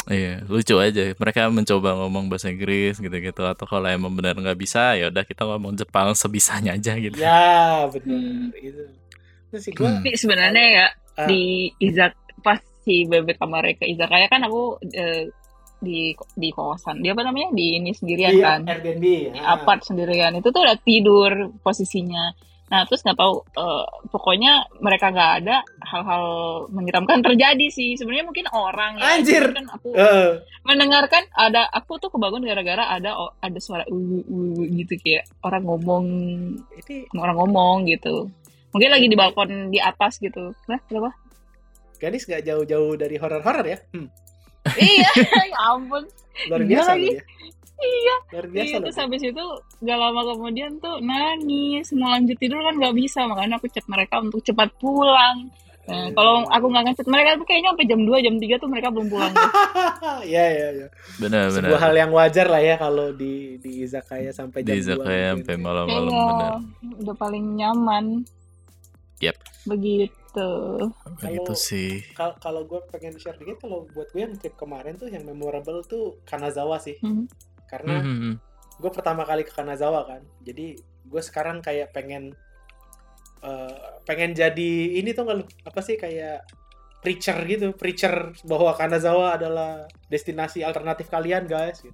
[0.07, 4.93] Iya lucu aja mereka mencoba ngomong bahasa Inggris gitu-gitu atau kalau emang benar nggak bisa
[4.93, 8.53] ya udah kita ngomong Jepang sebisanya aja gitu Ya benar Hmm.
[8.53, 8.83] itu.
[9.49, 9.97] Terus sih gua Hmm.
[9.99, 11.25] Tapi sebenarnya ya Ah.
[11.25, 11.43] di
[11.79, 15.31] izak pas si bebek kamar ke izakaya kan aku eh,
[15.77, 18.99] di di kosan dia apa namanya di ini sendirian di kan Airbnb.
[18.99, 22.35] di apart sendirian itu tuh udah tidur posisinya
[22.65, 26.25] nah terus nggak tahu eh, pokoknya mereka nggak ada hal-hal
[26.73, 29.53] menyeramkan terjadi sih sebenarnya mungkin orang ya Anjir.
[29.53, 34.97] kan aku Eh, mendengarkan ada aku tuh kebangun gara-gara ada ada suara uh, uh, gitu
[34.97, 36.05] kayak orang ngomong
[36.73, 38.33] ini orang ngomong gitu
[38.73, 41.13] mungkin lagi di balkon di atas gitu nah kenapa
[42.01, 43.79] gadis nggak jauh-jauh dari horor-horor ya.
[43.95, 44.11] Hmm,
[44.75, 45.09] iya
[45.53, 46.03] ya ampun
[46.51, 47.15] luar biasa lagi.
[47.15, 47.21] ya.
[47.77, 48.15] Iya.
[48.31, 49.45] Luar biasa iya terus habis itu
[49.81, 51.91] gak lama kemudian tuh nangis.
[51.91, 55.49] Mau lanjut tidur kan nggak bisa makanya aku chat mereka untuk cepat pulang.
[55.85, 58.87] Nah, kalau aku nggak ngechat mereka tuh kayaknya sampai jam 2 jam 3 tuh mereka
[58.89, 59.29] belum pulang.
[59.29, 59.51] Tuh.
[60.33, 60.87] ya ya ya.
[61.21, 61.83] benar Sebuah benar.
[61.85, 65.45] hal yang wajar lah ya kalau di di izakaya sampai jam di 2 izakaya gitu.
[65.45, 66.53] sampai malam-malam Iya, benar.
[67.05, 68.05] udah paling nyaman.
[69.21, 69.37] Yap.
[69.65, 70.49] begitu.
[71.15, 72.01] Begitu sih.
[72.11, 75.79] Kal- kalau gue pengen share dikit kalau buat gue yang trip kemarin tuh yang memorable
[75.81, 76.97] tuh Kanazawa sih.
[76.99, 77.29] Hmm.
[77.65, 78.31] Karena Mhm.
[78.75, 80.75] gue pertama kali ke Kanazawa kan jadi
[81.05, 82.33] gue sekarang kayak pengen
[83.41, 86.41] eh, pengen jadi ini tuh nggak apa sih kayak
[86.99, 91.93] preacher gitu preacher bahwa Kanazawa adalah destinasi alternatif kalian guys gitu.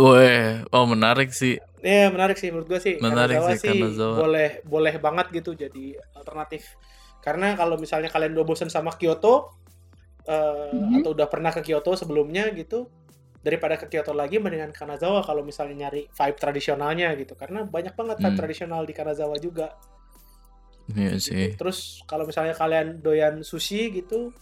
[0.00, 1.60] Weh, oh menarik sih.
[1.80, 4.14] Iya menarik sih menurut gue sih Menarik Kanazawa sih, Kanazawa.
[4.16, 6.64] boleh boleh banget gitu jadi alternatif
[7.20, 9.52] karena kalau misalnya kalian udah bosen sama Kyoto
[10.22, 11.00] eh, Mhm.
[11.00, 12.88] atau udah pernah ke Kyoto sebelumnya gitu
[13.40, 18.16] daripada ke Kyoto lagi mendingan Kanazawa kalau misalnya nyari vibe tradisionalnya gitu karena banyak banget
[18.20, 18.40] vibe Hmm.
[18.40, 19.72] tradisional di Kanazawa juga
[20.90, 21.32] Iya gitu.
[21.32, 21.46] sih.
[21.56, 24.34] terus kalau misalnya kalian doyan sushi gitu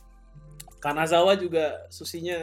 [0.78, 2.38] Kanazawa juga sushinya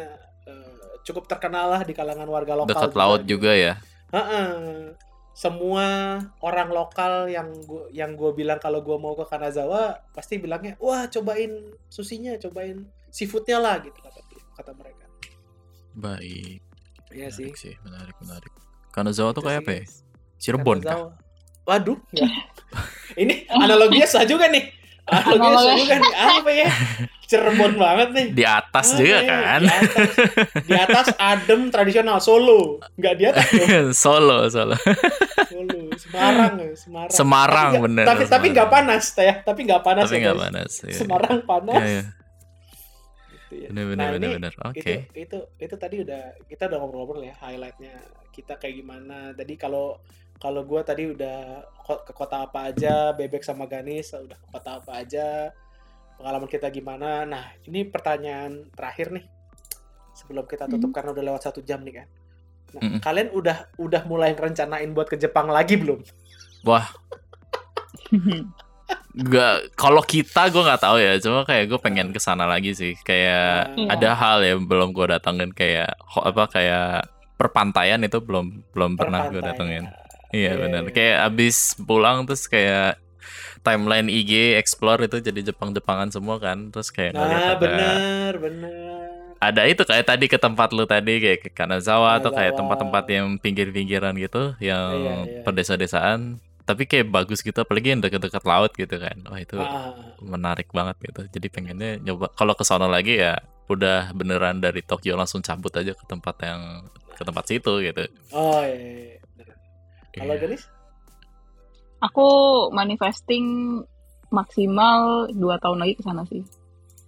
[0.45, 3.37] eh, cukup terkenal lah di kalangan warga lokal Dekat laut gitu.
[3.37, 3.73] juga ya.
[4.11, 4.93] Heeh.
[5.35, 10.79] Semua orang lokal yang gua yang gue bilang kalau gue mau ke Kanazawa pasti bilangnya
[10.79, 11.51] wah cobain
[11.91, 14.21] susinya cobain seafoodnya lah gitu kata
[14.55, 15.04] kata mereka
[15.95, 16.59] Baik.
[17.09, 18.51] Iya sih Menarik sih, menarik, menarik.
[18.91, 19.83] Kanazawa tuh Itu kayak apa ya?
[20.37, 21.15] Cirebon kah?
[21.63, 22.27] Waduh ya.
[23.21, 24.69] ini analoginya sah juga nih
[25.03, 25.81] analoginya sah Analogi.
[25.81, 26.69] juga nih apa ya
[27.25, 29.37] Cirebon banget nih Di atas Apa juga ya?
[29.41, 29.59] kan?
[29.59, 30.09] di atas,
[30.61, 33.67] di atas adem tradisional Solo nggak di atas dong.
[34.03, 34.77] Solo, Solo.
[35.47, 38.85] Solo Semarang ya, Semarang Semarang, tapi, bener, tapi tapi nggak Semarang.
[38.91, 40.43] panas ya tapi nggak panas Tapi ya nggak guys.
[40.45, 40.71] panas.
[40.83, 40.97] Iya.
[40.99, 42.03] Semarang panas Iya, iya.
[43.55, 43.69] Gitu ya.
[43.71, 44.53] Bener, bener, Nah, bener, ini bener.
[44.67, 44.79] Oke.
[44.83, 47.95] itu itu itu tadi udah kita udah ngobrol-ngobrol ya highlightnya
[48.35, 49.95] kita kayak gimana tadi kalau
[50.35, 51.63] kalau gue tadi udah
[52.03, 55.55] ke kota apa aja bebek sama Ganis udah ke kota apa aja
[56.19, 59.25] pengalaman kita gimana nah ini pertanyaan terakhir nih
[60.11, 62.07] sebelum kita tutup karena udah lewat satu jam nih kan
[62.75, 62.99] nah, Mm-mm.
[62.99, 66.03] kalian udah udah mulai rencanain buat ke Jepang lagi belum
[66.65, 66.89] Wah,
[69.15, 72.99] Gak, kalau kita gue nggak tahu ya, cuma kayak gue pengen ke sana lagi sih.
[72.99, 73.87] Kayak Iya.
[73.89, 79.39] ada hal yang belum gue datengin kayak apa kayak perpantaian itu belum belum pernah gue
[79.39, 79.87] datengin.
[80.29, 80.81] Iya Iya, benar.
[80.83, 80.91] iya.
[80.91, 82.99] Kayak abis pulang terus kayak
[83.61, 86.67] timeline IG explore itu jadi Jepang-Jepangan semua kan.
[86.69, 88.73] Terus kayak nah ada bener bener
[89.37, 92.59] ada itu kayak tadi ke tempat lu tadi kayak ke Kanazawa atau kayak Kanazawa.
[92.59, 95.41] tempat-tempat yang pinggir-pinggiran gitu yang Iya, iya.
[95.43, 96.39] perdesa-desaan.
[96.65, 99.13] Tapi kayak bagus gitu apalagi yang dekat-dekat laut gitu kan.
[99.25, 101.21] Wah itu Ah, menarik banget gitu.
[101.29, 105.93] Jadi pengennya nyoba kalau ke sono lagi ya udah beneran dari Tokyo langsung cabut aja
[105.93, 106.61] ke tempat yang
[107.11, 108.03] ke tempat situ gitu.
[108.31, 109.53] oh iya, iya, iya.
[110.13, 110.41] kalau Iya.
[110.41, 110.63] Ganis
[112.01, 112.27] Aku
[112.69, 113.45] manifesting
[114.29, 116.43] maksimal dua tahun lagi ke sana sih.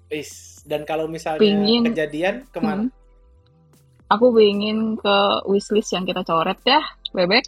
[0.08, 2.88] Is dan kalau misalnya Pingin- kejadian ke mana?
[2.88, 2.92] Hmm.
[4.08, 5.16] Aku ingin ke
[5.46, 6.80] wishlist yang kita coret ya,
[7.12, 7.44] bebek.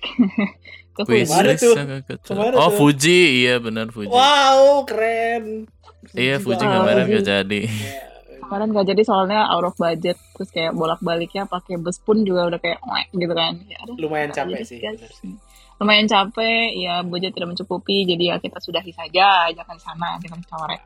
[1.01, 1.73] ke Wish list tuh?
[1.73, 2.77] yang ke- Ke mana Oh tuh?
[2.77, 4.09] Fuji, iya benar Fuji.
[4.09, 5.69] Wow, keren.
[6.11, 6.80] Iya Fuji banget.
[6.81, 7.61] kemarin gak jadi.
[7.63, 8.03] Ya,
[8.41, 12.57] Kemarin gak jadi soalnya out of budget, terus kayak bolak-baliknya pakai bus pun juga udah
[12.57, 12.81] kayak
[13.11, 13.61] gitu kan.
[13.63, 14.81] Ya, lumayan capek sih.
[14.81, 15.34] sih.
[15.77, 20.81] Lumayan capek, ya budget tidak mencukupi, jadi ya kita sudahi saja, jangan sana, jangan coret.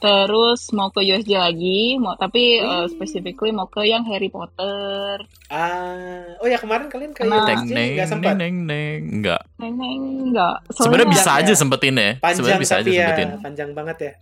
[0.00, 2.96] Terus mau ke USJ lagi, mau tapi uh, Wih.
[2.96, 5.20] specifically mau ke yang Harry Potter.
[5.52, 8.34] Ah, oh ya kemarin kalian ke Teng USJ neng nggak neng sempat.
[8.40, 9.42] neng neng enggak.
[9.60, 10.00] Neng neng
[10.32, 10.56] enggak.
[10.72, 11.58] Sebenarnya bisa aja ya.
[11.58, 12.10] sempetin ya.
[12.16, 13.28] Panjang Sebenarnya bisa aja ya, sempetin.
[13.44, 14.12] panjang banget ya.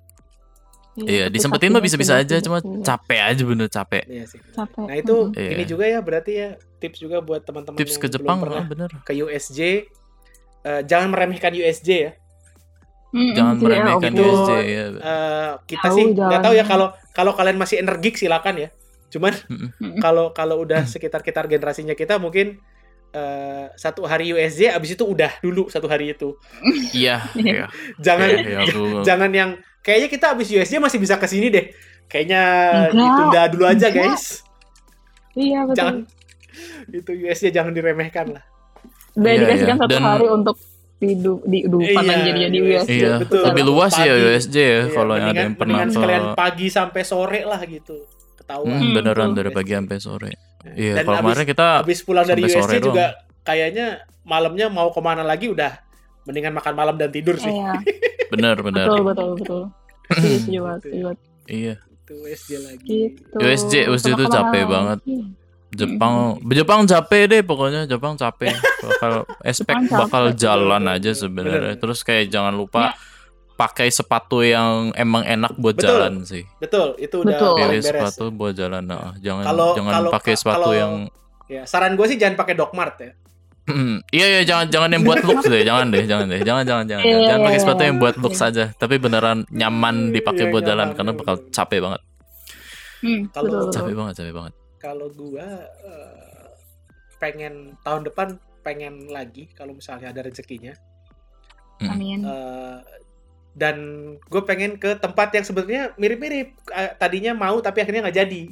[0.98, 4.02] Iya, tapi disempetin mah bisa-bisa aja, cuma capek aja bener capek.
[4.10, 4.40] Iya sih.
[4.50, 4.82] capek.
[4.82, 5.16] Nah itu.
[5.38, 5.50] Iya.
[5.55, 6.48] ini juga ya berarti ya
[6.82, 8.90] tips juga buat teman-teman Tips yang ke Jepang, belum pernah ah, bener.
[9.06, 9.60] ke USJ.
[10.66, 12.12] eh, jangan meremehkan USJ ya.
[13.09, 14.85] Mm-mm, Jangan meremehkan USJ ya.
[14.93, 18.68] Eh, kita Tahu sih nggak tahu ya kalau kalau kalian masih energik silakan ya.
[19.09, 19.32] Cuman
[19.98, 22.60] kalau kalau udah sekitar-kitar generasinya kita mungkin
[23.10, 26.36] eh, satu hari USJ abis itu udah dulu satu hari itu.
[26.93, 27.64] Iya, iya.
[28.05, 31.72] Jangan iya, aku- jangan yang kayaknya kita abis USJ masih bisa ke sini deh.
[32.05, 32.43] Kayaknya
[32.89, 32.93] Enggak.
[32.93, 34.05] ditunda dulu aja Enggak.
[34.05, 34.24] guys.
[35.32, 35.76] Iya betul.
[35.76, 35.97] Jangan
[36.90, 38.44] itu USJ jangan diremehkan lah.
[39.14, 39.82] Udah Iya, dikasihkan iya.
[39.82, 40.56] satu Dan- hari untuk
[40.99, 42.75] hidup di hidupan Iya, lagi jadi di USJ.
[42.75, 42.91] USJ.
[42.93, 43.43] Iya, betul.
[43.47, 44.27] lebih luas ya Pagi.
[44.27, 47.97] USJ ya Iya, kalau yang ada yang pernah ke sekalian pagi sampai sore lah gitu.
[48.35, 48.75] Ketahuan.
[48.75, 50.31] Hmm, beneran dari pagi sampai sore.
[50.69, 53.05] Iya, Dan kalau kemarin kita Habis pulang dari USJ sore juga
[53.41, 53.87] kayaknya
[54.23, 55.73] malamnya mau ke mana lagi udah
[56.25, 57.49] mendingan makan malam dan tidur sih.
[57.49, 57.79] Iya,
[58.33, 58.85] bener bener.
[58.85, 59.62] betul betul betul.
[60.09, 61.16] Banget, setuju banget.
[61.47, 62.99] Iya, Itu USJ lagi.
[63.12, 63.37] Gitu.
[63.37, 64.99] USJ USJ itu capek banget.
[65.69, 68.57] Jepang, Jepang capek deh pokoknya Jepang capek.
[68.57, 69.12] Bakal
[69.49, 70.01] expect Jepang capek.
[70.01, 71.77] bakal jalan aja sebenarnya.
[71.77, 72.97] Terus kayak jangan lupa
[73.55, 75.90] pakai sepatu yang emang enak buat Betul.
[75.90, 76.47] jalan sih.
[76.57, 77.55] Betul, itu udah Betul.
[77.59, 77.90] Pilih beres.
[77.90, 78.82] sepatu buat jalan.
[78.82, 80.93] Nah, jangan Kalau- jangan kalau- pakai sepatu kalau- yang
[81.49, 83.12] Ya, saran gue sih jangan pakai Dogmart ya.
[84.09, 86.40] iya iya jangan jangan yang buat looks deh, jangan deh, jangan deh.
[86.40, 87.05] Jangan jangan jangan.
[87.05, 88.03] Jangan, jangan iya, pakai iya, sepatu yang iya.
[88.05, 92.01] buat looks aja, tapi beneran nyaman dipakai buat jalan karena bakal capek banget.
[93.01, 93.69] Hmm, Kalau-.
[93.69, 94.53] Capek banget, capek banget.
[94.78, 96.48] Kalau gua eh,
[97.18, 100.74] pengen tahun depan pengen lagi kalau misalnya ada rezekinya.
[101.82, 102.26] Amin.
[102.26, 102.78] Eh,
[103.59, 103.76] dan
[104.30, 106.55] gue pengen ke tempat yang sebenarnya mirip-mirip.
[107.02, 108.42] Tadinya mau tapi akhirnya nggak jadi.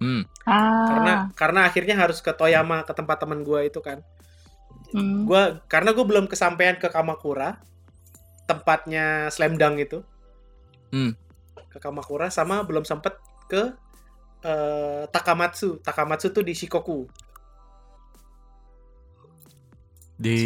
[0.00, 0.22] Hmm.
[0.48, 4.00] ah, Karena karena akhirnya harus ke Toyama ke tempat teman gue itu kan.
[4.94, 5.26] hmm.
[5.26, 7.58] Gua karena gue belum kesampaian ke Kamakura
[8.46, 9.98] tempatnya Slam Dunk itu.
[10.94, 11.18] Hmm.
[11.68, 13.18] Ke Kamakura sama belum sempet
[13.50, 13.74] ke
[14.42, 15.80] eh, Takamatsu.
[15.80, 17.08] Takamatsu tuh di Shikoku.
[20.20, 20.36] Di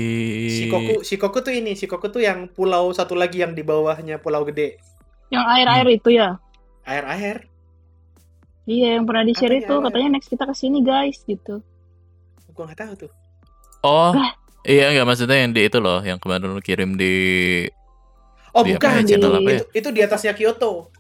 [0.46, 4.78] Shikoku Shikoku tuh ini, Shikoku tuh yang pulau satu lagi yang di bawahnya pulau gede.
[5.34, 5.98] Yang air-air Hmm.
[5.98, 6.28] itu ya?
[6.86, 7.36] Air-air.
[8.64, 9.74] Iya, yang pernah di-share itu.
[9.74, 9.82] air.
[9.82, 11.58] Katanya next kita ke sini guys, gitu.
[12.54, 13.10] Gua nggak tahu tuh.
[13.82, 14.14] Oh,
[14.64, 17.12] iya nggak maksudnya yang di itu loh, yang kemarin lu kirim di
[18.54, 19.02] Oh, Di apa bukan.
[19.02, 19.58] ya, channel apa ya?
[19.58, 20.93] Itu, itu di atasnya Kyoto.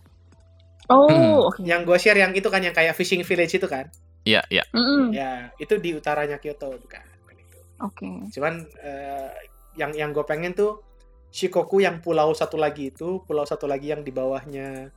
[0.86, 1.48] Oh, Hmm.
[1.48, 1.60] oke.
[1.64, 3.88] Yang gue share yang itu kan yang kayak fishing village itu kan.
[4.24, 4.64] Iya, iya.
[4.72, 5.12] Mm-mm.
[5.12, 7.04] Ya, itu di utaranya Kyoto bukan.
[7.20, 7.58] bukan itu.
[7.80, 8.08] Oke.
[8.32, 9.28] Cuman eh,
[9.76, 10.80] yang yang gue pengen tuh
[11.28, 14.92] Shikoku yang pulau satu lagi itu, pulau satu lagi yang di bawahnya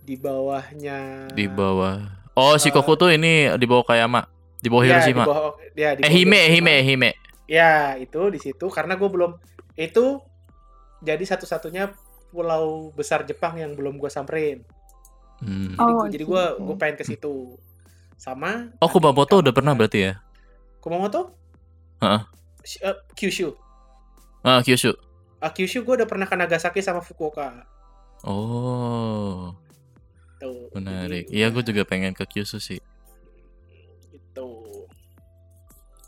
[0.00, 2.00] di bawahnya Di bawah.
[2.32, 4.24] Oh, Shikoku tuh ini di bawah Kayama,
[4.56, 5.24] di bawah Ya, Hiroshima.
[5.24, 6.70] di bawah, ya, di eh, bawah Hime, Hiroshima.
[6.72, 7.10] Hime, Hime.
[7.46, 9.36] Ya, itu di situ karena gue belum
[9.74, 10.22] itu
[11.00, 11.92] jadi satu-satunya
[12.30, 14.64] pulau besar Jepang yang belum gue samperin.
[15.38, 15.68] Hmm.
[15.68, 16.62] Jadi, Oh, gua- jadi gue oke.
[16.62, 17.34] gue pengen ke situ.
[18.16, 20.12] Sama Oh, Kumamoto udah pernah berarti ya?
[20.80, 21.36] Kumamoto?
[21.98, 22.20] Heeh.
[22.62, 23.52] Sh- eh, Kyushu.
[24.40, 24.96] Ah, Kyushu.
[25.36, 27.66] Ah, Kyushu gue udah pernah ke Nagasaki sama Fukuoka.
[28.24, 29.52] Oh,
[30.36, 30.72] Tuh.
[30.72, 31.28] menarik.
[31.28, 32.80] Iya, gue juga pengen ke Kyushu sih.
[34.08, 34.48] Gitu.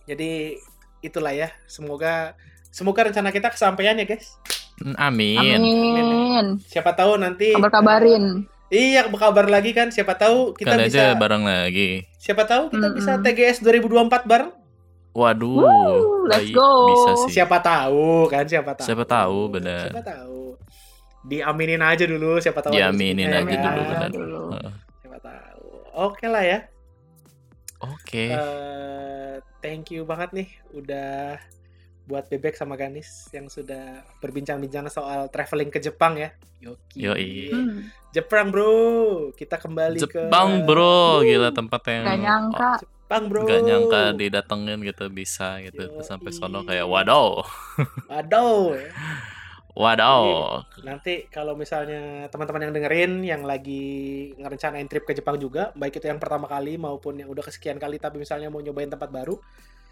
[0.04, 0.56] Jadi
[1.00, 1.52] itulah ya.
[1.64, 2.32] Semoga
[2.70, 4.32] semoga rencana kita kesampaian ya, guys.
[4.78, 5.36] Hmm, Amin.
[5.36, 6.46] Amin.
[6.64, 8.48] Siapa tahu nanti Kabar-kabarin.
[8.68, 9.88] Iya, berkabar lagi kan.
[9.88, 12.04] Siapa tahu kita Kali bisa aja bareng lagi.
[12.14, 13.24] siapa tahu kita bisa Mm-mm.
[13.24, 14.50] TGS 2024 bareng.
[15.16, 16.68] Waduh, Woo, let's go.
[16.86, 17.40] bisa sih.
[17.40, 18.86] Siapa tahu kan, siapa tahu.
[18.86, 19.88] Siapa tahu, benar.
[19.88, 20.54] Siapa tahu.
[21.24, 22.76] Diaminin aja dulu, siapa tahu.
[22.76, 23.48] Diaminin aja kan.
[23.48, 24.10] dulu, benar.
[24.12, 24.42] dulu.
[24.54, 24.72] Heeh.
[25.00, 25.64] Siapa tahu.
[26.06, 26.58] Oke lah ya.
[27.80, 28.30] Oke.
[28.30, 31.40] Eh, thank you banget nih udah
[32.08, 36.32] buat Bebek sama Ganis yang sudah berbincang-bincang soal traveling ke Jepang ya.
[36.64, 37.04] Yoki.
[37.04, 37.32] Yoi.
[37.52, 37.92] Hmm.
[38.16, 41.20] Jepang bro, kita kembali ke Jepang, Bro.
[41.20, 42.72] Gila tempat yang Gak nyangka.
[42.80, 43.44] Jepang bro.
[43.44, 45.92] Gak nyangka didatengin gitu bisa gitu Yoi.
[46.00, 47.44] Terus sampai sono kayak wadaw.
[49.78, 50.24] Wadaw.
[50.88, 53.84] Nanti kalau misalnya teman-teman yang dengerin yang lagi
[54.34, 58.02] ngerencanain trip ke Jepang juga, baik itu yang pertama kali maupun yang udah kesekian kali
[58.02, 59.38] tapi misalnya mau nyobain tempat baru,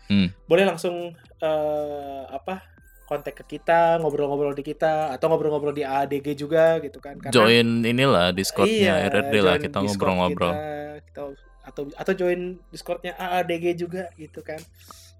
[0.06, 0.30] Hmm.
[0.46, 1.10] boleh langsung
[1.42, 2.62] eh, apa
[3.06, 7.14] kontak ke kita, ngobrol-ngobrol di kita atau ngobrol-ngobrol di ADG juga gitu kan.
[7.14, 10.50] Karena- Join inilah Discordnya Iya, RRD lah kita ngobrol-ngobrol.
[10.50, 11.20] kita, kita
[11.62, 14.58] atau atau join Discordnya AADG juga gitu kan.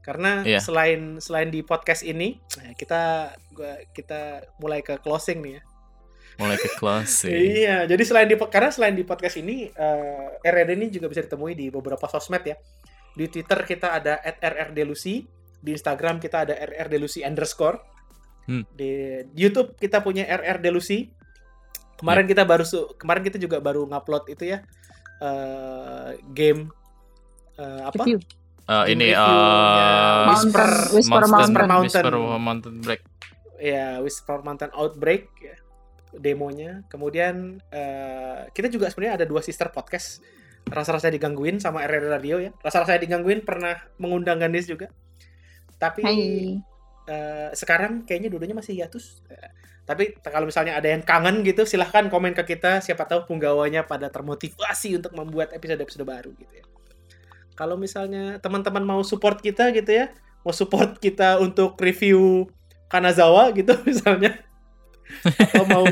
[0.03, 0.59] Karena Iya.
[0.59, 3.01] selain selain di podcast ini, nah, kita
[3.51, 5.63] gua kita mulai ke closing nih ya.
[6.37, 7.33] mulai ke closing.
[7.65, 11.57] Iya, jadi selain di karena selain di podcast ini eh RRD ini juga bisa ditemui
[11.57, 12.59] di beberapa sosmed ya.
[13.17, 15.25] Di Twitter kita ada @rrdelusi,
[15.57, 17.81] di Instagram kita ada rrdelusi underscore.
[18.47, 18.63] Hmm.
[18.71, 21.09] Di YouTube kita punya rrdelusi.
[21.97, 24.61] Kemarin kita baru su- kemarin kita juga baru ngupload itu ya
[25.17, 26.69] eh game
[27.57, 28.05] eh, apa?
[28.05, 28.21] Review.
[28.69, 31.67] Eh, Game ini eh Whisper, Mountain, Whisper Monster- Mountain.
[31.67, 32.05] Mountain.
[32.05, 33.03] Whisper Mountain Break.
[33.57, 35.57] ya Whisper Mountain Outbreak ya,
[36.13, 36.85] demonya.
[36.93, 40.21] Kemudian eh, kita juga sebenarnya ada dua sister podcast.
[40.67, 42.51] Rasa-rasanya digangguin sama RR Radio ya.
[42.61, 44.91] Rasa-rasanya digangguin pernah mengundang Gandis juga.
[45.79, 46.59] Tapi Hai.
[47.07, 49.23] eh, sekarang kayaknya dulunya masih hiatus.
[49.31, 49.51] Eh,
[49.87, 52.83] tapi kalau misalnya ada yang kangen gitu, silahkan komen ke kita.
[52.83, 56.67] Siapa tahu penggawanya pada termotivasi untuk membuat episode-episode baru gitu ya.
[57.57, 60.13] Kalau misalnya teman-teman mau support kita gitu ya,
[60.43, 62.51] mau support kita untuk review
[62.91, 64.43] Kanazawa gitu misalnya,
[65.25, 65.85] atau mau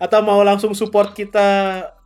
[0.00, 1.48] atau mau langsung support kita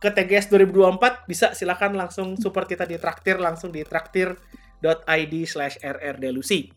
[0.01, 6.67] ke TGS 2024 bisa silahkan langsung support kita di traktir langsung di traktir.id slash rrdelusi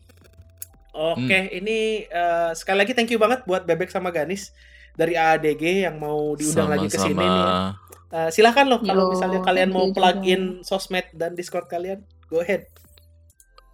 [0.95, 4.55] oke ini eh, sekali lagi thank you banget buat Bebek sama Ganis
[4.95, 7.23] dari AADG yang mau diundang lagi ke sini nih.
[7.23, 7.87] Sama-sama.
[8.09, 10.33] Eh, silahkan loh kalau Yo, misalnya kalian mau you plug juga.
[10.33, 12.65] in sosmed dan discord kalian go ahead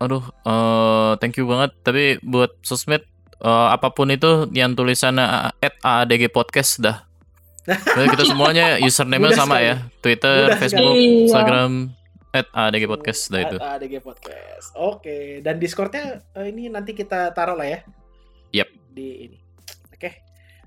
[0.03, 1.71] Aduh, eh thank you banget.
[1.79, 3.07] Tapi buat sosmed
[3.41, 7.03] eh, apa pun itu yang tulisannya at AADG podcast dah.
[7.97, 9.67] Jadi kita semuanya username-nya Mudah sama sekali.
[9.67, 9.75] ya.
[10.05, 11.05] Twitter, Mudah Facebook, sekali.
[11.09, 11.23] Iya.
[11.25, 11.71] Instagram
[12.35, 13.57] at AADG podcast dah itu.
[13.57, 17.79] AADG podcast oke dan discordnya eh, ini nanti kita taruh lah ya
[18.51, 18.69] Yap.
[18.91, 19.37] di ini
[19.89, 20.11] oke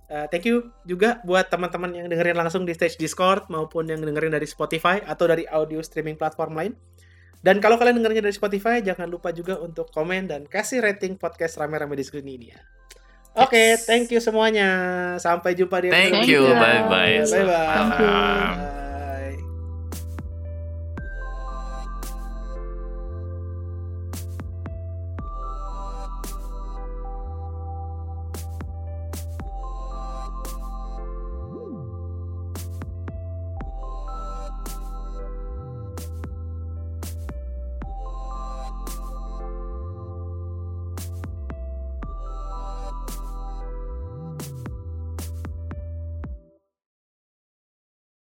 [0.08, 4.32] Eh, thank you juga buat teman-teman yang dengerin langsung di stage Discord maupun yang dengerin
[4.32, 6.72] dari Spotify atau dari audio streaming platform lain.
[7.39, 11.55] Dan kalau kalian dengerinnya dari Spotify, jangan lupa juga untuk komen dan kasih rating podcast
[11.56, 12.60] rame-rame di sini ini ya.
[13.39, 13.86] Oke, Yes.
[13.86, 14.69] thank you semuanya.
[15.23, 17.23] Sampai jumpa di episode Thank you, bye-bye.
[17.23, 18.77] Bye-bye.